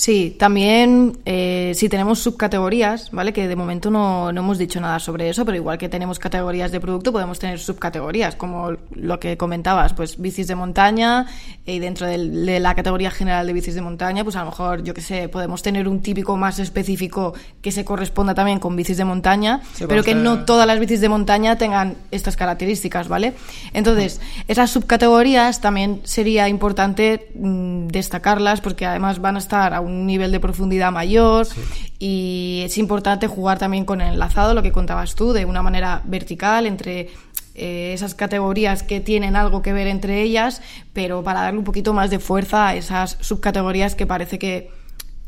Sí, 0.00 0.36
también 0.38 1.18
eh, 1.24 1.72
si 1.74 1.88
tenemos 1.88 2.20
subcategorías, 2.20 3.10
¿vale? 3.10 3.32
Que 3.32 3.48
de 3.48 3.56
momento 3.56 3.90
no, 3.90 4.30
no 4.30 4.42
hemos 4.42 4.56
dicho 4.56 4.80
nada 4.80 5.00
sobre 5.00 5.28
eso, 5.28 5.44
pero 5.44 5.56
igual 5.56 5.76
que 5.76 5.88
tenemos 5.88 6.20
categorías 6.20 6.70
de 6.70 6.78
producto, 6.78 7.10
podemos 7.10 7.40
tener 7.40 7.58
subcategorías, 7.58 8.36
como 8.36 8.74
lo 8.94 9.18
que 9.18 9.36
comentabas, 9.36 9.94
pues 9.94 10.16
bicis 10.20 10.46
de 10.46 10.54
montaña, 10.54 11.26
y 11.66 11.80
dentro 11.80 12.06
del- 12.06 12.46
de 12.46 12.60
la 12.60 12.76
categoría 12.76 13.10
general 13.10 13.48
de 13.48 13.52
bicis 13.52 13.74
de 13.74 13.80
montaña, 13.82 14.22
pues 14.22 14.36
a 14.36 14.40
lo 14.44 14.46
mejor, 14.46 14.84
yo 14.84 14.94
que 14.94 15.00
sé, 15.00 15.28
podemos 15.28 15.62
tener 15.62 15.88
un 15.88 16.00
típico 16.00 16.36
más 16.36 16.60
específico 16.60 17.34
que 17.60 17.72
se 17.72 17.84
corresponda 17.84 18.34
también 18.34 18.60
con 18.60 18.76
bicis 18.76 18.98
de 18.98 19.04
montaña, 19.04 19.62
Sí, 19.74 19.84
pero 19.88 20.04
que 20.04 20.10
tener- 20.12 20.22
no 20.22 20.44
todas 20.44 20.68
las 20.68 20.78
bicis 20.78 21.00
de 21.00 21.08
montaña 21.08 21.58
tengan 21.58 21.96
estas 22.12 22.36
características, 22.36 23.08
¿vale? 23.08 23.32
Entonces, 23.72 24.20
esas 24.46 24.70
subcategorías 24.70 25.60
también 25.60 26.02
sería 26.04 26.48
importante 26.48 27.30
mm, 27.34 27.88
destacarlas 27.88 28.60
porque 28.60 28.86
además 28.86 29.18
van 29.20 29.34
a 29.34 29.40
estar 29.40 29.74
a 29.74 29.87
un 29.88 30.06
nivel 30.06 30.32
de 30.32 30.40
profundidad 30.40 30.92
mayor 30.92 31.46
y 31.98 32.62
es 32.64 32.78
importante 32.78 33.26
jugar 33.26 33.58
también 33.58 33.84
con 33.84 34.00
el 34.00 34.14
enlazado, 34.14 34.54
lo 34.54 34.62
que 34.62 34.72
contabas 34.72 35.14
tú, 35.14 35.32
de 35.32 35.44
una 35.44 35.62
manera 35.62 36.02
vertical 36.04 36.66
entre 36.66 37.08
eh, 37.54 37.92
esas 37.92 38.14
categorías 38.14 38.82
que 38.82 39.00
tienen 39.00 39.34
algo 39.34 39.62
que 39.62 39.72
ver 39.72 39.88
entre 39.88 40.22
ellas, 40.22 40.62
pero 40.92 41.24
para 41.24 41.40
darle 41.40 41.58
un 41.58 41.64
poquito 41.64 41.92
más 41.92 42.10
de 42.10 42.20
fuerza 42.20 42.68
a 42.68 42.76
esas 42.76 43.16
subcategorías 43.20 43.94
que 43.94 44.06
parece 44.06 44.38
que 44.38 44.70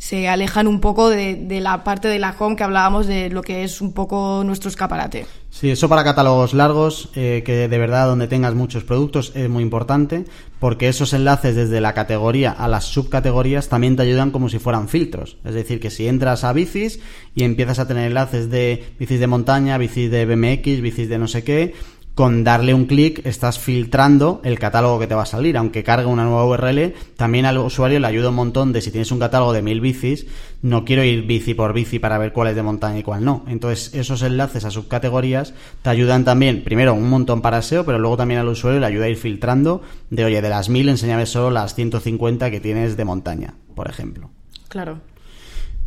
se 0.00 0.28
alejan 0.28 0.66
un 0.66 0.80
poco 0.80 1.10
de, 1.10 1.34
de 1.34 1.60
la 1.60 1.84
parte 1.84 2.08
de 2.08 2.18
la 2.18 2.34
home 2.36 2.56
que 2.56 2.64
hablábamos 2.64 3.06
de 3.06 3.28
lo 3.28 3.42
que 3.42 3.64
es 3.64 3.82
un 3.82 3.92
poco 3.92 4.42
nuestro 4.46 4.70
escaparate. 4.70 5.26
Sí, 5.50 5.70
eso 5.70 5.90
para 5.90 6.04
catálogos 6.04 6.54
largos, 6.54 7.10
eh, 7.14 7.42
que 7.44 7.68
de 7.68 7.78
verdad 7.78 8.06
donde 8.06 8.26
tengas 8.26 8.54
muchos 8.54 8.82
productos 8.82 9.32
es 9.34 9.50
muy 9.50 9.62
importante, 9.62 10.24
porque 10.58 10.88
esos 10.88 11.12
enlaces 11.12 11.54
desde 11.54 11.82
la 11.82 11.92
categoría 11.92 12.50
a 12.50 12.66
las 12.66 12.84
subcategorías 12.84 13.68
también 13.68 13.94
te 13.94 14.02
ayudan 14.02 14.30
como 14.30 14.48
si 14.48 14.58
fueran 14.58 14.88
filtros. 14.88 15.36
Es 15.44 15.52
decir, 15.52 15.80
que 15.80 15.90
si 15.90 16.08
entras 16.08 16.44
a 16.44 16.54
bicis 16.54 17.00
y 17.34 17.44
empiezas 17.44 17.78
a 17.78 17.86
tener 17.86 18.06
enlaces 18.06 18.48
de 18.48 18.94
bicis 18.98 19.20
de 19.20 19.26
montaña, 19.26 19.76
bicis 19.76 20.10
de 20.10 20.24
BMX, 20.24 20.80
bicis 20.80 21.10
de 21.10 21.18
no 21.18 21.28
sé 21.28 21.44
qué, 21.44 21.74
con 22.14 22.44
darle 22.44 22.75
un 22.75 22.87
clic 22.87 23.25
estás 23.25 23.59
filtrando 23.59 24.40
el 24.44 24.59
catálogo 24.59 24.99
que 24.99 25.07
te 25.07 25.14
va 25.14 25.23
a 25.23 25.27
salir. 25.27 25.57
Aunque 25.57 25.83
cargue 25.83 26.07
una 26.07 26.25
nueva 26.25 26.44
URL, 26.46 26.94
también 27.16 27.46
al 27.46 27.59
usuario 27.59 28.01
le 28.01 28.07
ayuda 28.07 28.31
un 28.31 28.35
montón 28.35 28.73
de 28.73 28.81
si 28.81 28.90
tienes 28.90 29.11
un 29.12 29.18
catálogo 29.18 29.53
de 29.53 29.62
mil 29.62 29.81
bicis, 29.81 30.27
no 30.62 30.85
quiero 30.85 31.05
ir 31.05 31.23
bici 31.23 31.55
por 31.55 31.73
bici 31.73 31.99
para 31.99 32.18
ver 32.18 32.33
cuál 32.33 32.49
es 32.49 32.57
de 32.57 32.62
montaña 32.62 32.99
y 32.99 33.03
cuál 33.03 33.25
no. 33.25 33.44
Entonces, 33.49 33.94
esos 33.94 34.23
enlaces 34.23 34.64
a 34.64 34.70
subcategorías 34.70 35.55
te 35.83 35.90
ayudan 35.90 36.25
también, 36.25 36.62
primero, 36.64 36.94
un 36.94 37.09
montón 37.09 37.40
para 37.40 37.62
SEO, 37.62 37.85
pero 37.85 37.99
luego 37.99 38.16
también 38.16 38.40
al 38.40 38.49
usuario 38.49 38.81
le 38.81 38.87
ayuda 38.87 39.07
a 39.07 39.09
ir 39.09 39.16
filtrando 39.16 39.83
de, 40.11 40.25
oye, 40.25 40.42
de 40.42 40.49
las 40.49 40.68
mil, 40.68 40.88
enséñame 40.88 41.27
solo 41.27 41.51
las 41.51 41.75
150 41.75 42.51
que 42.51 42.61
tienes 42.61 42.96
de 42.96 43.05
montaña, 43.05 43.55
por 43.75 43.88
ejemplo. 43.88 44.31
Claro. 44.68 45.01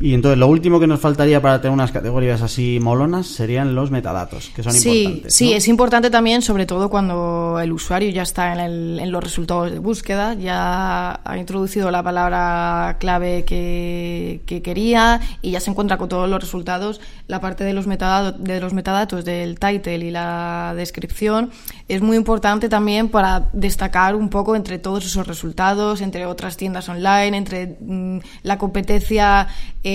Y 0.05 0.13
entonces 0.13 0.37
lo 0.37 0.47
último 0.47 0.81
que 0.81 0.87
nos 0.87 0.99
faltaría 0.99 1.41
para 1.41 1.61
tener 1.61 1.73
unas 1.73 1.93
categorías 1.93 2.41
así 2.41 2.77
molonas 2.81 3.25
serían 3.25 3.73
los 3.73 3.89
metadatos, 3.89 4.49
que 4.53 4.61
son 4.61 4.73
sí, 4.73 5.03
importantes. 5.03 5.33
sí, 5.33 5.51
¿no? 5.51 5.55
es 5.55 5.67
importante 5.69 6.09
también, 6.09 6.41
sobre 6.41 6.65
todo 6.65 6.89
cuando 6.89 7.57
el 7.63 7.71
usuario 7.71 8.09
ya 8.09 8.23
está 8.23 8.51
en, 8.51 8.59
el- 8.59 8.99
en 8.99 9.11
los 9.13 9.23
resultados 9.23 9.71
de 9.71 9.79
búsqueda, 9.79 10.33
ya 10.33 11.21
ha 11.23 11.37
introducido 11.37 11.89
la 11.89 12.03
palabra 12.03 12.97
clave 12.99 13.45
que, 13.45 14.41
que 14.45 14.61
quería 14.61 15.21
y 15.41 15.51
ya 15.51 15.61
se 15.61 15.71
encuentra 15.71 15.97
con 15.97 16.09
todos 16.09 16.29
los 16.29 16.41
resultados. 16.41 16.99
La 17.27 17.39
parte 17.39 17.63
de 17.63 17.71
los, 17.71 17.87
metadatos, 17.87 18.43
de 18.43 18.59
los 18.59 18.73
metadatos 18.73 19.23
del 19.23 19.57
title 19.57 19.95
y 20.05 20.11
la 20.11 20.73
descripción 20.75 21.49
es 21.87 22.01
muy 22.01 22.17
importante 22.17 22.67
también 22.67 23.07
para 23.07 23.47
destacar 23.53 24.15
un 24.15 24.27
poco 24.27 24.57
entre 24.57 24.79
todos 24.79 25.05
esos 25.05 25.25
resultados, 25.27 26.01
entre 26.01 26.25
otras 26.25 26.57
tiendas 26.57 26.89
online, 26.89 27.37
entre 27.37 27.77
mm, 27.79 28.17
la 28.43 28.57
competencia 28.57 29.47
eh, 29.85 29.92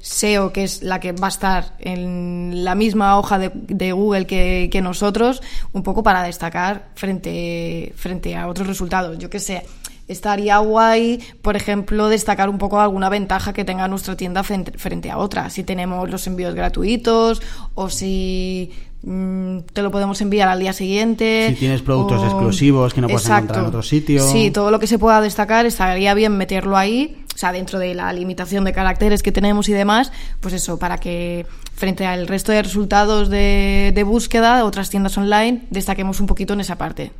SEO, 0.00 0.52
que 0.52 0.64
es 0.64 0.82
la 0.82 1.00
que 1.00 1.12
va 1.12 1.26
a 1.26 1.30
estar 1.30 1.74
en 1.78 2.64
la 2.64 2.74
misma 2.74 3.18
hoja 3.18 3.38
de, 3.38 3.50
de 3.54 3.92
Google 3.92 4.26
que, 4.26 4.68
que 4.70 4.80
nosotros, 4.80 5.42
un 5.72 5.82
poco 5.82 6.02
para 6.02 6.22
destacar 6.22 6.88
frente, 6.94 7.92
frente 7.96 8.36
a 8.36 8.48
otros 8.48 8.66
resultados. 8.66 9.18
Yo 9.18 9.30
qué 9.30 9.40
sé, 9.40 9.62
estaría 10.08 10.58
guay, 10.58 11.18
por 11.42 11.56
ejemplo, 11.56 12.08
destacar 12.08 12.48
un 12.48 12.58
poco 12.58 12.80
alguna 12.80 13.08
ventaja 13.08 13.52
que 13.52 13.64
tenga 13.64 13.88
nuestra 13.88 14.16
tienda 14.16 14.42
frente, 14.42 14.72
frente 14.78 15.10
a 15.10 15.18
otra. 15.18 15.50
Si 15.50 15.64
tenemos 15.64 16.10
los 16.10 16.26
envíos 16.26 16.54
gratuitos 16.54 17.40
o 17.74 17.88
si 17.88 18.70
mm, 19.02 19.60
te 19.72 19.82
lo 19.82 19.90
podemos 19.90 20.20
enviar 20.20 20.48
al 20.48 20.60
día 20.60 20.72
siguiente. 20.72 21.46
Si 21.50 21.54
tienes 21.56 21.82
productos 21.82 22.20
o- 22.20 22.26
exclusivos 22.26 22.92
que 22.92 23.00
no 23.00 23.08
puedes 23.08 23.26
encontrar 23.28 23.60
en 23.60 23.66
otro 23.66 23.82
sitio. 23.82 24.22
Sí, 24.30 24.50
todo 24.50 24.70
lo 24.70 24.78
que 24.78 24.86
se 24.86 24.98
pueda 24.98 25.20
destacar 25.20 25.64
estaría 25.66 26.12
bien 26.14 26.36
meterlo 26.36 26.76
ahí, 26.76 27.23
o 27.34 27.38
sea, 27.38 27.52
dentro 27.52 27.78
de 27.78 27.94
la 27.94 28.12
limitación 28.12 28.64
de 28.64 28.72
caracteres 28.72 29.22
que 29.22 29.32
tenemos 29.32 29.68
y 29.68 29.72
demás, 29.72 30.12
pues 30.40 30.54
eso, 30.54 30.78
para 30.78 30.98
que 30.98 31.46
frente 31.74 32.06
al 32.06 32.28
resto 32.28 32.52
de 32.52 32.62
resultados 32.62 33.28
de, 33.28 33.92
de 33.94 34.02
búsqueda, 34.04 34.64
otras 34.64 34.90
tiendas 34.90 35.18
online, 35.18 35.62
destaquemos 35.70 36.20
un 36.20 36.26
poquito 36.26 36.54
en 36.54 36.60
esa 36.60 36.78
parte. 36.78 37.12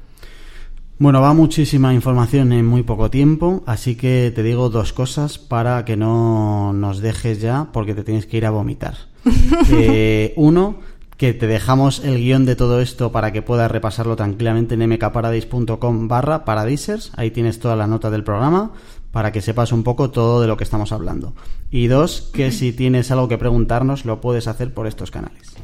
Bueno, 0.97 1.21
va 1.21 1.35
muchísima 1.35 1.93
información 1.93 2.53
en 2.53 2.67
muy 2.67 2.85
poco 2.85 3.11
tiempo, 3.11 3.65
así 3.67 3.97
que 3.97 4.33
te 4.33 4.45
digo 4.45 4.71
dos 4.71 4.93
cosas 4.93 5.39
para 5.39 5.85
que 5.85 5.97
no 5.97 6.73
nos 6.73 7.01
dejes 7.01 7.41
ya, 7.41 7.69
porque 7.73 7.95
te 7.95 8.05
tienes 8.05 8.27
que 8.27 8.37
ir 8.37 8.47
a 8.47 8.51
vomitar. 8.51 8.95
Eh, 9.71 10.35
uno, 10.37 10.77
que 11.17 11.33
te 11.33 11.47
dejamos 11.47 12.05
el 12.05 12.19
guion 12.19 12.45
de 12.45 12.57
todo 12.57 12.81
esto 12.81 13.13
para 13.13 13.33
que 13.33 13.43
puedas 13.43 13.71
repasarlo 13.71 14.17
tranquilamente 14.17 14.75
en 14.75 14.89
mkparadise.com 14.89 16.09
barra 16.09 16.45
paradisers, 16.45 17.13
ahí 17.17 17.31
tienes 17.31 17.59
toda 17.59 17.77
la 17.77 17.87
nota 17.87 18.11
del 18.11 18.25
programa 18.25 18.73
para 19.15 19.31
que 19.31 19.41
sepas 19.41 19.71
un 19.71 19.85
poco 19.85 20.11
todo 20.11 20.41
de 20.41 20.49
lo 20.49 20.57
que 20.57 20.65
estamos 20.65 20.91
hablando. 20.91 21.35
Y 21.71 21.87
dos, 21.87 22.33
que 22.35 22.51
si 22.51 22.73
tienes 22.73 23.13
algo 23.13 23.29
que 23.29 23.39
preguntarnos 23.39 24.05
lo 24.05 24.21
puedes 24.21 24.49
hacer 24.49 24.75
por 24.75 24.89
estos 24.89 25.13
canales. 25.13 25.55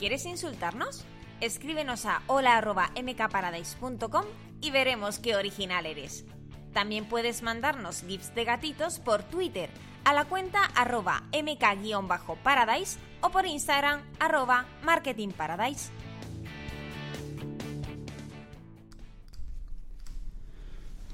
¿Quieres 0.00 0.26
insultarnos? 0.26 1.04
Escríbenos 1.40 2.06
a 2.06 2.22
hola.mkparadise.com 2.26 4.24
y 4.60 4.72
veremos 4.72 5.20
qué 5.20 5.36
original 5.36 5.86
eres. 5.86 6.24
También 6.72 7.04
puedes 7.04 7.44
mandarnos 7.44 8.02
gifs 8.02 8.34
de 8.34 8.44
gatitos 8.44 8.98
por 8.98 9.22
Twitter, 9.22 9.70
a 10.04 10.12
la 10.12 10.24
cuenta 10.24 10.64
arroba 10.74 11.22
mk-paradise 11.32 12.98
o 13.20 13.30
por 13.30 13.46
Instagram 13.46 14.02
arroba 14.18 14.66
marketingparadise. 14.82 15.92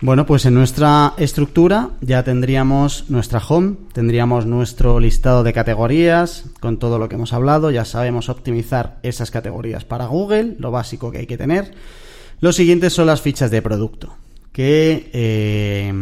Bueno, 0.02 0.24
pues 0.24 0.46
en 0.46 0.54
nuestra 0.54 1.12
estructura 1.18 1.90
ya 2.00 2.24
tendríamos 2.24 3.10
nuestra 3.10 3.38
home, 3.46 3.76
tendríamos 3.92 4.46
nuestro 4.46 4.98
listado 4.98 5.42
de 5.42 5.52
categorías 5.52 6.44
con 6.58 6.78
todo 6.78 6.98
lo 6.98 7.06
que 7.06 7.16
hemos 7.16 7.34
hablado, 7.34 7.70
ya 7.70 7.84
sabemos 7.84 8.30
optimizar 8.30 8.98
esas 9.02 9.30
categorías 9.30 9.84
para 9.84 10.06
Google, 10.06 10.56
lo 10.58 10.70
básico 10.70 11.10
que 11.10 11.18
hay 11.18 11.26
que 11.26 11.36
tener. 11.36 11.74
Los 12.40 12.56
siguientes 12.56 12.94
son 12.94 13.08
las 13.08 13.20
fichas 13.20 13.50
de 13.50 13.60
producto, 13.60 14.14
que 14.52 15.10
eh, 15.12 15.92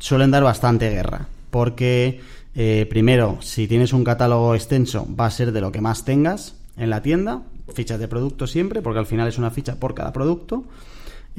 suelen 0.00 0.32
dar 0.32 0.42
bastante 0.42 0.90
guerra, 0.90 1.28
porque 1.52 2.20
eh, 2.56 2.86
primero, 2.90 3.38
si 3.40 3.68
tienes 3.68 3.92
un 3.92 4.02
catálogo 4.02 4.56
extenso, 4.56 5.06
va 5.14 5.26
a 5.26 5.30
ser 5.30 5.52
de 5.52 5.60
lo 5.60 5.70
que 5.70 5.80
más 5.80 6.04
tengas 6.04 6.56
en 6.76 6.90
la 6.90 7.02
tienda, 7.02 7.42
fichas 7.72 8.00
de 8.00 8.08
producto 8.08 8.48
siempre, 8.48 8.82
porque 8.82 8.98
al 8.98 9.06
final 9.06 9.28
es 9.28 9.38
una 9.38 9.52
ficha 9.52 9.76
por 9.76 9.94
cada 9.94 10.12
producto. 10.12 10.64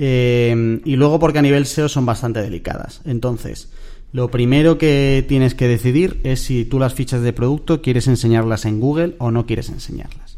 Eh, 0.01 0.79
y 0.85 0.95
luego 0.95 1.19
porque 1.19 1.39
a 1.39 1.41
nivel 1.41 1.65
SEO 1.65 1.89
son 1.89 2.05
bastante 2.05 2.41
delicadas. 2.41 3.01
Entonces, 3.03 3.69
lo 4.13 4.31
primero 4.31 4.77
que 4.77 5.25
tienes 5.27 5.55
que 5.55 5.67
decidir 5.67 6.21
es 6.23 6.39
si 6.39 6.63
tú 6.63 6.79
las 6.79 6.93
fichas 6.93 7.21
de 7.21 7.33
producto 7.33 7.81
quieres 7.81 8.07
enseñarlas 8.07 8.63
en 8.63 8.79
Google 8.79 9.15
o 9.19 9.29
no 9.29 9.45
quieres 9.45 9.67
enseñarlas. 9.69 10.38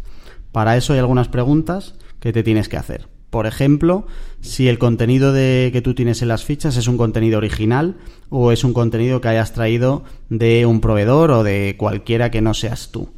Para 0.52 0.76
eso 0.78 0.94
hay 0.94 1.00
algunas 1.00 1.28
preguntas 1.28 1.94
que 2.20 2.34
te 2.34 2.42
tienes 2.42 2.70
que 2.70 2.78
hacer. 2.78 3.08
Por 3.30 3.46
ejemplo, 3.46 4.08
si 4.42 4.68
el 4.68 4.80
contenido 4.80 5.32
de, 5.32 5.70
que 5.72 5.82
tú 5.82 5.94
tienes 5.94 6.24
en 6.24 6.28
las 6.28 6.44
fichas 6.44 6.76
es 6.76 6.88
un 6.88 6.98
contenido 6.98 7.38
original 7.38 7.98
o 8.30 8.52
es 8.52 8.64
un 8.64 8.74
contenido 8.74 9.22
que 9.22 9.30
hayas 9.30 9.54
traído 9.54 10.04
de 10.30 10.66
un 10.66 10.82
proveedor 10.82 11.32
o 11.32 11.44
de 11.44 11.76
cualquiera 11.78 12.32
que 12.32 12.42
no 12.42 12.56
seas 12.56 12.92
tú. 12.92 13.12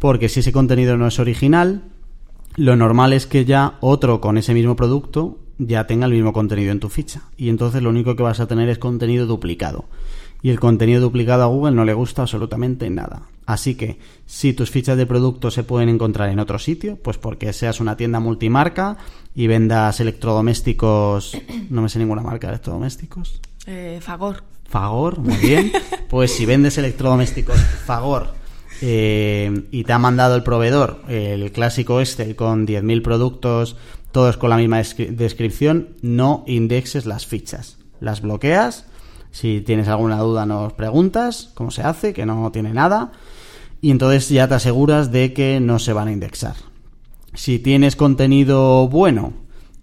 Porque 0.00 0.28
si 0.28 0.40
ese 0.40 0.52
contenido 0.52 0.98
no 0.98 1.06
es 1.06 1.18
original, 1.20 1.84
lo 2.56 2.76
normal 2.76 3.12
es 3.14 3.26
que 3.26 3.44
ya 3.44 3.78
otro 3.80 4.20
con 4.20 4.36
ese 4.36 4.52
mismo 4.52 4.76
producto 4.76 5.38
ya 5.58 5.86
tenga 5.86 6.06
el 6.06 6.12
mismo 6.12 6.32
contenido 6.32 6.72
en 6.72 6.80
tu 6.80 6.88
ficha. 6.88 7.22
Y 7.36 7.48
entonces 7.48 7.82
lo 7.82 7.90
único 7.90 8.16
que 8.16 8.22
vas 8.22 8.40
a 8.40 8.46
tener 8.46 8.68
es 8.68 8.78
contenido 8.78 9.26
duplicado. 9.26 9.84
Y 10.42 10.50
el 10.50 10.60
contenido 10.60 11.00
duplicado 11.00 11.42
a 11.42 11.46
Google 11.46 11.74
no 11.74 11.84
le 11.84 11.94
gusta 11.94 12.22
absolutamente 12.22 12.88
nada. 12.90 13.22
Así 13.46 13.76
que 13.76 13.98
si 14.26 14.52
tus 14.52 14.70
fichas 14.70 14.96
de 14.96 15.06
producto 15.06 15.50
se 15.50 15.62
pueden 15.62 15.88
encontrar 15.88 16.30
en 16.30 16.40
otro 16.40 16.58
sitio, 16.58 16.96
pues 16.96 17.16
porque 17.16 17.52
seas 17.52 17.80
una 17.80 17.96
tienda 17.96 18.20
multimarca 18.20 18.96
y 19.34 19.46
vendas 19.46 20.00
electrodomésticos, 20.00 21.36
no 21.70 21.82
me 21.82 21.88
sé 21.88 21.98
ninguna 21.98 22.22
marca 22.22 22.48
de 22.48 22.54
electrodomésticos. 22.54 23.40
Eh, 23.66 24.00
Fagor. 24.02 24.42
Fagor, 24.64 25.18
muy 25.20 25.36
bien. 25.36 25.72
Pues 26.08 26.30
si 26.30 26.46
vendes 26.46 26.78
electrodomésticos 26.78 27.58
Fagor 27.84 28.32
eh, 28.80 29.66
y 29.72 29.82
te 29.82 29.92
ha 29.92 29.98
mandado 29.98 30.36
el 30.36 30.44
proveedor 30.44 31.02
el 31.08 31.50
clásico 31.50 32.00
este 32.00 32.36
con 32.36 32.64
10.000 32.64 33.02
productos 33.02 33.76
todos 34.16 34.38
con 34.38 34.48
la 34.48 34.56
misma 34.56 34.78
descripción, 34.78 35.90
no 36.00 36.42
indexes 36.46 37.04
las 37.04 37.26
fichas. 37.26 37.76
Las 38.00 38.22
bloqueas. 38.22 38.86
Si 39.30 39.60
tienes 39.60 39.88
alguna 39.88 40.16
duda 40.20 40.46
nos 40.46 40.72
preguntas 40.72 41.50
cómo 41.52 41.70
se 41.70 41.82
hace, 41.82 42.14
que 42.14 42.24
no 42.24 42.50
tiene 42.50 42.72
nada. 42.72 43.12
Y 43.82 43.90
entonces 43.90 44.30
ya 44.30 44.48
te 44.48 44.54
aseguras 44.54 45.12
de 45.12 45.34
que 45.34 45.60
no 45.60 45.78
se 45.78 45.92
van 45.92 46.08
a 46.08 46.12
indexar. 46.12 46.54
Si 47.34 47.58
tienes 47.58 47.94
contenido 47.94 48.88
bueno, 48.88 49.34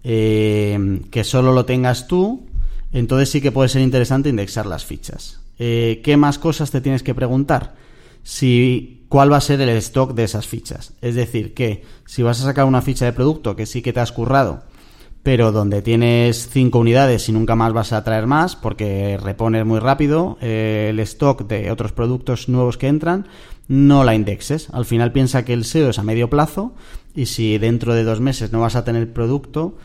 eh, 0.02 1.00
que 1.12 1.22
solo 1.22 1.52
lo 1.52 1.64
tengas 1.64 2.08
tú, 2.08 2.44
entonces 2.90 3.30
sí 3.30 3.40
que 3.40 3.52
puede 3.52 3.68
ser 3.68 3.82
interesante 3.82 4.30
indexar 4.30 4.66
las 4.66 4.84
fichas. 4.84 5.42
Eh, 5.60 6.00
¿Qué 6.02 6.16
más 6.16 6.40
cosas 6.40 6.72
te 6.72 6.80
tienes 6.80 7.04
que 7.04 7.14
preguntar? 7.14 7.76
Si 8.24 9.03
cuál 9.14 9.30
va 9.30 9.36
a 9.36 9.40
ser 9.40 9.60
el 9.60 9.68
stock 9.68 10.12
de 10.12 10.24
esas 10.24 10.48
fichas. 10.48 10.92
Es 11.00 11.14
decir, 11.14 11.54
que 11.54 11.84
si 12.04 12.24
vas 12.24 12.40
a 12.40 12.46
sacar 12.46 12.64
una 12.64 12.82
ficha 12.82 13.04
de 13.04 13.12
producto 13.12 13.54
que 13.54 13.64
sí 13.64 13.80
que 13.80 13.92
te 13.92 14.00
has 14.00 14.10
currado, 14.10 14.64
pero 15.22 15.52
donde 15.52 15.82
tienes 15.82 16.48
cinco 16.50 16.80
unidades 16.80 17.28
y 17.28 17.32
nunca 17.32 17.54
más 17.54 17.72
vas 17.72 17.92
a 17.92 18.02
traer 18.02 18.26
más 18.26 18.56
porque 18.56 19.16
repones 19.22 19.64
muy 19.64 19.78
rápido 19.78 20.36
eh, 20.40 20.88
el 20.90 20.98
stock 20.98 21.46
de 21.46 21.70
otros 21.70 21.92
productos 21.92 22.48
nuevos 22.48 22.76
que 22.76 22.88
entran, 22.88 23.28
no 23.68 24.02
la 24.02 24.16
indexes. 24.16 24.68
Al 24.70 24.84
final 24.84 25.12
piensa 25.12 25.44
que 25.44 25.52
el 25.52 25.64
SEO 25.64 25.90
es 25.90 26.00
a 26.00 26.02
medio 26.02 26.28
plazo 26.28 26.74
y 27.14 27.26
si 27.26 27.56
dentro 27.58 27.94
de 27.94 28.02
dos 28.02 28.18
meses 28.18 28.50
no 28.50 28.62
vas 28.62 28.74
a 28.74 28.82
tener 28.82 29.12
producto, 29.12 29.76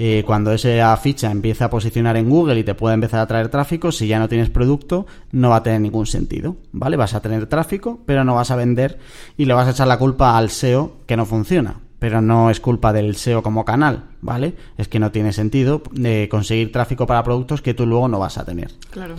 eh, 0.00 0.22
cuando 0.24 0.52
esa 0.52 0.96
ficha 0.96 1.28
empieza 1.28 1.64
a 1.64 1.70
posicionar 1.70 2.16
en 2.16 2.30
Google 2.30 2.60
y 2.60 2.62
te 2.62 2.76
puede 2.76 2.94
empezar 2.94 3.18
a 3.18 3.26
traer 3.26 3.48
tráfico, 3.48 3.90
si 3.90 4.06
ya 4.06 4.20
no 4.20 4.28
tienes 4.28 4.48
producto, 4.48 5.06
no 5.32 5.50
va 5.50 5.56
a 5.56 5.62
tener 5.64 5.80
ningún 5.80 6.06
sentido, 6.06 6.56
¿vale? 6.70 6.96
Vas 6.96 7.14
a 7.14 7.20
tener 7.20 7.46
tráfico, 7.46 7.98
pero 8.06 8.22
no 8.22 8.36
vas 8.36 8.52
a 8.52 8.56
vender 8.56 9.00
y 9.36 9.46
le 9.46 9.54
vas 9.54 9.66
a 9.66 9.72
echar 9.72 9.88
la 9.88 9.98
culpa 9.98 10.38
al 10.38 10.50
SEO 10.50 10.98
que 11.06 11.16
no 11.16 11.26
funciona. 11.26 11.80
Pero 11.98 12.20
no 12.20 12.48
es 12.48 12.60
culpa 12.60 12.92
del 12.92 13.16
SEO 13.16 13.42
como 13.42 13.64
canal, 13.64 14.04
¿vale? 14.20 14.54
Es 14.76 14.86
que 14.86 15.00
no 15.00 15.10
tiene 15.10 15.32
sentido 15.32 15.82
eh, 16.04 16.28
conseguir 16.30 16.70
tráfico 16.70 17.08
para 17.08 17.24
productos 17.24 17.60
que 17.60 17.74
tú 17.74 17.84
luego 17.84 18.06
no 18.06 18.20
vas 18.20 18.38
a 18.38 18.44
tener. 18.44 18.70
Claro. 18.90 19.16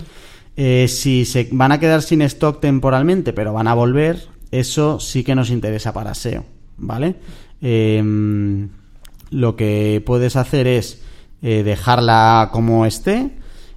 Eh, 0.56 0.88
si 0.88 1.26
se 1.26 1.46
van 1.52 1.72
a 1.72 1.78
quedar 1.78 2.00
sin 2.00 2.22
stock 2.22 2.58
temporalmente, 2.58 3.34
pero 3.34 3.52
van 3.52 3.68
a 3.68 3.74
volver, 3.74 4.28
eso 4.50 4.98
sí 4.98 5.24
que 5.24 5.34
nos 5.34 5.50
interesa 5.50 5.92
para 5.92 6.14
SEO, 6.14 6.46
¿vale? 6.78 7.16
Eh, 7.60 8.02
lo 9.30 9.56
que 9.56 10.02
puedes 10.04 10.36
hacer 10.36 10.66
es 10.66 11.02
eh, 11.42 11.62
dejarla 11.62 12.50
como 12.52 12.86
esté 12.86 13.30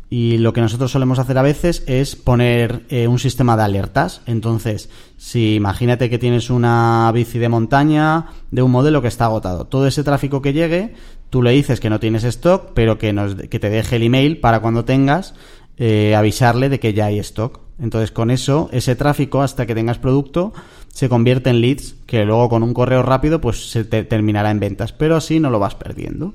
y 0.10 0.38
lo 0.38 0.54
que 0.54 0.62
nosotros 0.62 0.92
solemos 0.92 1.18
hacer 1.18 1.39
a 1.39 1.42
veces 1.42 1.84
es 1.88 2.16
poner 2.16 2.86
eh, 2.89 3.08
un 3.08 3.18
sistema 3.18 3.58
de 3.58 3.63
alertas. 3.63 4.22
Entonces, 4.28 4.89
si 5.18 5.56
imagínate 5.56 6.08
que 6.08 6.20
tienes 6.20 6.52
una 6.52 7.12
bici 7.12 7.39
de 7.39 7.50
montaña 7.50 8.28
de 8.52 8.62
un 8.62 8.70
modelo 8.70 9.02
que 9.02 9.08
está 9.08 9.26
agotado, 9.26 9.66
todo 9.66 9.88
ese 9.88 10.04
tráfico 10.04 10.39
que 10.39 10.54
llegue, 10.54 10.94
tú 11.32 11.42
le 11.42 11.50
dices 11.50 11.80
que 11.80 11.89
no 11.89 12.00
tienes 12.00 12.26
stock, 12.26 12.74
pero 12.76 13.00
que, 13.00 13.12
nos, 13.12 13.34
que 13.34 13.60
te 13.60 13.72
deje 13.72 13.96
el 13.96 14.04
email 14.04 14.39
para 14.39 14.60
cuando 14.60 14.86
tengas 14.86 15.34
eh, 15.78 16.13
avisarle 16.16 16.70
de 16.70 16.80
que 16.80 16.94
ya 16.94 17.08
hay 17.08 17.18
stock. 17.18 17.62
Entonces, 17.80 18.12
con 18.12 18.32
eso, 18.32 18.70
ese 18.72 18.96
tráfico, 18.96 19.42
hasta 19.42 19.66
que 19.66 19.76
tengas 19.76 19.98
producto, 19.98 20.54
se 20.90 21.10
convierte 21.10 21.50
en 21.50 21.62
leads, 21.62 21.96
que 22.06 22.24
luego 22.26 22.50
con 22.50 22.64
un 22.64 22.74
correo 22.74 23.02
rápido, 23.02 23.42
pues 23.42 23.72
se 23.72 23.84
te 23.84 24.04
terminará 24.04 24.52
en 24.52 24.60
ventas. 24.60 24.94
Pero 24.94 25.16
así 25.16 25.40
no 25.40 25.50
lo 25.50 25.60
vas 25.60 25.76
perdiendo. 25.76 26.34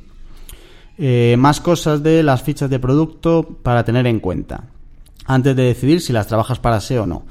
Eh, 0.98 1.37
más 1.38 1.61
cosas 1.61 2.03
de 2.03 2.24
las 2.24 2.42
fichas 2.42 2.68
de 2.68 2.81
producto 2.81 3.57
para 3.62 3.85
tener 3.85 4.07
en 4.07 4.18
cuenta. 4.18 4.64
Antes 5.27 5.55
de 5.55 5.62
decidir 5.62 6.01
si 6.01 6.12
las 6.12 6.27
trabajas 6.27 6.59
para 6.59 6.81
SEO 6.81 7.05
o 7.05 7.07
no. 7.07 7.24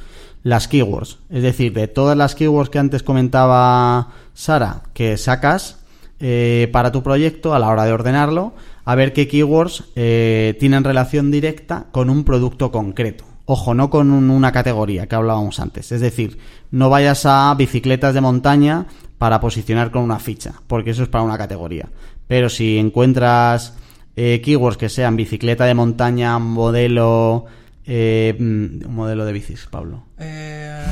Las 0.44 0.70
keywords. 0.70 1.18
Es 1.30 1.44
decir, 1.44 1.74
de 1.74 1.88
todas 1.88 2.18
las 2.18 2.34
keywords 2.34 2.70
que 2.70 2.80
antes 2.80 3.04
comentaba 3.04 4.14
Sara, 4.34 4.84
que 4.94 5.18
sacas 5.18 5.80
eh, 6.22 6.70
para 6.72 6.94
tu 6.94 7.04
proyecto 7.04 7.54
a 7.54 7.60
la 7.60 7.68
hora 7.68 7.84
de 7.84 7.92
ordenarlo, 7.92 8.54
a 8.86 8.96
ver 8.96 9.12
qué 9.12 9.28
keywords 9.28 9.84
eh, 9.96 10.56
tienen 10.60 10.86
relación 10.86 11.30
directa 11.30 11.88
con 11.92 12.10
un 12.10 12.24
producto 12.24 12.72
concreto. 12.72 13.26
Ojo, 13.50 13.74
no 13.74 13.90
con 13.90 14.12
una 14.12 14.52
categoría 14.52 15.08
que 15.08 15.16
hablábamos 15.16 15.62
antes. 15.62 15.94
Es 15.94 16.02
decir, 16.02 16.38
no 16.70 16.90
vayas 16.90 17.26
a 17.26 17.56
bicicletas 17.58 18.14
de 18.14 18.20
montaña 18.20 18.86
para 19.18 19.40
posicionar 19.40 19.90
con 19.90 20.04
una 20.04 20.20
ficha, 20.20 20.54
porque 20.68 20.90
eso 20.90 21.04
es 21.04 21.08
para 21.10 21.24
una 21.24 21.38
categoría. 21.38 21.88
Pero 22.28 22.50
si 22.50 22.78
encuentras 22.78 23.74
eh, 24.18 24.42
keywords 24.44 24.76
que 24.78 24.90
sean 24.90 25.16
bicicleta 25.16 25.64
de 25.66 25.74
montaña, 25.74 26.38
modelo... 26.40 27.46
Eh, 27.90 28.36
mm, 28.38 28.90
modelo 28.90 29.24
de 29.24 29.32
bicis, 29.32 29.66
Pablo. 29.72 30.04
Eh, 30.20 30.84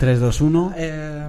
3, 0.00 0.20
2, 0.20 0.40
1. 0.40 0.72
eh. 0.78 1.28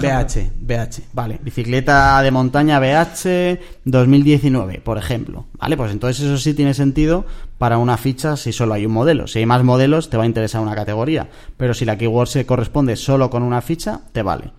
BH, 0.00 0.50
BH, 0.60 1.02
vale. 1.12 1.38
Bicicleta 1.40 2.20
de 2.22 2.30
montaña 2.32 2.80
BH 2.80 3.60
2019, 3.84 4.80
por 4.80 4.98
ejemplo. 4.98 5.46
Vale, 5.60 5.76
pues 5.76 5.92
entonces 5.92 6.24
eso 6.24 6.38
sí 6.38 6.54
tiene 6.54 6.74
sentido 6.74 7.24
para 7.62 7.78
una 7.78 7.96
ficha 7.96 8.36
si 8.36 8.50
solo 8.50 8.74
hay 8.74 8.86
un 8.86 8.92
modelo. 8.92 9.28
Si 9.28 9.38
hay 9.38 9.46
más 9.46 9.62
modelos, 9.62 10.10
te 10.10 10.16
va 10.16 10.24
a 10.24 10.26
interesar 10.26 10.60
una 10.60 10.74
categoría. 10.74 11.28
Pero 11.56 11.74
si 11.74 11.84
la 11.84 11.96
keyword 11.96 12.26
se 12.26 12.44
corresponde 12.44 12.96
solo 12.96 13.30
con 13.30 13.44
una 13.44 13.60
ficha, 13.60 14.00
te 14.10 14.22
vale. 14.22 14.50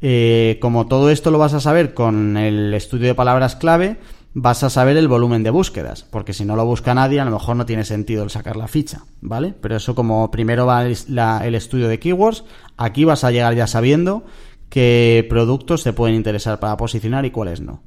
Eh, 0.00 0.56
como 0.58 0.86
todo 0.86 1.10
esto 1.10 1.30
lo 1.30 1.36
vas 1.36 1.52
a 1.52 1.60
saber 1.60 1.92
con 1.92 2.38
el 2.38 2.72
estudio 2.72 3.08
de 3.08 3.14
palabras 3.14 3.54
clave, 3.54 3.98
vas 4.32 4.62
a 4.62 4.70
saber 4.70 4.96
el 4.96 5.08
volumen 5.08 5.42
de 5.42 5.50
búsquedas, 5.50 6.04
porque 6.04 6.32
si 6.32 6.46
no 6.46 6.56
lo 6.56 6.64
busca 6.64 6.94
nadie, 6.94 7.20
a 7.20 7.26
lo 7.26 7.32
mejor 7.32 7.54
no 7.54 7.66
tiene 7.66 7.84
sentido 7.84 8.24
el 8.24 8.30
sacar 8.30 8.56
la 8.56 8.66
ficha, 8.66 9.02
¿vale? 9.20 9.52
Pero 9.60 9.76
eso 9.76 9.94
como 9.94 10.30
primero 10.30 10.64
va 10.64 10.86
el, 10.86 11.54
estudio 11.54 11.86
de 11.86 11.98
keywords, 11.98 12.44
aquí 12.78 13.04
vas 13.04 13.24
a 13.24 13.30
llegar 13.30 13.56
ya 13.56 13.66
sabiendo 13.66 14.24
qué 14.70 15.26
productos 15.28 15.84
te 15.84 15.92
pueden 15.92 16.16
interesar 16.16 16.60
para 16.60 16.78
posicionar 16.78 17.26
y 17.26 17.30
cuáles 17.30 17.60
no. 17.60 17.82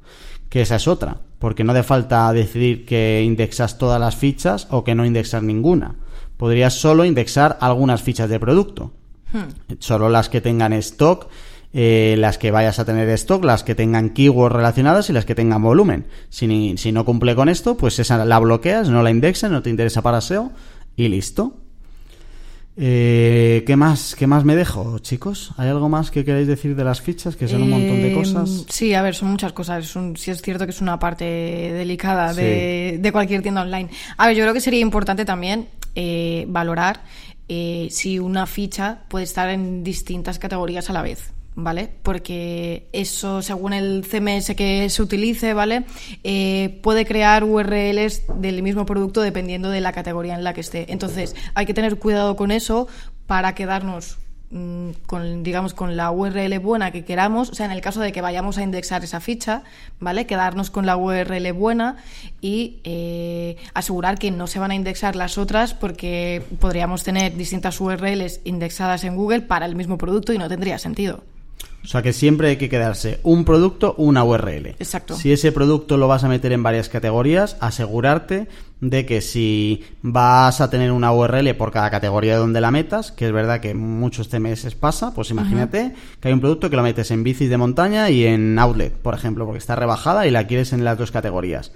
Que 0.48 0.60
esa 0.60 0.76
es 0.76 0.86
otra, 0.86 1.16
porque 1.42 1.64
no 1.64 1.72
hace 1.72 1.82
falta 1.82 2.32
decidir 2.32 2.86
que 2.86 3.20
indexas 3.24 3.76
todas 3.76 3.98
las 3.98 4.14
fichas 4.14 4.68
o 4.70 4.84
que 4.84 4.94
no 4.94 5.04
indexas 5.04 5.42
ninguna. 5.42 5.96
Podrías 6.36 6.72
solo 6.72 7.04
indexar 7.04 7.58
algunas 7.60 8.00
fichas 8.00 8.30
de 8.30 8.38
producto, 8.38 8.92
solo 9.80 10.08
las 10.08 10.28
que 10.28 10.40
tengan 10.40 10.72
stock, 10.74 11.26
eh, 11.72 12.14
las 12.16 12.38
que 12.38 12.52
vayas 12.52 12.78
a 12.78 12.84
tener 12.84 13.08
stock, 13.08 13.42
las 13.44 13.64
que 13.64 13.74
tengan 13.74 14.10
keywords 14.10 14.54
relacionadas 14.54 15.10
y 15.10 15.12
las 15.12 15.24
que 15.24 15.34
tengan 15.34 15.64
volumen. 15.64 16.06
Si, 16.28 16.76
si 16.76 16.92
no 16.92 17.04
cumple 17.04 17.34
con 17.34 17.48
esto, 17.48 17.76
pues 17.76 17.98
esa 17.98 18.24
la 18.24 18.38
bloqueas, 18.38 18.88
no 18.88 19.02
la 19.02 19.10
indexas, 19.10 19.50
no 19.50 19.62
te 19.62 19.70
interesa 19.70 20.00
para 20.00 20.20
SEO 20.20 20.52
y 20.94 21.08
listo. 21.08 21.56
Eh, 22.76 23.64
¿Qué 23.66 23.76
más? 23.76 24.14
¿Qué 24.14 24.26
más 24.26 24.44
me 24.44 24.56
dejo, 24.56 24.98
chicos? 25.00 25.52
¿Hay 25.58 25.68
algo 25.68 25.88
más 25.90 26.10
que 26.10 26.24
queráis 26.24 26.46
decir 26.46 26.74
de 26.74 26.84
las 26.84 27.02
fichas? 27.02 27.36
Que 27.36 27.46
son 27.46 27.62
un 27.62 27.70
montón 27.70 28.00
de 28.00 28.10
Eh, 28.10 28.14
cosas. 28.14 28.64
Sí, 28.68 28.94
a 28.94 29.02
ver, 29.02 29.14
son 29.14 29.30
muchas 29.30 29.52
cosas. 29.52 29.84
Es 29.84 29.94
un- 29.96 30.16
sí 30.16 30.30
es 30.30 30.40
cierto 30.40 30.64
que 30.64 30.70
es 30.70 30.80
una 30.80 30.98
parte 30.98 31.24
delicada 31.24 32.32
de, 32.32 32.96
de 32.98 33.12
cualquier 33.12 33.42
tienda 33.42 33.60
online. 33.62 33.90
A 34.16 34.26
ver, 34.26 34.36
yo 34.36 34.42
creo 34.44 34.54
que 34.54 34.60
sería 34.60 34.80
importante 34.80 35.24
también 35.24 35.68
eh, 35.94 36.46
valorar 36.48 37.02
eh, 37.48 37.88
si 37.90 38.18
una 38.18 38.46
ficha 38.46 39.00
puede 39.08 39.24
estar 39.24 39.50
en 39.50 39.84
distintas 39.84 40.38
categorías 40.38 40.88
a 40.88 40.94
la 40.94 41.02
vez. 41.02 41.32
¿Vale? 41.54 41.90
Porque 42.02 42.88
eso, 42.92 43.42
según 43.42 43.74
el 43.74 44.06
CMS 44.06 44.54
que 44.56 44.88
se 44.88 45.02
utilice, 45.02 45.52
¿vale? 45.52 45.84
Eh, 46.24 46.80
puede 46.82 47.04
crear 47.04 47.44
URLs 47.44 48.22
del 48.36 48.62
mismo 48.62 48.86
producto 48.86 49.20
dependiendo 49.20 49.68
de 49.68 49.82
la 49.82 49.92
categoría 49.92 50.34
en 50.34 50.44
la 50.44 50.54
que 50.54 50.62
esté. 50.62 50.90
Entonces, 50.90 51.36
hay 51.54 51.66
que 51.66 51.74
tener 51.74 51.98
cuidado 51.98 52.36
con 52.36 52.52
eso 52.52 52.88
para 53.26 53.54
quedarnos 53.54 54.18
mm, 54.50 54.90
con 55.06 55.42
digamos 55.42 55.74
con 55.74 55.94
la 55.94 56.10
URL 56.10 56.58
buena 56.58 56.90
que 56.90 57.04
queramos, 57.04 57.50
o 57.50 57.54
sea, 57.54 57.66
en 57.66 57.72
el 57.72 57.82
caso 57.82 58.00
de 58.00 58.12
que 58.12 58.22
vayamos 58.22 58.56
a 58.56 58.62
indexar 58.62 59.04
esa 59.04 59.20
ficha, 59.20 59.62
¿vale? 60.00 60.26
Quedarnos 60.26 60.70
con 60.70 60.86
la 60.86 60.96
URL 60.96 61.52
buena 61.52 61.96
y 62.40 62.80
eh, 62.84 63.56
asegurar 63.74 64.18
que 64.18 64.30
no 64.30 64.46
se 64.46 64.58
van 64.58 64.70
a 64.70 64.74
indexar 64.74 65.16
las 65.16 65.36
otras 65.36 65.74
porque 65.74 66.42
podríamos 66.60 67.04
tener 67.04 67.36
distintas 67.36 67.78
URLs 67.78 68.40
indexadas 68.44 69.04
en 69.04 69.16
Google 69.16 69.42
para 69.42 69.66
el 69.66 69.76
mismo 69.76 69.98
producto 69.98 70.32
y 70.32 70.38
no 70.38 70.48
tendría 70.48 70.78
sentido. 70.78 71.24
O 71.84 71.88
sea 71.88 72.02
que 72.02 72.12
siempre 72.12 72.48
hay 72.48 72.56
que 72.56 72.68
quedarse 72.68 73.18
un 73.24 73.44
producto, 73.44 73.94
una 73.98 74.22
URL. 74.22 74.68
Exacto. 74.78 75.14
Si 75.16 75.32
ese 75.32 75.50
producto 75.50 75.96
lo 75.96 76.06
vas 76.06 76.22
a 76.22 76.28
meter 76.28 76.52
en 76.52 76.62
varias 76.62 76.88
categorías, 76.88 77.56
asegurarte 77.60 78.46
de 78.80 79.04
que 79.04 79.20
si 79.20 79.84
vas 80.00 80.60
a 80.60 80.70
tener 80.70 80.92
una 80.92 81.12
URL 81.12 81.54
por 81.54 81.72
cada 81.72 81.90
categoría 81.90 82.36
donde 82.36 82.60
la 82.60 82.70
metas, 82.70 83.10
que 83.10 83.26
es 83.26 83.32
verdad 83.32 83.60
que 83.60 83.74
muchos 83.74 84.28
CMS 84.28 84.74
pasa, 84.74 85.12
pues 85.14 85.30
imagínate 85.30 85.94
que 86.20 86.28
hay 86.28 86.34
un 86.34 86.40
producto 86.40 86.70
que 86.70 86.76
lo 86.76 86.82
metes 86.82 87.10
en 87.10 87.24
bicis 87.24 87.50
de 87.50 87.56
montaña 87.56 88.10
y 88.10 88.24
en 88.24 88.58
outlet, 88.58 88.92
por 88.92 89.14
ejemplo, 89.14 89.44
porque 89.44 89.58
está 89.58 89.76
rebajada 89.76 90.26
y 90.26 90.30
la 90.30 90.46
quieres 90.46 90.72
en 90.72 90.84
las 90.84 90.98
dos 90.98 91.10
categorías. 91.10 91.72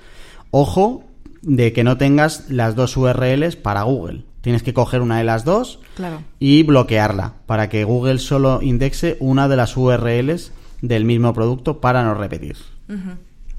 Ojo 0.51 1.05
de 1.43 1.73
que 1.73 1.85
no 1.85 1.97
tengas 1.97 2.51
las 2.51 2.75
dos 2.75 2.97
URLs 2.97 3.57
para 3.57 3.83
Google. 3.83 4.25
Tienes 4.47 4.63
que 4.63 4.73
coger 4.73 5.01
una 5.01 5.19
de 5.19 5.25
las 5.25 5.45
dos 5.45 5.81
Claro. 5.97 6.23
y 6.39 6.63
bloquearla 6.63 7.33
para 7.47 7.69
que 7.69 7.83
Google 7.83 8.21
solo 8.21 8.63
indexe 8.63 9.17
una 9.19 9.49
de 9.49 9.57
las 9.57 9.77
URLs 9.77 10.53
del 10.83 11.05
mismo 11.05 11.35
producto 11.35 11.81
para 11.81 12.05
no 12.05 12.15
repetir. 12.15 12.55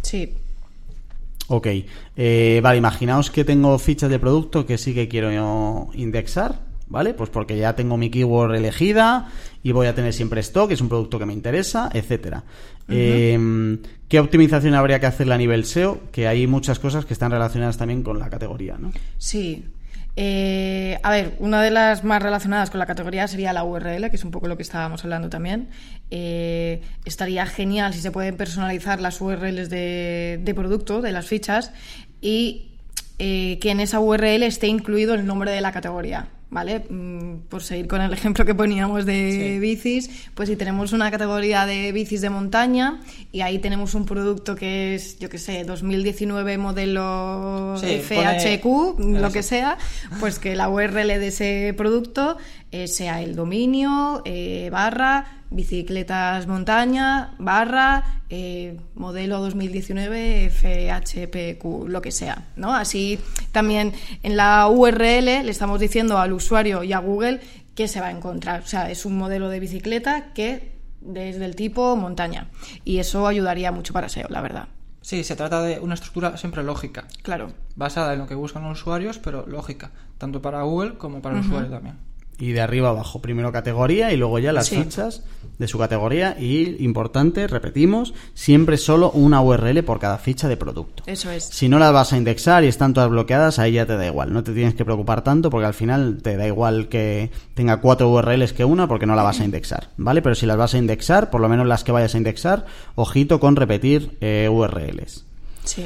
Sí. 0.02 0.32
Ok, 1.50 1.68
eh, 2.16 2.62
vale, 2.64 2.78
imaginaos 2.78 3.30
que 3.32 3.44
tengo 3.44 3.78
fichas 3.80 4.10
de 4.10 4.18
producto 4.18 4.66
que 4.66 4.78
sí 4.78 4.94
que 4.94 5.10
quiero 5.10 5.90
indexar, 5.94 6.62
¿vale? 6.88 7.14
Pues 7.14 7.30
porque 7.32 7.58
ya 7.58 7.76
tengo 7.76 7.98
mi 7.98 8.10
keyword 8.10 8.56
elegida 8.56 9.28
y 9.64 9.74
voy 9.74 9.88
a 9.88 9.94
tener 9.94 10.14
siempre 10.14 10.40
stock, 10.40 10.72
es 10.72 10.80
un 10.80 10.88
producto 10.88 11.20
que 11.20 11.26
me 11.26 11.34
interesa, 11.34 11.90
etcétera. 11.94 12.46
Eh, 12.88 13.78
¿Qué 14.08 14.22
optimización 14.22 14.74
habría 14.74 15.02
que 15.02 15.06
hacerle 15.08 15.34
a 15.34 15.38
nivel 15.38 15.66
SEO? 15.66 16.00
Que 16.14 16.30
hay 16.30 16.48
muchas 16.48 16.80
cosas 16.80 17.06
que 17.06 17.12
están 17.12 17.32
relacionadas 17.32 17.78
también 17.78 18.04
con 18.04 18.20
la 18.20 18.30
categoría, 18.30 18.78
¿no? 18.80 18.94
Sí. 19.18 19.66
Eh, 20.20 21.00
a 21.04 21.12
ver, 21.12 21.36
una 21.38 21.62
de 21.62 21.70
las 21.70 22.04
más 22.04 22.24
relacionadas 22.24 22.72
con 22.72 22.80
la 22.80 22.88
categoría 22.88 23.28
sería 23.28 23.54
la 23.54 23.64
URL, 23.64 24.10
que 24.10 24.16
es 24.16 24.24
un 24.24 24.32
poco 24.32 24.48
lo 24.48 24.58
que 24.58 24.64
estábamos 24.64 25.04
hablando 25.04 25.30
también. 25.30 25.70
Eh, 26.10 26.82
estaría 27.06 27.46
genial 27.46 27.94
si 27.94 28.02
se 28.02 28.10
pueden 28.10 28.36
personalizar 28.36 29.00
las 29.00 29.22
URLs 29.22 29.70
de, 29.70 30.40
de 30.42 30.54
producto, 30.56 31.02
de 31.04 31.12
las 31.12 31.28
fichas, 31.28 31.72
y 32.20 32.72
eh, 33.20 33.60
que 33.62 33.70
en 33.70 33.80
esa 33.80 34.00
URL 34.00 34.42
esté 34.42 34.66
incluido 34.66 35.14
el 35.14 35.28
nombre 35.28 35.52
de 35.52 35.62
la 35.62 35.72
categoría. 35.72 36.30
¿Vale? 36.50 36.80
Mm, 36.90 37.40
Por 37.50 37.62
seguir 37.62 37.88
con 37.88 38.00
el 38.02 38.14
ejemplo 38.14 38.46
que 38.46 38.56
poníamos 38.56 39.06
de 39.06 39.58
bicis, 39.60 40.10
pues 40.34 40.48
si 40.48 40.56
tenemos 40.56 40.94
una 40.94 41.12
categoría 41.12 41.66
de 41.66 41.92
bicis 41.92 42.22
de 42.22 42.30
montaña 42.30 43.02
y 43.34 43.42
ahí 43.42 43.60
tenemos 43.60 43.96
un 43.96 44.06
producto 44.06 44.56
que 44.56 44.96
es, 44.96 45.20
yo 45.20 45.28
qué 45.30 45.40
sé, 45.40 45.66
2019 45.66 46.58
modelo 46.58 47.76
Sí, 47.78 48.00
FHQ, 48.02 48.64
pone- 48.98 49.20
lo 49.20 49.32
que 49.32 49.44
sea, 49.44 49.78
pues 50.22 50.40
que 50.40 50.56
la 50.56 50.70
URL 50.70 51.20
de 51.20 51.28
ese 51.28 51.74
producto 51.76 52.38
eh, 52.72 52.88
sea 52.88 53.22
el 53.22 53.36
dominio, 53.36 54.22
eh, 54.26 54.70
barra, 54.72 55.37
bicicletas 55.50 56.48
montaña, 56.48 57.36
barra, 57.40 58.22
eh, 58.30 58.78
modelo 58.96 59.40
2019 59.40 60.50
FHPQ, 60.50 61.88
lo 61.88 62.02
que 62.02 62.12
sea, 62.12 62.48
¿no? 62.56 62.74
Así 62.74 63.20
también 63.52 63.94
en 64.24 64.38
la 64.38 64.68
URL 64.68 65.26
le 65.44 65.50
estamos 65.52 65.80
diciendo 65.80 66.18
al 66.20 66.34
usuario 66.34 66.84
y 66.84 66.94
a 66.94 67.00
Google 67.00 67.40
qué 67.76 67.88
se 67.88 68.02
va 68.02 68.08
a 68.08 68.12
encontrar. 68.12 68.62
O 68.62 68.68
sea, 68.68 68.90
es 68.90 69.06
un 69.06 69.18
modelo 69.18 69.50
de 69.50 69.60
bicicleta 69.60 70.34
que 70.34 70.78
desde 71.02 71.46
el 71.46 71.56
tipo 71.56 71.96
montaña. 71.96 72.48
Y 72.84 72.98
eso 73.00 73.28
ayudaría 73.28 73.72
mucho 73.72 73.94
para 73.94 74.10
SEO, 74.10 74.28
la 74.30 74.42
verdad. 74.42 74.68
Sí, 75.02 75.24
se 75.24 75.36
trata 75.38 75.62
de 75.62 75.80
una 75.80 75.94
estructura 75.94 76.36
siempre 76.36 76.64
lógica, 76.64 77.06
Claro. 77.22 77.54
basada 77.76 78.12
en 78.14 78.20
lo 78.20 78.28
que 78.28 78.36
buscan 78.36 78.64
los 78.64 78.82
usuarios, 78.82 79.20
pero 79.20 79.46
lógica, 79.48 79.92
tanto 80.18 80.42
para 80.42 80.64
Google 80.64 80.98
como 80.98 81.22
para 81.22 81.36
el 81.40 81.46
usuario 81.46 81.70
también. 81.70 81.96
Y 82.40 82.52
de 82.52 82.62
arriba 82.62 82.90
abajo, 82.90 83.20
primero 83.20 83.52
categoría 83.52 84.14
y 84.14 84.18
luego 84.18 84.38
ya 84.38 84.54
las 84.54 84.68
Sí. 84.68 84.76
fichas 84.76 85.24
de 85.58 85.68
su 85.68 85.80
categoría. 85.80 86.38
Y 86.40 86.84
importante, 86.84 87.48
repetimos, 87.48 88.14
siempre 88.36 88.78
solo 88.78 89.10
una 89.10 89.42
URL 89.42 89.82
por 89.84 90.00
cada 90.00 90.20
ficha 90.20 90.48
de 90.48 90.56
producto. 90.56 91.02
Eso 91.08 91.32
es. 91.32 91.46
Si 91.46 91.68
no 91.68 91.80
las 91.80 91.92
vas 91.92 92.14
a 92.14 92.18
indexar 92.18 92.64
y 92.64 92.68
están 92.68 92.94
todas 92.94 93.10
bloqueadas, 93.10 93.58
ahí 93.58 93.72
ya 93.72 93.88
te 93.88 93.98
da 93.98 94.06
igual. 94.06 94.32
No 94.34 94.44
te 94.44 94.54
tienes 94.54 94.76
que 94.76 94.86
preocupar 94.86 95.24
tanto 95.24 95.50
porque 95.50 95.66
al 95.66 95.74
final 95.74 96.20
te 96.22 96.38
da 96.38 96.46
igual 96.46 96.90
que 96.90 97.32
tenga 97.56 97.82
cuatro 97.82 98.10
URLs 98.12 98.54
que 98.54 98.64
una 98.66 98.88
porque 98.88 99.08
no 99.08 99.16
la 99.16 99.24
vas 99.24 99.40
a 99.40 99.46
indexar, 99.46 99.90
¿vale? 99.98 100.22
Pero 100.22 100.36
si 100.36 100.46
las 100.46 100.58
vas 100.58 100.76
a 100.76 100.78
indexar, 100.78 101.32
por 101.32 101.42
lo 101.42 101.50
menos 101.50 101.66
las 101.66 101.84
que 101.84 101.92
vayas 101.92 102.14
a 102.14 102.18
indexar, 102.20 102.68
ojito 102.94 103.40
con 103.40 103.56
repetir 103.56 104.16
eh, 104.22 104.48
URLs. 104.52 105.26
Sí. 105.64 105.86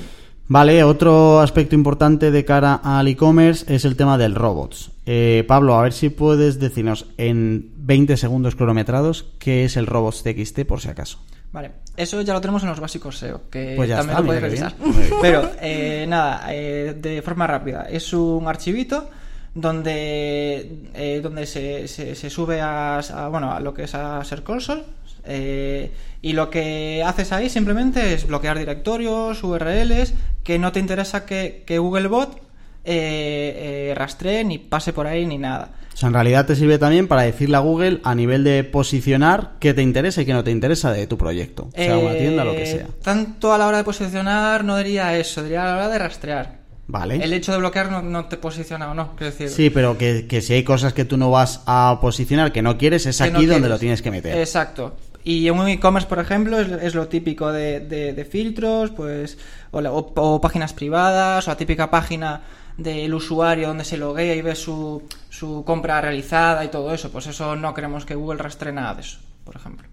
Vale, 0.52 0.84
otro 0.84 1.40
aspecto 1.40 1.76
importante 1.76 2.30
de 2.30 2.44
cara 2.44 2.82
al 2.84 3.08
e-commerce 3.08 3.74
es 3.74 3.86
el 3.86 3.96
tema 3.96 4.18
del 4.18 4.36
robots. 4.36 4.92
Eh, 5.06 5.46
Pablo, 5.48 5.76
a 5.76 5.84
ver 5.84 5.94
si 5.94 6.10
puedes 6.10 6.60
decirnos 6.60 7.06
en 7.16 7.72
20 7.78 8.18
segundos 8.18 8.58
cronometrados 8.58 9.28
qué 9.40 9.64
es 9.64 9.78
el 9.78 9.88
robots 9.88 10.24
TXT 10.24 10.66
por 10.68 10.82
si 10.82 10.90
acaso. 10.90 11.20
Vale, 11.54 11.72
eso 11.96 12.20
ya 12.20 12.34
lo 12.34 12.42
tenemos 12.42 12.64
en 12.64 12.68
los 12.68 12.82
básicos 12.82 13.18
SEO, 13.18 13.50
que 13.50 13.76
Pues 13.78 13.90
también 13.92 14.10
está, 14.10 14.20
lo 14.20 14.26
podéis 14.26 14.44
revisar. 14.44 14.76
Pero 15.22 15.52
eh, 15.62 16.06
nada, 16.10 16.46
eh, 16.50 16.98
de 17.00 17.22
forma 17.22 17.48
rápida, 17.48 17.84
es 17.90 18.12
un 18.12 18.46
archivito 18.46 19.10
donde 19.56 20.90
eh, 20.94 21.22
donde 21.24 21.46
se, 21.46 21.88
se, 21.88 22.14
se 22.14 22.30
sube 22.30 22.60
a, 22.60 23.00
a, 23.00 23.28
bueno 23.30 23.54
a 23.54 23.62
lo 23.62 23.74
que 23.74 23.84
es 23.84 23.96
a 23.96 24.22
Ser 24.26 24.44
Console 24.44 24.84
eh, 25.24 25.92
y 26.22 26.34
lo 26.34 26.50
que 26.50 27.04
haces 27.06 27.32
ahí 27.32 27.50
simplemente 27.50 28.14
es 28.14 28.28
bloquear 28.28 28.58
directorios, 28.58 29.44
URLs 29.44 30.14
que 30.44 30.60
no 30.60 30.72
te 30.72 30.80
interesa 30.80 31.26
que, 31.26 31.64
que 31.66 31.78
Googlebot 31.80 32.36
eh, 32.84 33.90
eh, 33.92 33.94
rastree 33.96 34.44
ni 34.44 34.58
pase 34.58 34.92
por 34.94 35.08
ahí 35.08 35.26
ni 35.26 35.38
nada. 35.38 35.70
O 35.94 35.98
sea, 35.98 36.08
en 36.08 36.14
realidad 36.14 36.46
te 36.46 36.56
sirve 36.56 36.80
también 36.80 37.08
para 37.08 37.24
decirle 37.24 37.58
a 37.58 37.60
Google 37.60 38.00
a 38.04 38.16
nivel 38.16 38.44
de 38.44 38.64
posicionar 38.64 39.52
qué 39.60 39.74
te 39.74 39.82
interesa 39.82 40.22
y 40.22 40.26
qué 40.26 40.34
no 40.34 40.44
te 40.44 40.50
interesa 40.52 40.92
de 40.92 41.06
tu 41.06 41.18
proyecto. 41.18 41.70
O 41.72 41.72
sea, 41.76 41.98
una 41.98 42.14
Eh, 42.14 42.20
tienda, 42.20 42.44
lo 42.46 42.54
que 42.54 42.66
sea. 42.66 42.88
Tanto 43.04 43.54
a 43.54 43.58
la 43.58 43.68
hora 43.68 43.78
de 43.78 43.84
posicionar 43.84 44.64
no 44.64 44.78
diría 44.78 45.16
eso, 45.18 45.44
diría 45.44 45.64
a 45.64 45.68
la 45.68 45.74
hora 45.76 45.90
de 45.90 46.00
rastrear. 46.00 46.62
Vale. 46.88 47.24
El 47.24 47.32
hecho 47.34 47.52
de 47.52 47.58
bloquear 47.60 47.92
no, 47.92 48.02
no 48.02 48.26
te 48.26 48.38
posiciona 48.38 48.90
o 48.92 48.94
no, 48.94 49.16
quiero 49.16 49.32
decir. 49.32 49.50
Sí, 49.50 49.70
pero 49.70 49.98
que, 49.98 50.26
que 50.28 50.42
si 50.42 50.54
hay 50.54 50.64
cosas 50.64 50.92
que 50.94 51.06
tú 51.06 51.18
no 51.18 51.30
vas 51.30 51.62
a 51.66 52.00
posicionar 52.02 52.52
que 52.52 52.62
no 52.62 52.78
quieres, 52.78 53.06
es 53.06 53.18
que 53.18 53.24
aquí 53.26 53.32
no 53.34 53.38
donde 53.40 53.54
quieres. 53.54 53.70
lo 53.70 53.80
tienes 53.80 54.02
que 54.02 54.12
meter. 54.12 54.38
Exacto. 54.38 54.96
Y 55.24 55.48
en 55.48 55.58
un 55.60 55.68
e-commerce, 55.68 56.08
por 56.10 56.20
ejemplo, 56.20 56.60
es, 56.60 56.70
es 56.82 56.96
lo 56.96 57.08
típico 57.08 57.52
de, 57.52 57.80
de- 57.82 58.14
de 58.14 58.26
filtros, 58.26 58.90
pues, 58.92 59.38
o, 59.72 59.80
la- 59.82 59.92
o- 59.92 60.12
o 60.16 60.42
páginas 60.42 60.74
privadas, 60.74 61.48
o 61.48 61.52
la 61.52 61.58
típica 61.58 61.92
página 61.92 62.42
del 62.78 63.14
usuario 63.14 63.68
donde 63.68 63.84
se 63.86 63.98
loguea 63.98 64.34
y 64.34 64.42
ve 64.42 64.56
su, 64.56 65.04
su 65.30 65.64
compra 65.66 66.02
realizada 66.02 66.64
y 66.66 66.70
todo 66.70 66.94
eso. 66.94 67.12
Pues 67.12 67.28
eso 67.28 67.56
no 67.56 67.74
queremos 67.74 68.06
que 68.06 68.16
Google 68.16 68.42
rastree 68.42 68.74
nada 68.74 68.96
de 68.96 69.02
eso, 69.02 69.20
por 69.44 69.56
ejemplo. 69.56 69.88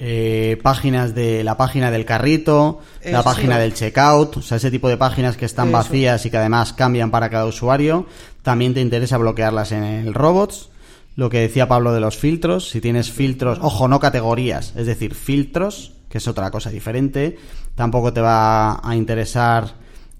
Eh, 0.00 0.58
páginas 0.62 1.14
de 1.14 1.44
la 1.44 1.56
página 1.56 1.92
del 1.92 2.04
carrito, 2.04 2.80
la 3.04 3.22
página 3.22 3.58
del 3.58 3.74
checkout, 3.74 4.38
o 4.38 4.42
sea, 4.42 4.56
ese 4.56 4.72
tipo 4.72 4.88
de 4.88 4.96
páginas 4.96 5.36
que 5.36 5.44
están 5.44 5.68
Eso. 5.68 5.76
vacías 5.76 6.26
y 6.26 6.30
que 6.30 6.36
además 6.36 6.72
cambian 6.72 7.12
para 7.12 7.30
cada 7.30 7.46
usuario, 7.46 8.06
también 8.42 8.74
te 8.74 8.80
interesa 8.80 9.18
bloquearlas 9.18 9.70
en 9.70 9.84
el 9.84 10.12
robots. 10.12 10.70
Lo 11.16 11.30
que 11.30 11.38
decía 11.40 11.68
Pablo 11.68 11.92
de 11.92 12.00
los 12.00 12.16
filtros, 12.16 12.68
si 12.70 12.80
tienes 12.80 13.10
filtros, 13.10 13.58
ojo, 13.62 13.86
no 13.88 14.00
categorías, 14.00 14.74
es 14.76 14.86
decir, 14.86 15.14
filtros, 15.14 15.92
que 16.08 16.18
es 16.18 16.26
otra 16.28 16.50
cosa 16.50 16.70
diferente, 16.70 17.38
tampoco 17.76 18.12
te 18.12 18.20
va 18.20 18.80
a 18.88 18.96
interesar 18.96 19.74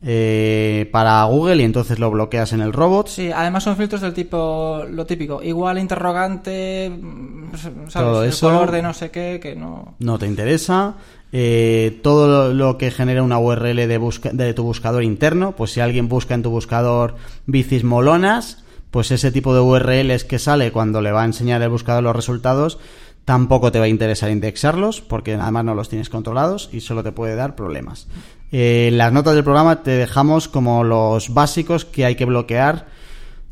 eh, 0.07 0.89
para 0.93 1.25
Google 1.25 1.63
y 1.63 1.65
entonces 1.65 1.99
lo 1.99 2.11
bloqueas 2.11 2.53
en 2.53 2.61
el 2.61 2.73
robots. 2.73 3.13
Sí, 3.13 3.31
además 3.35 3.65
son 3.65 3.77
filtros 3.77 4.03
del 4.03 4.13
tipo, 4.15 4.85
lo 4.91 5.07
típico, 5.07 5.43
igual 5.43 5.79
interrogante, 5.79 6.91
mm, 6.91 7.57
¿sabes? 7.57 7.93
Todo 7.93 8.23
El 8.23 8.29
eso. 8.29 8.49
color 8.51 8.71
de 8.71 8.83
no 8.83 8.93
sé 8.95 9.11
qué, 9.11 9.41
que 9.43 9.57
no... 9.57 9.95
no 9.99 10.19
te 10.19 10.27
interesa. 10.27 10.95
Eh, 11.33 11.99
todo 12.05 12.29
lo, 12.49 12.55
lo 12.55 12.79
que 12.79 12.91
genera 12.93 13.23
una 13.23 13.39
URL 13.39 13.89
de, 13.89 13.99
busca- 13.99 14.31
de 14.33 14.55
tu 14.55 14.63
buscador 14.63 15.03
interno, 15.03 15.57
pues 15.57 15.73
si 15.73 15.81
alguien 15.81 16.09
busca 16.09 16.35
en 16.35 16.43
tu 16.43 16.51
buscador 16.51 17.17
bicis 17.47 17.83
molonas, 17.83 18.64
pues 18.95 19.11
ese 19.11 19.33
tipo 19.33 19.53
de 19.53 19.61
URLs 19.61 20.23
que 20.23 20.39
sale 20.39 20.71
cuando 20.71 21.03
le 21.03 21.11
va 21.11 21.23
a 21.23 21.25
enseñar 21.25 21.61
el 21.61 21.69
buscador 21.69 22.05
los 22.05 22.15
resultados, 22.15 22.79
tampoco 23.25 23.73
te 23.73 23.81
va 23.81 23.87
a 23.87 23.89
interesar 23.89 24.31
indexarlos, 24.31 25.01
porque 25.01 25.35
además 25.35 25.65
no 25.65 25.75
los 25.75 25.89
tienes 25.89 26.09
controlados 26.09 26.71
y 26.73 26.81
solo 26.81 27.03
te 27.03 27.11
puede 27.11 27.35
dar 27.35 27.57
problemas. 27.57 28.07
Eh, 28.53 28.91
las 28.93 29.13
notas 29.13 29.35
del 29.35 29.43
programa 29.43 29.83
te 29.83 29.91
dejamos 29.91 30.47
como 30.47 30.85
los 30.85 31.35
básicos 31.35 31.85
que 31.85 32.05
hay 32.05 32.15
que 32.15 32.25
bloquear. 32.25 32.87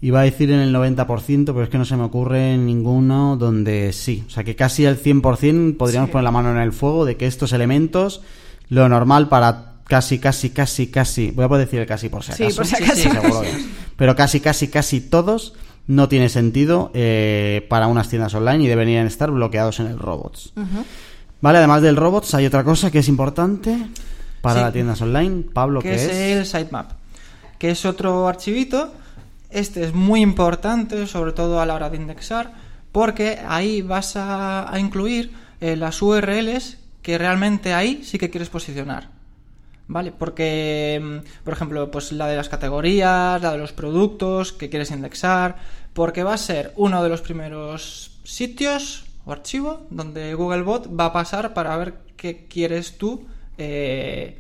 Iba 0.01 0.21
a 0.21 0.23
decir 0.23 0.49
en 0.53 0.61
el 0.61 0.73
90%, 0.73 1.47
pero 1.47 1.65
es 1.65 1.71
que 1.71 1.79
no 1.79 1.87
se 1.87 1.97
me 1.97 2.05
ocurre 2.05 2.57
ninguno 2.57 3.37
donde 3.37 3.93
sí. 3.93 4.23
O 4.29 4.31
sea 4.31 4.45
que 4.45 4.55
casi 4.55 4.87
al 4.87 4.97
100% 4.97 5.77
podríamos 5.77 6.11
poner 6.11 6.23
la 6.23 6.31
mano 6.31 6.53
en 6.53 6.59
el 6.59 6.71
fuego 6.71 7.05
de 7.05 7.17
que 7.17 7.27
estos 7.27 7.53
elementos, 7.53 8.23
lo 8.69 8.89
normal 8.89 9.29
para 9.29 9.72
casi, 9.93 10.19
casi, 10.19 10.51
casi, 10.51 10.87
casi, 10.87 11.31
voy 11.33 11.45
a 11.45 11.49
poder 11.49 11.67
decir 11.67 11.81
el 11.81 11.87
casi 11.87 12.09
por 12.09 12.23
si 12.25 12.33
acaso. 12.33 12.51
Sí, 12.51 12.57
por 12.57 12.67
si 12.67 12.77
acaso. 12.77 12.95
seguro 12.97 13.41
que- 13.43 13.65
pero 13.97 14.17
casi, 14.17 14.41
casi, 14.41 14.69
casi 14.69 15.01
todos 15.03 15.53
no 15.87 16.09
tiene 16.09 16.29
sentido 16.31 16.91
eh, 16.95 17.67
para 17.69 17.89
unas 17.89 18.09
tiendas 18.09 18.33
online 18.35 18.65
y 18.65 18.69
deberían 18.69 19.07
estar 19.07 19.31
bloqueados 19.31 19.81
en 19.81 19.87
el 19.89 19.99
robots. 19.99 20.53
Vale, 21.43 21.59
además 21.59 21.83
del 21.83 21.97
robots 21.97 22.35
hay 22.35 22.47
otra 22.47 22.65
cosa 22.65 22.91
que 22.91 23.01
es 23.01 23.09
importante 23.09 23.77
para 24.41 24.63
las 24.63 24.73
tiendas 24.73 25.01
online. 25.03 25.45
Pablo, 25.53 25.81
que 25.81 25.91
¿qué 25.91 25.95
es, 25.97 26.03
es? 26.03 26.13
el 26.37 26.47
sitemap, 26.47 26.93
que 27.59 27.71
es 27.71 27.85
otro 27.85 28.29
archivito. 28.29 28.95
Este 29.51 29.85
es 29.85 29.93
muy 29.93 30.23
importante, 30.23 31.07
sobre 31.07 31.33
todo 31.33 31.61
a 31.61 31.67
la 31.67 31.75
hora 31.75 31.91
de 31.91 31.99
indexar, 31.99 32.55
porque 32.93 33.39
ahí 33.47 33.83
vas 33.83 34.17
a, 34.17 34.73
a 34.73 34.79
incluir 34.81 35.33
eh, 35.61 35.77
las 35.77 36.01
URLs 36.01 36.79
que 37.03 37.19
realmente 37.19 37.75
ahí 37.75 38.03
sí 38.05 38.19
que 38.19 38.31
quieres 38.31 38.49
posicionar. 38.49 39.11
¿Vale? 39.89 40.13
Porque, 40.13 41.01
mm, 41.03 41.45
por 41.45 41.55
ejemplo, 41.55 41.91
pues 41.91 42.13
la 42.13 42.29
de 42.29 42.37
las 42.37 42.49
categorías, 42.49 43.43
la 43.43 43.53
de 43.53 43.59
los 43.59 43.73
productos 43.73 44.53
que 44.53 44.71
quieres 44.71 44.91
indexar, 44.91 45.57
porque 45.93 46.23
va 46.23 46.35
a 46.35 46.39
ser 46.39 46.73
uno 46.77 47.03
de 47.03 47.09
los 47.09 47.21
primeros 47.21 48.13
sitios 48.25 49.05
o 49.25 49.33
archivo 49.33 49.87
donde 49.91 50.35
Googlebot 50.35 50.89
va 50.99 51.07
a 51.07 51.13
pasar 51.13 51.55
para 51.55 51.77
ver 51.77 51.95
qué 52.17 52.47
quieres 52.49 52.99
tú 52.99 53.27
eh, 53.59 54.39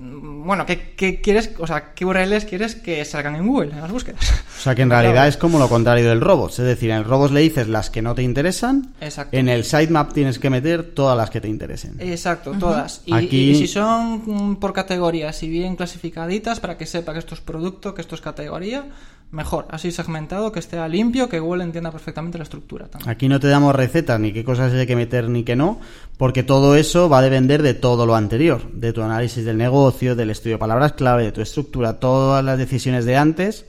bueno, 0.00 0.64
¿qué, 0.64 0.94
qué 0.96 1.20
quieres, 1.20 1.50
o 1.58 1.66
sea, 1.66 1.92
qué 1.94 2.04
URLs 2.04 2.44
quieres 2.44 2.76
que 2.76 3.04
salgan 3.04 3.34
en 3.34 3.46
Google, 3.46 3.72
en 3.72 3.80
las 3.80 3.90
búsquedas? 3.90 4.20
O 4.58 4.60
sea 4.60 4.74
que 4.74 4.82
en 4.82 4.90
realidad 4.90 5.26
es 5.26 5.36
como 5.36 5.58
lo 5.58 5.68
contrario 5.68 6.08
del 6.08 6.20
robots. 6.20 6.60
Es 6.60 6.66
decir, 6.66 6.90
en 6.90 6.98
el 6.98 7.04
robots 7.04 7.32
le 7.32 7.40
dices 7.40 7.66
las 7.68 7.90
que 7.90 8.00
no 8.00 8.14
te 8.14 8.22
interesan. 8.22 8.94
Exacto. 9.00 9.36
En 9.36 9.48
el 9.48 9.64
sitemap 9.64 10.12
tienes 10.12 10.38
que 10.38 10.50
meter 10.50 10.94
todas 10.94 11.16
las 11.16 11.30
que 11.30 11.40
te 11.40 11.48
interesen. 11.48 11.96
Exacto, 11.98 12.52
todas. 12.52 13.02
Y, 13.06 13.12
Aquí- 13.14 13.50
y 13.50 13.54
si 13.56 13.66
son 13.66 14.56
por 14.60 14.72
categorías 14.72 15.42
y 15.42 15.48
bien 15.48 15.74
clasificaditas, 15.76 16.60
para 16.60 16.78
que 16.78 16.86
sepa 16.86 17.12
que 17.12 17.18
esto 17.18 17.34
es 17.34 17.40
producto, 17.40 17.92
que 17.94 18.00
esto 18.02 18.14
es 18.14 18.20
categoría, 18.20 18.86
mejor. 19.30 19.66
Así 19.70 19.92
segmentado, 19.92 20.52
que 20.52 20.58
esté 20.58 20.86
limpio, 20.88 21.28
que 21.28 21.40
Google 21.40 21.64
entienda 21.64 21.90
perfectamente 21.90 22.38
la 22.38 22.44
estructura. 22.44 22.88
Aquí 23.06 23.28
no 23.28 23.40
te 23.40 23.48
damos 23.48 23.74
recetas 23.74 24.18
ni 24.18 24.32
qué 24.32 24.44
cosas 24.44 24.72
hay 24.72 24.86
que 24.86 24.96
meter 24.96 25.28
ni 25.28 25.44
qué 25.44 25.56
no, 25.56 25.80
porque 26.16 26.42
todo 26.42 26.76
eso 26.76 27.08
va 27.08 27.18
a 27.18 27.22
depender 27.22 27.62
de 27.62 27.74
todo 27.74 28.06
lo 28.06 28.14
anterior, 28.14 28.70
de 28.72 28.92
tu 28.92 29.02
análisis 29.02 29.44
del 29.44 29.58
negocio, 29.58 30.16
del 30.16 30.30
estudio 30.30 30.56
de 30.56 30.60
palabras 30.60 30.92
clave, 30.92 31.24
de 31.24 31.32
tu 31.32 31.40
estructura, 31.40 32.00
todas 32.00 32.44
las 32.44 32.58
decisiones 32.58 33.04
de 33.04 33.16
antes 33.16 33.66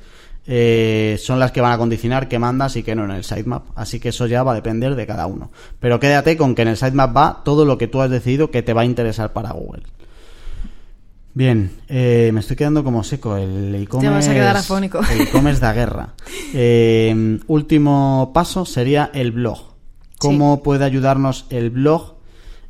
eh, 0.51 1.17
son 1.19 1.39
las 1.39 1.51
que 1.51 1.61
van 1.61 1.73
a 1.73 1.77
condicionar 1.77 2.27
qué 2.27 2.39
mandas 2.39 2.75
y 2.75 2.81
qué 2.81 2.95
no 2.95 3.05
en 3.05 3.11
el 3.11 3.23
sitemap. 3.23 3.65
Así 3.75 3.99
que 3.99 4.09
eso 4.09 4.25
ya 4.25 4.41
va 4.41 4.53
a 4.53 4.55
depender 4.55 4.95
de 4.95 5.05
cada 5.05 5.27
uno. 5.27 5.51
Pero 5.79 5.99
quédate 5.99 6.37
con 6.37 6.55
que 6.55 6.63
en 6.63 6.69
el 6.69 6.77
sitemap 6.77 7.15
va 7.15 7.41
todo 7.43 7.65
lo 7.65 7.77
que 7.77 7.87
tú 7.87 8.01
has 8.01 8.09
decidido 8.09 8.49
que 8.49 8.63
te 8.63 8.73
va 8.73 8.81
a 8.81 8.85
interesar 8.85 9.31
para 9.31 9.51
Google. 9.51 9.83
Bien, 11.33 11.71
eh, 11.87 12.31
me 12.33 12.39
estoy 12.39 12.55
quedando 12.55 12.83
como 12.83 13.03
seco. 13.03 13.37
El 13.37 13.75
e-commerce. 13.75 14.09
vas 14.09 14.27
a 14.27 14.33
quedar 14.33 14.57
afónico. 14.57 14.99
El 15.11 15.21
e-commerce 15.21 15.61
da 15.61 15.73
guerra. 15.73 16.13
Eh, 16.51 17.37
último 17.45 18.31
paso 18.33 18.65
sería 18.65 19.11
el 19.13 19.31
blog. 19.31 19.59
¿Cómo 20.17 20.63
puede 20.63 20.83
ayudarnos 20.83 21.45
el 21.51 21.69
blog 21.69 22.15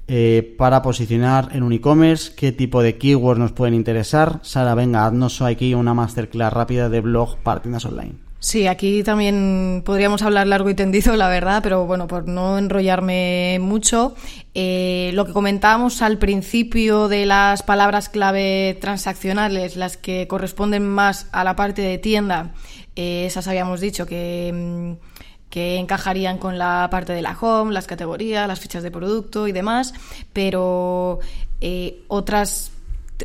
eh, 0.09 0.53
para 0.57 0.81
posicionar 0.81 1.49
en 1.53 1.63
un 1.63 1.71
e-commerce? 1.71 2.33
¿Qué 2.35 2.51
tipo 2.51 2.81
de 2.81 2.97
keywords 2.97 3.39
nos 3.39 3.53
pueden 3.53 3.73
interesar? 3.73 4.39
Sara, 4.43 4.75
venga, 4.75 5.05
haznos 5.05 5.41
aquí 5.41 5.73
una 5.73 5.93
masterclass 5.93 6.51
rápida 6.51 6.89
de 6.89 6.99
blog 6.99 7.37
para 7.37 7.61
tiendas 7.61 7.85
online. 7.85 8.15
Sí, 8.41 8.67
aquí 8.67 9.03
también 9.03 9.83
podríamos 9.85 10.21
hablar 10.21 10.47
largo 10.47 10.69
y 10.69 10.73
tendido, 10.73 11.17
la 11.17 11.27
verdad, 11.27 11.59
pero 11.61 11.85
bueno, 11.85 12.07
por 12.07 12.25
no 12.29 12.57
enrollarme 12.57 13.57
mucho, 13.59 14.15
eh, 14.53 15.11
lo 15.13 15.25
que 15.25 15.33
comentábamos 15.33 16.01
al 16.01 16.17
principio 16.19 17.09
de 17.09 17.25
las 17.25 17.63
palabras 17.63 18.07
clave 18.07 18.77
transaccionales, 18.79 19.75
las 19.75 19.97
que 19.97 20.25
corresponden 20.29 20.87
más 20.87 21.27
a 21.33 21.43
la 21.43 21.57
parte 21.57 21.81
de 21.81 21.97
tienda, 21.97 22.53
eh, 22.95 23.25
esas 23.25 23.45
habíamos 23.49 23.81
dicho 23.81 24.05
que, 24.05 24.51
mm, 24.53 25.49
que 25.49 25.75
encajarían 25.77 26.37
con 26.37 26.57
la 26.57 26.87
parte 26.89 27.11
de 27.11 27.21
la 27.21 27.37
home, 27.39 27.73
las 27.73 27.87
categorías, 27.87 28.47
las 28.47 28.61
fichas 28.61 28.83
de 28.83 28.91
producto 28.91 29.49
y 29.49 29.51
demás, 29.51 29.93
pero 30.31 31.19
eh, 31.59 32.03
otras 32.07 32.71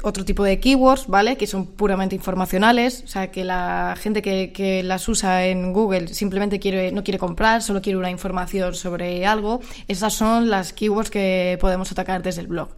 otro 0.03 0.25
tipo 0.25 0.45
de 0.45 0.59
keywords, 0.61 1.07
¿vale? 1.07 1.37
Que 1.37 1.47
son 1.47 1.67
puramente 1.67 2.15
informacionales, 2.15 3.03
o 3.05 3.09
sea, 3.09 3.31
que 3.31 3.45
la 3.45 3.95
gente 3.99 4.23
que, 4.23 4.83
las 4.85 5.09
usa 5.09 5.47
en 5.47 5.73
Google 5.73 6.09
simplemente 6.09 6.59
quiere, 6.59 6.93
no 6.93 7.05
quiere 7.05 7.19
comprar, 7.19 7.63
solo 7.63 7.81
quiere 7.81 7.99
una 7.99 8.11
información 8.11 8.75
sobre 8.75 9.27
algo. 9.27 9.61
Esas 9.89 10.15
son 10.15 10.51
las 10.51 10.73
keywords 10.73 11.11
que 11.11 11.59
podemos 11.61 11.91
atacar 11.93 12.23
desde 12.23 12.41
el 12.41 12.49
blog. 12.49 12.69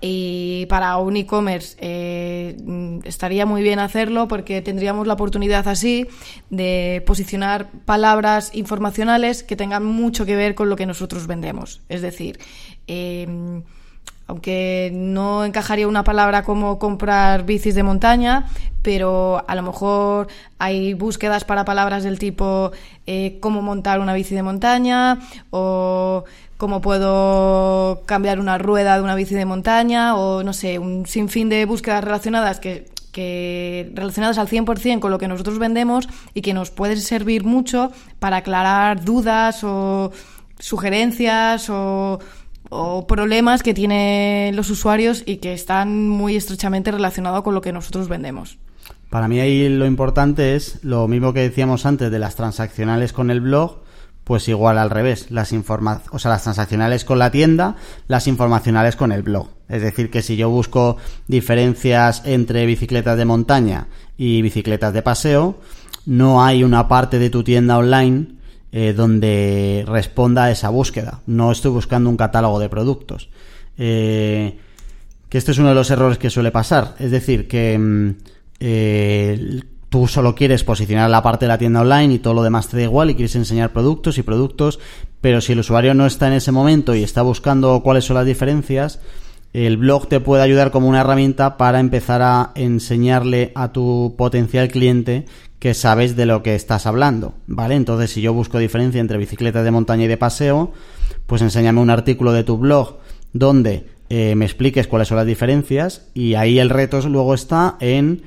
Y 0.00 0.66
para 0.66 0.96
un 0.98 1.16
e-commerce 1.16 1.76
eh, 1.80 2.56
estaría 3.04 3.46
muy 3.46 3.62
bien 3.62 3.78
hacerlo 3.78 4.28
porque 4.28 4.60
tendríamos 4.60 5.06
la 5.06 5.14
oportunidad 5.14 5.66
así 5.66 6.06
de 6.50 7.02
posicionar 7.06 7.70
palabras 7.86 8.54
informacionales 8.54 9.42
que 9.42 9.56
tengan 9.56 9.84
mucho 9.84 10.26
que 10.26 10.36
ver 10.36 10.54
con 10.54 10.68
lo 10.68 10.76
que 10.76 10.84
nosotros 10.84 11.26
vendemos. 11.26 11.80
Es 11.88 12.02
decir, 12.02 12.38
eh, 12.86 13.62
aunque 14.26 14.90
no 14.94 15.44
encajaría 15.44 15.88
una 15.88 16.04
palabra 16.04 16.42
como 16.42 16.78
comprar 16.78 17.44
bicis 17.44 17.74
de 17.74 17.82
montaña, 17.82 18.46
pero 18.82 19.42
a 19.48 19.54
lo 19.54 19.62
mejor 19.62 20.28
hay 20.58 20.94
búsquedas 20.94 21.44
para 21.44 21.64
palabras 21.64 22.04
del 22.04 22.18
tipo 22.18 22.70
eh, 23.06 23.38
cómo 23.40 23.62
montar 23.62 24.00
una 24.00 24.14
bici 24.14 24.34
de 24.34 24.42
montaña 24.42 25.18
o 25.50 26.24
cómo 26.56 26.80
puedo 26.80 28.02
cambiar 28.06 28.38
una 28.40 28.58
rueda 28.58 28.96
de 28.96 29.02
una 29.02 29.14
bici 29.14 29.34
de 29.34 29.44
montaña 29.44 30.16
o 30.16 30.42
no 30.42 30.52
sé, 30.52 30.78
un 30.78 31.06
sinfín 31.06 31.48
de 31.48 31.64
búsquedas 31.64 32.04
relacionadas 32.04 32.60
que, 32.60 32.86
que 33.10 33.90
relacionadas 33.94 34.38
al 34.38 34.48
100% 34.48 35.00
con 35.00 35.10
lo 35.10 35.18
que 35.18 35.28
nosotros 35.28 35.58
vendemos 35.58 36.08
y 36.34 36.42
que 36.42 36.54
nos 36.54 36.70
pueden 36.70 37.00
servir 37.00 37.44
mucho 37.44 37.90
para 38.18 38.38
aclarar 38.38 39.04
dudas 39.04 39.64
o 39.64 40.12
sugerencias 40.58 41.68
o 41.70 42.20
o 42.70 43.06
problemas 43.06 43.62
que 43.62 43.74
tienen 43.74 44.56
los 44.56 44.70
usuarios 44.70 45.22
y 45.26 45.36
que 45.36 45.52
están 45.52 46.08
muy 46.08 46.36
estrechamente 46.36 46.90
relacionados 46.90 47.42
con 47.42 47.54
lo 47.54 47.60
que 47.60 47.72
nosotros 47.72 48.08
vendemos. 48.08 48.58
Para 49.10 49.28
mí 49.28 49.38
ahí 49.40 49.68
lo 49.68 49.86
importante 49.86 50.56
es 50.56 50.82
lo 50.82 51.06
mismo 51.06 51.32
que 51.32 51.40
decíamos 51.40 51.86
antes 51.86 52.10
de 52.10 52.18
las 52.18 52.34
transaccionales 52.34 53.12
con 53.12 53.30
el 53.30 53.40
blog, 53.40 53.82
pues 54.24 54.48
igual 54.48 54.78
al 54.78 54.90
revés, 54.90 55.30
las 55.30 55.52
informa 55.52 56.02
o 56.10 56.18
sea, 56.18 56.30
las 56.30 56.42
transaccionales 56.42 57.04
con 57.04 57.18
la 57.18 57.30
tienda, 57.30 57.76
las 58.08 58.26
informacionales 58.26 58.96
con 58.96 59.12
el 59.12 59.22
blog. 59.22 59.50
Es 59.68 59.82
decir, 59.82 60.10
que 60.10 60.22
si 60.22 60.36
yo 60.36 60.48
busco 60.48 60.96
diferencias 61.28 62.22
entre 62.24 62.66
bicicletas 62.66 63.16
de 63.16 63.24
montaña 63.24 63.86
y 64.16 64.42
bicicletas 64.42 64.92
de 64.92 65.02
paseo, 65.02 65.60
no 66.06 66.44
hay 66.44 66.64
una 66.64 66.88
parte 66.88 67.18
de 67.18 67.30
tu 67.30 67.44
tienda 67.44 67.78
online 67.78 68.34
eh, 68.76 68.92
donde 68.92 69.84
responda 69.86 70.46
a 70.46 70.50
esa 70.50 70.68
búsqueda. 70.68 71.20
No 71.28 71.52
estoy 71.52 71.70
buscando 71.70 72.10
un 72.10 72.16
catálogo 72.16 72.58
de 72.58 72.68
productos. 72.68 73.28
Eh, 73.78 74.58
que 75.28 75.38
este 75.38 75.52
es 75.52 75.58
uno 75.58 75.68
de 75.68 75.76
los 75.76 75.92
errores 75.92 76.18
que 76.18 76.28
suele 76.28 76.50
pasar. 76.50 76.96
Es 76.98 77.12
decir, 77.12 77.46
que 77.46 77.78
mm, 77.78 78.10
eh, 78.58 79.60
tú 79.90 80.08
solo 80.08 80.34
quieres 80.34 80.64
posicionar 80.64 81.08
la 81.08 81.22
parte 81.22 81.44
de 81.44 81.50
la 81.50 81.58
tienda 81.58 81.82
online 81.82 82.14
y 82.14 82.18
todo 82.18 82.34
lo 82.34 82.42
demás 82.42 82.66
te 82.66 82.76
da 82.76 82.82
igual 82.82 83.10
y 83.10 83.14
quieres 83.14 83.36
enseñar 83.36 83.72
productos 83.72 84.18
y 84.18 84.24
productos, 84.24 84.80
pero 85.20 85.40
si 85.40 85.52
el 85.52 85.60
usuario 85.60 85.94
no 85.94 86.04
está 86.04 86.26
en 86.26 86.32
ese 86.32 86.50
momento 86.50 86.96
y 86.96 87.04
está 87.04 87.22
buscando 87.22 87.80
cuáles 87.80 88.04
son 88.04 88.16
las 88.16 88.26
diferencias, 88.26 88.98
el 89.54 89.76
blog 89.76 90.08
te 90.08 90.18
puede 90.18 90.42
ayudar 90.42 90.72
como 90.72 90.88
una 90.88 91.00
herramienta 91.00 91.56
para 91.56 91.78
empezar 91.78 92.22
a 92.22 92.50
enseñarle 92.56 93.52
a 93.54 93.72
tu 93.72 94.14
potencial 94.18 94.68
cliente 94.68 95.26
que 95.60 95.74
sabes 95.74 96.16
de 96.16 96.26
lo 96.26 96.42
que 96.42 96.56
estás 96.56 96.86
hablando, 96.86 97.34
¿vale? 97.46 97.76
Entonces, 97.76 98.10
si 98.10 98.20
yo 98.20 98.34
busco 98.34 98.58
diferencia 98.58 99.00
entre 99.00 99.16
bicicletas 99.16 99.64
de 99.64 99.70
montaña 99.70 100.04
y 100.04 100.08
de 100.08 100.16
paseo, 100.16 100.72
pues 101.26 101.40
enséñame 101.40 101.80
un 101.80 101.88
artículo 101.88 102.32
de 102.32 102.42
tu 102.42 102.58
blog 102.58 102.98
donde 103.32 103.86
eh, 104.10 104.34
me 104.34 104.44
expliques 104.44 104.88
cuáles 104.88 105.08
son 105.08 105.18
las 105.18 105.26
diferencias 105.26 106.08
y 106.14 106.34
ahí 106.34 106.58
el 106.58 106.68
reto 106.68 107.00
luego 107.08 107.32
está 107.32 107.76
en 107.78 108.22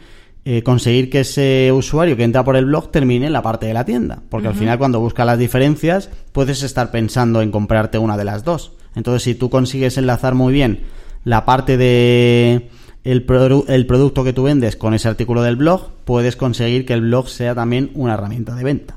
eh, 0.46 0.64
conseguir 0.64 1.10
que 1.10 1.20
ese 1.20 1.74
usuario 1.74 2.16
que 2.16 2.24
entra 2.24 2.46
por 2.46 2.56
el 2.56 2.66
blog 2.66 2.90
termine 2.90 3.28
en 3.28 3.34
la 3.34 3.42
parte 3.42 3.66
de 3.66 3.74
la 3.74 3.84
tienda, 3.84 4.24
porque 4.30 4.48
al 4.48 4.56
final 4.56 4.78
cuando 4.78 5.02
busca 5.02 5.26
las 5.26 5.38
diferencias 5.38 6.10
puedes 6.32 6.64
estar 6.64 6.90
pensando 6.90 7.42
en 7.42 7.52
comprarte 7.52 7.98
una 7.98 8.16
de 8.16 8.24
las 8.24 8.46
dos. 8.46 8.72
Entonces, 8.96 9.24
si 9.24 9.36
tú 9.36 9.50
consigues 9.50 9.98
enlazar 9.98 10.34
muy 10.34 10.54
bien 10.54 10.80
la 11.28 11.44
parte 11.44 11.76
de 11.76 12.70
el, 13.04 13.28
produ- 13.28 13.66
el 13.68 13.86
producto 13.86 14.24
que 14.24 14.32
tú 14.32 14.44
vendes 14.44 14.78
con 14.78 14.94
ese 14.94 15.10
artículo 15.10 15.42
del 15.42 15.58
blog, 15.58 15.90
puedes 16.06 16.36
conseguir 16.38 16.86
que 16.86 16.94
el 16.94 17.02
blog 17.02 17.28
sea 17.28 17.54
también 17.54 17.92
una 17.96 18.14
herramienta 18.14 18.56
de 18.56 18.64
venta. 18.64 18.96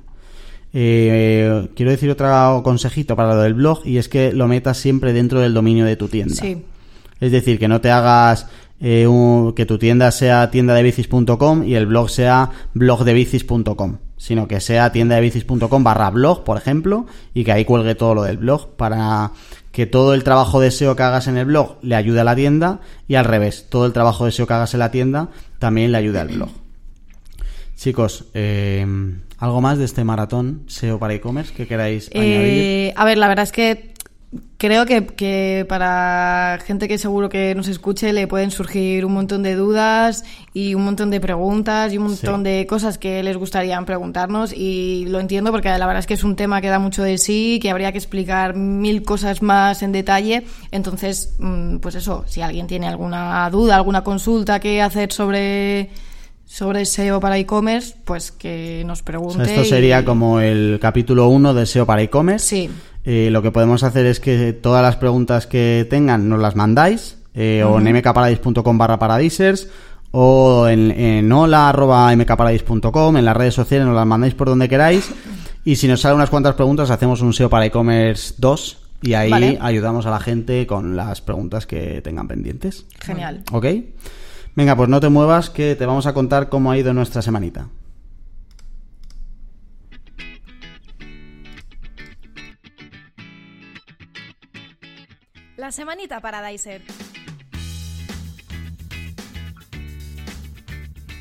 Eh, 0.72 1.68
quiero 1.74 1.90
decir 1.90 2.08
otro 2.10 2.60
consejito 2.62 3.16
para 3.16 3.34
lo 3.34 3.40
del 3.42 3.54
blog 3.54 3.80
y 3.84 3.96
es 3.98 4.08
que 4.08 4.32
lo 4.32 4.46
metas 4.46 4.76
siempre 4.78 5.12
dentro 5.12 5.40
del 5.40 5.52
dominio 5.54 5.84
de 5.84 5.96
tu 5.96 6.06
tienda. 6.06 6.36
Sí. 6.36 6.62
Es 7.20 7.32
decir, 7.32 7.58
que 7.58 7.66
no 7.66 7.80
te 7.80 7.90
hagas 7.90 8.46
eh, 8.80 9.06
un- 9.08 9.52
que 9.54 9.66
tu 9.66 9.78
tienda 9.78 10.10
sea 10.12 10.50
tienda 10.50 10.74
de 10.74 10.82
bicis.com 10.84 11.64
y 11.64 11.74
el 11.74 11.86
blog 11.86 12.08
sea 12.10 12.50
blogdebicis.com, 12.74 13.96
sino 14.16 14.46
que 14.48 14.60
sea 14.60 14.92
tienda 14.92 15.16
de 15.16 15.22
bicis.com 15.22 15.82
barra 15.84 16.10
blog, 16.10 16.44
por 16.44 16.56
ejemplo, 16.56 17.06
y 17.34 17.42
que 17.44 17.52
ahí 17.52 17.64
cuelgue 17.64 17.94
todo 17.96 18.14
lo 18.14 18.22
del 18.22 18.38
blog 18.38 18.76
para 18.76 19.32
que 19.72 19.86
todo 19.86 20.14
el 20.14 20.24
trabajo 20.24 20.60
de 20.60 20.70
SEO 20.70 20.96
que 20.96 21.02
hagas 21.02 21.28
en 21.28 21.36
el 21.36 21.46
blog 21.46 21.78
le 21.82 21.94
ayude 21.94 22.20
a 22.20 22.24
la 22.24 22.34
tienda 22.34 22.80
y 23.06 23.14
al 23.14 23.24
revés, 23.24 23.66
todo 23.68 23.86
el 23.86 23.92
trabajo 23.92 24.24
de 24.24 24.32
SEO 24.32 24.46
que 24.46 24.54
hagas 24.54 24.74
en 24.74 24.80
la 24.80 24.90
tienda 24.90 25.28
también 25.58 25.92
le 25.92 25.98
ayude 25.98 26.18
al 26.18 26.28
blog. 26.28 26.50
Chicos, 27.76 28.26
eh, 28.34 28.86
¿algo 29.38 29.60
más 29.60 29.78
de 29.78 29.84
este 29.84 30.04
maratón 30.04 30.64
SEO 30.66 30.98
para 30.98 31.14
e-commerce 31.14 31.54
que 31.54 31.66
queráis 31.66 32.10
añadir? 32.14 32.34
Eh, 32.34 32.92
a 32.94 33.04
ver, 33.04 33.16
la 33.16 33.28
verdad 33.28 33.44
es 33.44 33.52
que 33.52 33.89
creo 34.60 34.84
que, 34.84 35.06
que 35.06 35.64
para 35.66 36.58
gente 36.66 36.86
que 36.86 36.98
seguro 36.98 37.30
que 37.30 37.54
nos 37.54 37.66
escuche 37.66 38.12
le 38.12 38.26
pueden 38.26 38.50
surgir 38.50 39.06
un 39.06 39.14
montón 39.14 39.42
de 39.42 39.54
dudas 39.54 40.22
y 40.52 40.74
un 40.74 40.84
montón 40.84 41.10
de 41.10 41.18
preguntas 41.18 41.94
y 41.94 41.96
un 41.96 42.04
montón 42.08 42.40
Sí. 42.44 42.50
de 42.50 42.66
cosas 42.66 42.98
que 42.98 43.22
les 43.22 43.38
gustaría 43.38 43.80
preguntarnos 43.86 44.52
y 44.52 45.06
lo 45.08 45.18
entiendo 45.18 45.50
porque 45.50 45.70
la 45.70 45.86
verdad 45.86 46.00
es 46.00 46.06
que 46.06 46.12
es 46.12 46.24
un 46.24 46.36
tema 46.36 46.60
que 46.60 46.68
da 46.68 46.78
mucho 46.78 47.02
de 47.02 47.16
sí, 47.16 47.58
que 47.62 47.70
habría 47.70 47.90
que 47.92 47.96
explicar 47.98 48.54
mil 48.54 49.02
cosas 49.02 49.40
más 49.40 49.82
en 49.82 49.92
detalle. 49.92 50.44
Entonces, 50.72 51.34
mm, 51.38 51.78
pues 51.78 51.94
eso, 51.94 52.24
si 52.26 52.42
alguien 52.42 52.66
tiene 52.66 52.86
alguna 52.86 53.48
duda, 53.48 53.76
alguna 53.76 54.04
consulta 54.04 54.60
que 54.60 54.82
hacer 54.82 55.10
sobre 55.10 55.88
sobre 56.44 56.84
SEO 56.84 57.20
para 57.20 57.38
e-commerce, 57.38 57.94
pues 58.04 58.32
que 58.32 58.82
nos 58.84 59.02
O 59.02 59.04
pregunte. 59.04 59.44
sea, 59.44 59.54
esto 59.54 59.64
sería 59.64 60.00
y- 60.00 60.04
como 60.04 60.40
el 60.40 60.78
capítulo 60.82 61.28
1 61.28 61.54
de 61.54 61.64
SEO 61.64 61.86
para 61.86 62.02
e-commerce. 62.02 62.44
Sí. 62.44 62.70
Eh, 63.04 63.28
lo 63.30 63.42
que 63.42 63.50
podemos 63.50 63.82
hacer 63.82 64.06
es 64.06 64.20
que 64.20 64.52
todas 64.52 64.82
las 64.82 64.96
preguntas 64.96 65.46
que 65.46 65.86
tengan 65.88 66.28
nos 66.28 66.38
las 66.40 66.56
mandáis 66.56 67.18
eh, 67.34 67.64
o 67.64 67.78
en 67.78 67.96
mkparadise.com 67.96 68.76
barra 68.76 68.98
paradisers 68.98 69.68
o 70.10 70.68
en, 70.68 70.90
en 70.90 71.32
hola 71.32 71.68
arroba 71.68 72.14
mkparadise.com 72.14 73.16
en 73.16 73.24
las 73.24 73.36
redes 73.36 73.54
sociales 73.54 73.86
nos 73.86 73.96
las 73.96 74.06
mandáis 74.06 74.34
por 74.34 74.48
donde 74.48 74.68
queráis 74.68 75.10
y 75.64 75.76
si 75.76 75.88
nos 75.88 76.00
salen 76.00 76.16
unas 76.16 76.30
cuantas 76.30 76.54
preguntas 76.54 76.90
hacemos 76.90 77.22
un 77.22 77.32
SEO 77.32 77.48
para 77.48 77.66
e-commerce 77.66 78.34
2 78.38 78.78
y 79.02 79.14
ahí 79.14 79.30
Vale. 79.30 79.58
ayudamos 79.60 80.04
a 80.06 80.10
la 80.10 80.20
gente 80.20 80.66
con 80.66 80.96
las 80.96 81.20
preguntas 81.20 81.66
que 81.66 82.02
tengan 82.02 82.28
pendientes. 82.28 82.84
Genial. 83.00 83.44
¿Ok? 83.50 83.66
Venga, 84.54 84.76
pues 84.76 84.88
no 84.88 85.00
te 85.00 85.08
muevas 85.08 85.48
que 85.48 85.74
te 85.74 85.86
vamos 85.86 86.06
a 86.06 86.12
contar 86.12 86.48
cómo 86.48 86.70
ha 86.70 86.76
ido 86.78 86.92
nuestra 86.92 87.22
semanita. 87.22 87.68
Semanita 95.72 96.20
Paradiser. 96.20 96.82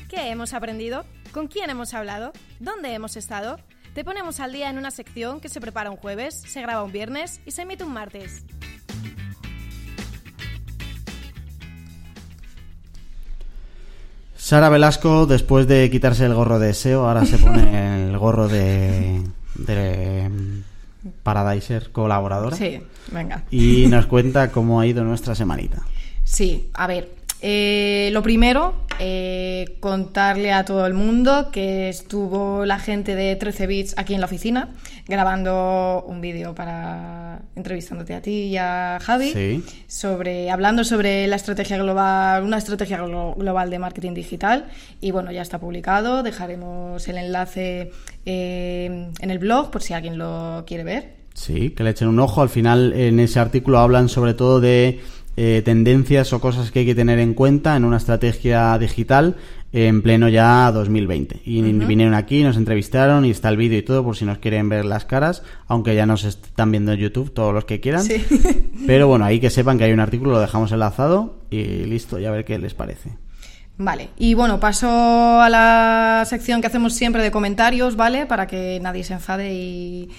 ¿Qué 0.08 0.30
hemos 0.30 0.54
aprendido? 0.54 1.04
¿Con 1.32 1.46
quién 1.46 1.70
hemos 1.70 1.94
hablado? 1.94 2.32
¿Dónde 2.58 2.92
hemos 2.92 3.16
estado? 3.16 3.58
Te 3.94 4.04
ponemos 4.04 4.40
al 4.40 4.52
día 4.52 4.70
en 4.70 4.78
una 4.78 4.90
sección 4.90 5.40
que 5.40 5.48
se 5.48 5.60
prepara 5.60 5.90
un 5.90 5.96
jueves, 5.96 6.34
se 6.34 6.62
graba 6.62 6.82
un 6.82 6.92
viernes 6.92 7.40
y 7.46 7.52
se 7.52 7.62
emite 7.62 7.84
un 7.84 7.92
martes. 7.92 8.44
Sara 14.36 14.68
Velasco, 14.68 15.26
después 15.26 15.68
de 15.68 15.88
quitarse 15.90 16.24
el 16.24 16.34
gorro 16.34 16.58
de 16.58 16.74
SEO, 16.74 17.06
ahora 17.06 17.24
se 17.24 17.38
pone 17.38 18.08
el 18.08 18.18
gorro 18.18 18.48
de, 18.48 19.22
de 19.54 20.28
Paradiser 21.22 21.90
colaboradora. 21.92 22.56
Sí, 22.56 22.82
venga. 23.10 23.44
Y 23.50 23.86
nos 23.88 24.06
cuenta 24.06 24.50
cómo 24.50 24.80
ha 24.80 24.86
ido 24.86 25.04
nuestra 25.04 25.34
semanita. 25.34 25.82
Sí, 26.24 26.70
a 26.74 26.86
ver. 26.86 27.19
Eh, 27.42 28.10
lo 28.12 28.22
primero, 28.22 28.74
eh, 28.98 29.76
contarle 29.80 30.52
a 30.52 30.64
todo 30.64 30.86
el 30.86 30.92
mundo 30.94 31.50
que 31.50 31.88
estuvo 31.88 32.66
la 32.66 32.78
gente 32.78 33.14
de 33.14 33.34
13 33.36 33.66
bits 33.66 33.94
aquí 33.96 34.12
en 34.14 34.20
la 34.20 34.26
oficina 34.26 34.68
grabando 35.08 36.04
un 36.06 36.20
vídeo 36.20 36.54
para 36.54 37.40
entrevistándote 37.56 38.14
a 38.14 38.20
ti 38.22 38.30
y 38.48 38.56
a 38.58 38.98
Javi 39.02 39.30
Sí. 39.32 39.64
sobre 39.86 40.50
hablando 40.50 40.84
sobre 40.84 41.26
la 41.26 41.36
estrategia 41.36 41.78
global, 41.78 42.42
una 42.44 42.58
estrategia 42.58 42.98
glo- 43.02 43.34
global 43.36 43.70
de 43.70 43.78
marketing 43.78 44.12
digital 44.14 44.66
y 45.00 45.10
bueno 45.10 45.32
ya 45.32 45.42
está 45.42 45.58
publicado. 45.58 46.22
Dejaremos 46.22 47.08
el 47.08 47.18
enlace 47.18 47.90
eh, 48.26 49.08
en 49.18 49.30
el 49.30 49.38
blog 49.38 49.70
por 49.70 49.82
si 49.82 49.94
alguien 49.94 50.18
lo 50.18 50.64
quiere 50.66 50.84
ver. 50.84 51.20
Sí, 51.34 51.70
que 51.70 51.84
le 51.84 51.90
echen 51.90 52.08
un 52.08 52.18
ojo. 52.18 52.42
Al 52.42 52.48
final, 52.48 52.92
en 52.92 53.18
ese 53.20 53.38
artículo 53.38 53.78
hablan 53.78 54.08
sobre 54.08 54.34
todo 54.34 54.60
de 54.60 55.00
eh, 55.42 55.62
tendencias 55.62 56.34
o 56.34 56.40
cosas 56.42 56.70
que 56.70 56.80
hay 56.80 56.84
que 56.84 56.94
tener 56.94 57.18
en 57.18 57.32
cuenta 57.32 57.74
en 57.74 57.86
una 57.86 57.96
estrategia 57.96 58.76
digital 58.76 59.36
en 59.72 60.02
pleno 60.02 60.28
ya 60.28 60.70
2020. 60.70 61.40
Y 61.46 61.62
vinieron 61.62 62.12
aquí, 62.12 62.42
nos 62.42 62.58
entrevistaron 62.58 63.24
y 63.24 63.30
está 63.30 63.48
el 63.48 63.56
vídeo 63.56 63.78
y 63.78 63.82
todo 63.82 64.04
por 64.04 64.18
si 64.18 64.26
nos 64.26 64.36
quieren 64.36 64.68
ver 64.68 64.84
las 64.84 65.06
caras, 65.06 65.42
aunque 65.66 65.94
ya 65.94 66.04
nos 66.04 66.24
están 66.24 66.70
viendo 66.70 66.92
en 66.92 66.98
YouTube 66.98 67.32
todos 67.32 67.54
los 67.54 67.64
que 67.64 67.80
quieran. 67.80 68.02
Sí. 68.02 68.22
Pero 68.86 69.08
bueno, 69.08 69.24
ahí 69.24 69.40
que 69.40 69.48
sepan 69.48 69.78
que 69.78 69.84
hay 69.84 69.92
un 69.92 70.00
artículo, 70.00 70.32
lo 70.32 70.40
dejamos 70.40 70.72
enlazado 70.72 71.38
y 71.48 71.86
listo, 71.86 72.18
ya 72.18 72.28
a 72.28 72.32
ver 72.32 72.44
qué 72.44 72.58
les 72.58 72.74
parece. 72.74 73.16
Vale, 73.82 74.10
y 74.18 74.34
bueno, 74.34 74.60
paso 74.60 75.40
a 75.40 75.48
la 75.48 76.22
sección 76.26 76.60
que 76.60 76.66
hacemos 76.66 76.92
siempre 76.92 77.22
de 77.22 77.30
comentarios, 77.30 77.96
¿vale? 77.96 78.26
Para 78.26 78.46
que 78.46 78.78
nadie 78.82 79.04
se 79.04 79.14
enfade 79.14 79.54
y, 79.54 80.10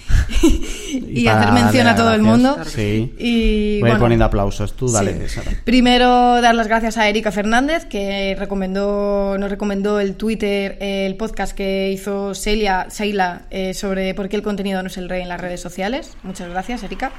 y, 0.92 1.28
hacer 1.28 1.52
mención 1.52 1.86
a 1.86 1.94
todo 1.94 2.12
el 2.12 2.22
mundo. 2.22 2.56
Sí. 2.64 3.14
Y, 3.16 3.20
Voy 3.20 3.28
a 3.28 3.76
ir 3.76 3.80
bueno, 3.80 3.98
poniendo 4.00 4.24
aplausos. 4.24 4.72
Tú 4.74 4.90
dale, 4.90 5.28
sí. 5.28 5.36
Sara. 5.36 5.52
Primero, 5.62 6.40
dar 6.40 6.56
las 6.56 6.66
gracias 6.66 6.98
a 6.98 7.08
Erika 7.08 7.30
Fernández, 7.30 7.84
que 7.84 8.34
recomendó, 8.36 9.36
nos 9.38 9.48
recomendó 9.48 10.00
el 10.00 10.16
Twitter, 10.16 10.76
el 10.80 11.14
podcast 11.14 11.56
que 11.56 11.92
hizo 11.92 12.34
Celia, 12.34 12.86
Seila 12.90 13.42
eh, 13.50 13.74
sobre 13.74 14.12
por 14.14 14.28
qué 14.28 14.34
el 14.34 14.42
contenido 14.42 14.82
no 14.82 14.88
es 14.88 14.96
el 14.96 15.08
rey 15.08 15.22
en 15.22 15.28
las 15.28 15.40
redes 15.40 15.60
sociales. 15.60 16.16
Muchas 16.24 16.48
gracias, 16.50 16.82
Erika. 16.82 17.12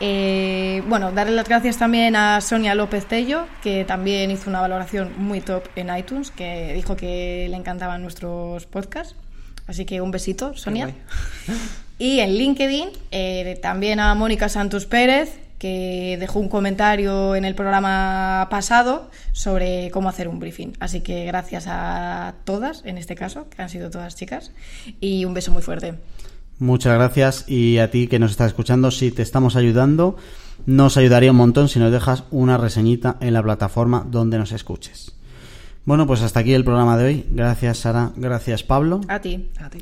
Eh, 0.00 0.82
bueno, 0.88 1.12
darle 1.12 1.36
las 1.36 1.46
gracias 1.46 1.76
también 1.76 2.16
a 2.16 2.40
Sonia 2.40 2.74
López 2.74 3.06
Tello, 3.06 3.46
que 3.62 3.84
también 3.84 4.30
hizo 4.30 4.48
una 4.48 4.60
valoración 4.60 5.12
muy 5.18 5.40
top 5.40 5.64
en 5.76 5.94
iTunes, 5.94 6.30
que 6.30 6.72
dijo 6.74 6.96
que 6.96 7.46
le 7.50 7.56
encantaban 7.56 8.02
nuestros 8.02 8.66
podcasts. 8.66 9.14
Así 9.66 9.84
que 9.84 10.00
un 10.00 10.10
besito, 10.10 10.56
Sonia. 10.56 10.90
Y 12.00 12.20
en 12.20 12.32
LinkedIn 12.32 12.88
eh, 13.10 13.58
también 13.60 14.00
a 14.00 14.14
Mónica 14.14 14.48
Santos 14.48 14.86
Pérez, 14.86 15.38
que 15.58 16.16
dejó 16.18 16.38
un 16.38 16.48
comentario 16.48 17.36
en 17.36 17.44
el 17.44 17.54
programa 17.54 18.48
pasado 18.50 19.10
sobre 19.32 19.90
cómo 19.90 20.08
hacer 20.08 20.26
un 20.26 20.40
briefing. 20.40 20.72
Así 20.80 21.02
que 21.02 21.26
gracias 21.26 21.66
a 21.68 22.36
todas, 22.44 22.82
en 22.86 22.96
este 22.96 23.16
caso, 23.16 23.50
que 23.50 23.60
han 23.60 23.68
sido 23.68 23.90
todas 23.90 24.16
chicas, 24.16 24.52
y 24.98 25.26
un 25.26 25.34
beso 25.34 25.52
muy 25.52 25.60
fuerte. 25.60 25.92
Muchas 26.60 26.94
gracias 26.94 27.46
y 27.48 27.78
a 27.78 27.90
ti 27.90 28.06
que 28.06 28.18
nos 28.18 28.32
estás 28.32 28.48
escuchando, 28.48 28.90
si 28.90 29.10
te 29.10 29.22
estamos 29.22 29.56
ayudando, 29.56 30.16
nos 30.66 30.98
ayudaría 30.98 31.30
un 31.30 31.38
montón 31.38 31.70
si 31.70 31.78
nos 31.78 31.90
dejas 31.90 32.24
una 32.30 32.58
reseñita 32.58 33.16
en 33.20 33.32
la 33.32 33.42
plataforma 33.42 34.06
donde 34.06 34.36
nos 34.36 34.52
escuches. 34.52 35.12
Bueno, 35.86 36.06
pues 36.06 36.20
hasta 36.20 36.40
aquí 36.40 36.52
el 36.52 36.62
programa 36.62 36.98
de 36.98 37.04
hoy. 37.06 37.26
Gracias 37.30 37.78
Sara, 37.78 38.12
gracias 38.14 38.62
Pablo. 38.62 39.00
A 39.08 39.20
ti. 39.20 39.48
A 39.58 39.70
ti. 39.70 39.78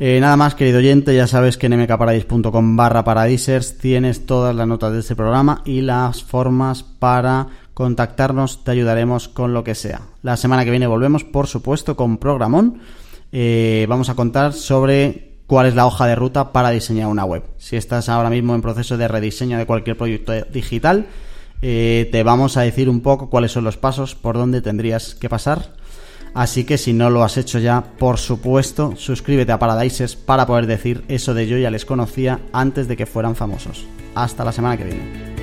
Eh, 0.00 0.20
nada 0.22 0.38
más, 0.38 0.54
querido 0.54 0.78
oyente, 0.78 1.14
ya 1.14 1.26
sabes 1.26 1.58
que 1.58 1.66
en 1.66 1.78
mkparadise.com 1.78 2.76
barra 2.76 3.04
paradisers 3.04 3.76
tienes 3.76 4.24
todas 4.24 4.56
las 4.56 4.66
notas 4.66 4.94
de 4.94 5.00
este 5.00 5.14
programa 5.14 5.60
y 5.66 5.82
las 5.82 6.24
formas 6.24 6.82
para 6.82 7.48
contactarnos, 7.74 8.64
te 8.64 8.70
ayudaremos 8.70 9.28
con 9.28 9.52
lo 9.52 9.64
que 9.64 9.74
sea. 9.74 10.00
La 10.22 10.38
semana 10.38 10.64
que 10.64 10.70
viene 10.70 10.86
volvemos, 10.86 11.24
por 11.24 11.46
supuesto, 11.46 11.94
con 11.94 12.16
programón. 12.16 12.80
Eh, 13.32 13.84
vamos 13.86 14.08
a 14.08 14.14
contar 14.14 14.54
sobre 14.54 15.31
cuál 15.52 15.66
es 15.66 15.74
la 15.74 15.84
hoja 15.84 16.06
de 16.06 16.14
ruta 16.14 16.50
para 16.50 16.70
diseñar 16.70 17.08
una 17.08 17.26
web. 17.26 17.42
Si 17.58 17.76
estás 17.76 18.08
ahora 18.08 18.30
mismo 18.30 18.54
en 18.54 18.62
proceso 18.62 18.96
de 18.96 19.06
rediseño 19.06 19.58
de 19.58 19.66
cualquier 19.66 19.98
proyecto 19.98 20.32
digital, 20.50 21.08
eh, 21.60 22.08
te 22.10 22.22
vamos 22.22 22.56
a 22.56 22.62
decir 22.62 22.88
un 22.88 23.02
poco 23.02 23.28
cuáles 23.28 23.52
son 23.52 23.64
los 23.64 23.76
pasos 23.76 24.14
por 24.14 24.38
donde 24.38 24.62
tendrías 24.62 25.14
que 25.14 25.28
pasar. 25.28 25.74
Así 26.32 26.64
que 26.64 26.78
si 26.78 26.94
no 26.94 27.10
lo 27.10 27.22
has 27.22 27.36
hecho 27.36 27.58
ya, 27.58 27.84
por 27.98 28.16
supuesto, 28.16 28.94
suscríbete 28.96 29.52
a 29.52 29.58
Paradises 29.58 30.16
para 30.16 30.46
poder 30.46 30.66
decir 30.66 31.04
eso 31.08 31.34
de 31.34 31.46
yo 31.46 31.58
ya 31.58 31.70
les 31.70 31.84
conocía 31.84 32.40
antes 32.54 32.88
de 32.88 32.96
que 32.96 33.04
fueran 33.04 33.36
famosos. 33.36 33.84
Hasta 34.14 34.46
la 34.46 34.52
semana 34.52 34.78
que 34.78 34.84
viene. 34.84 35.41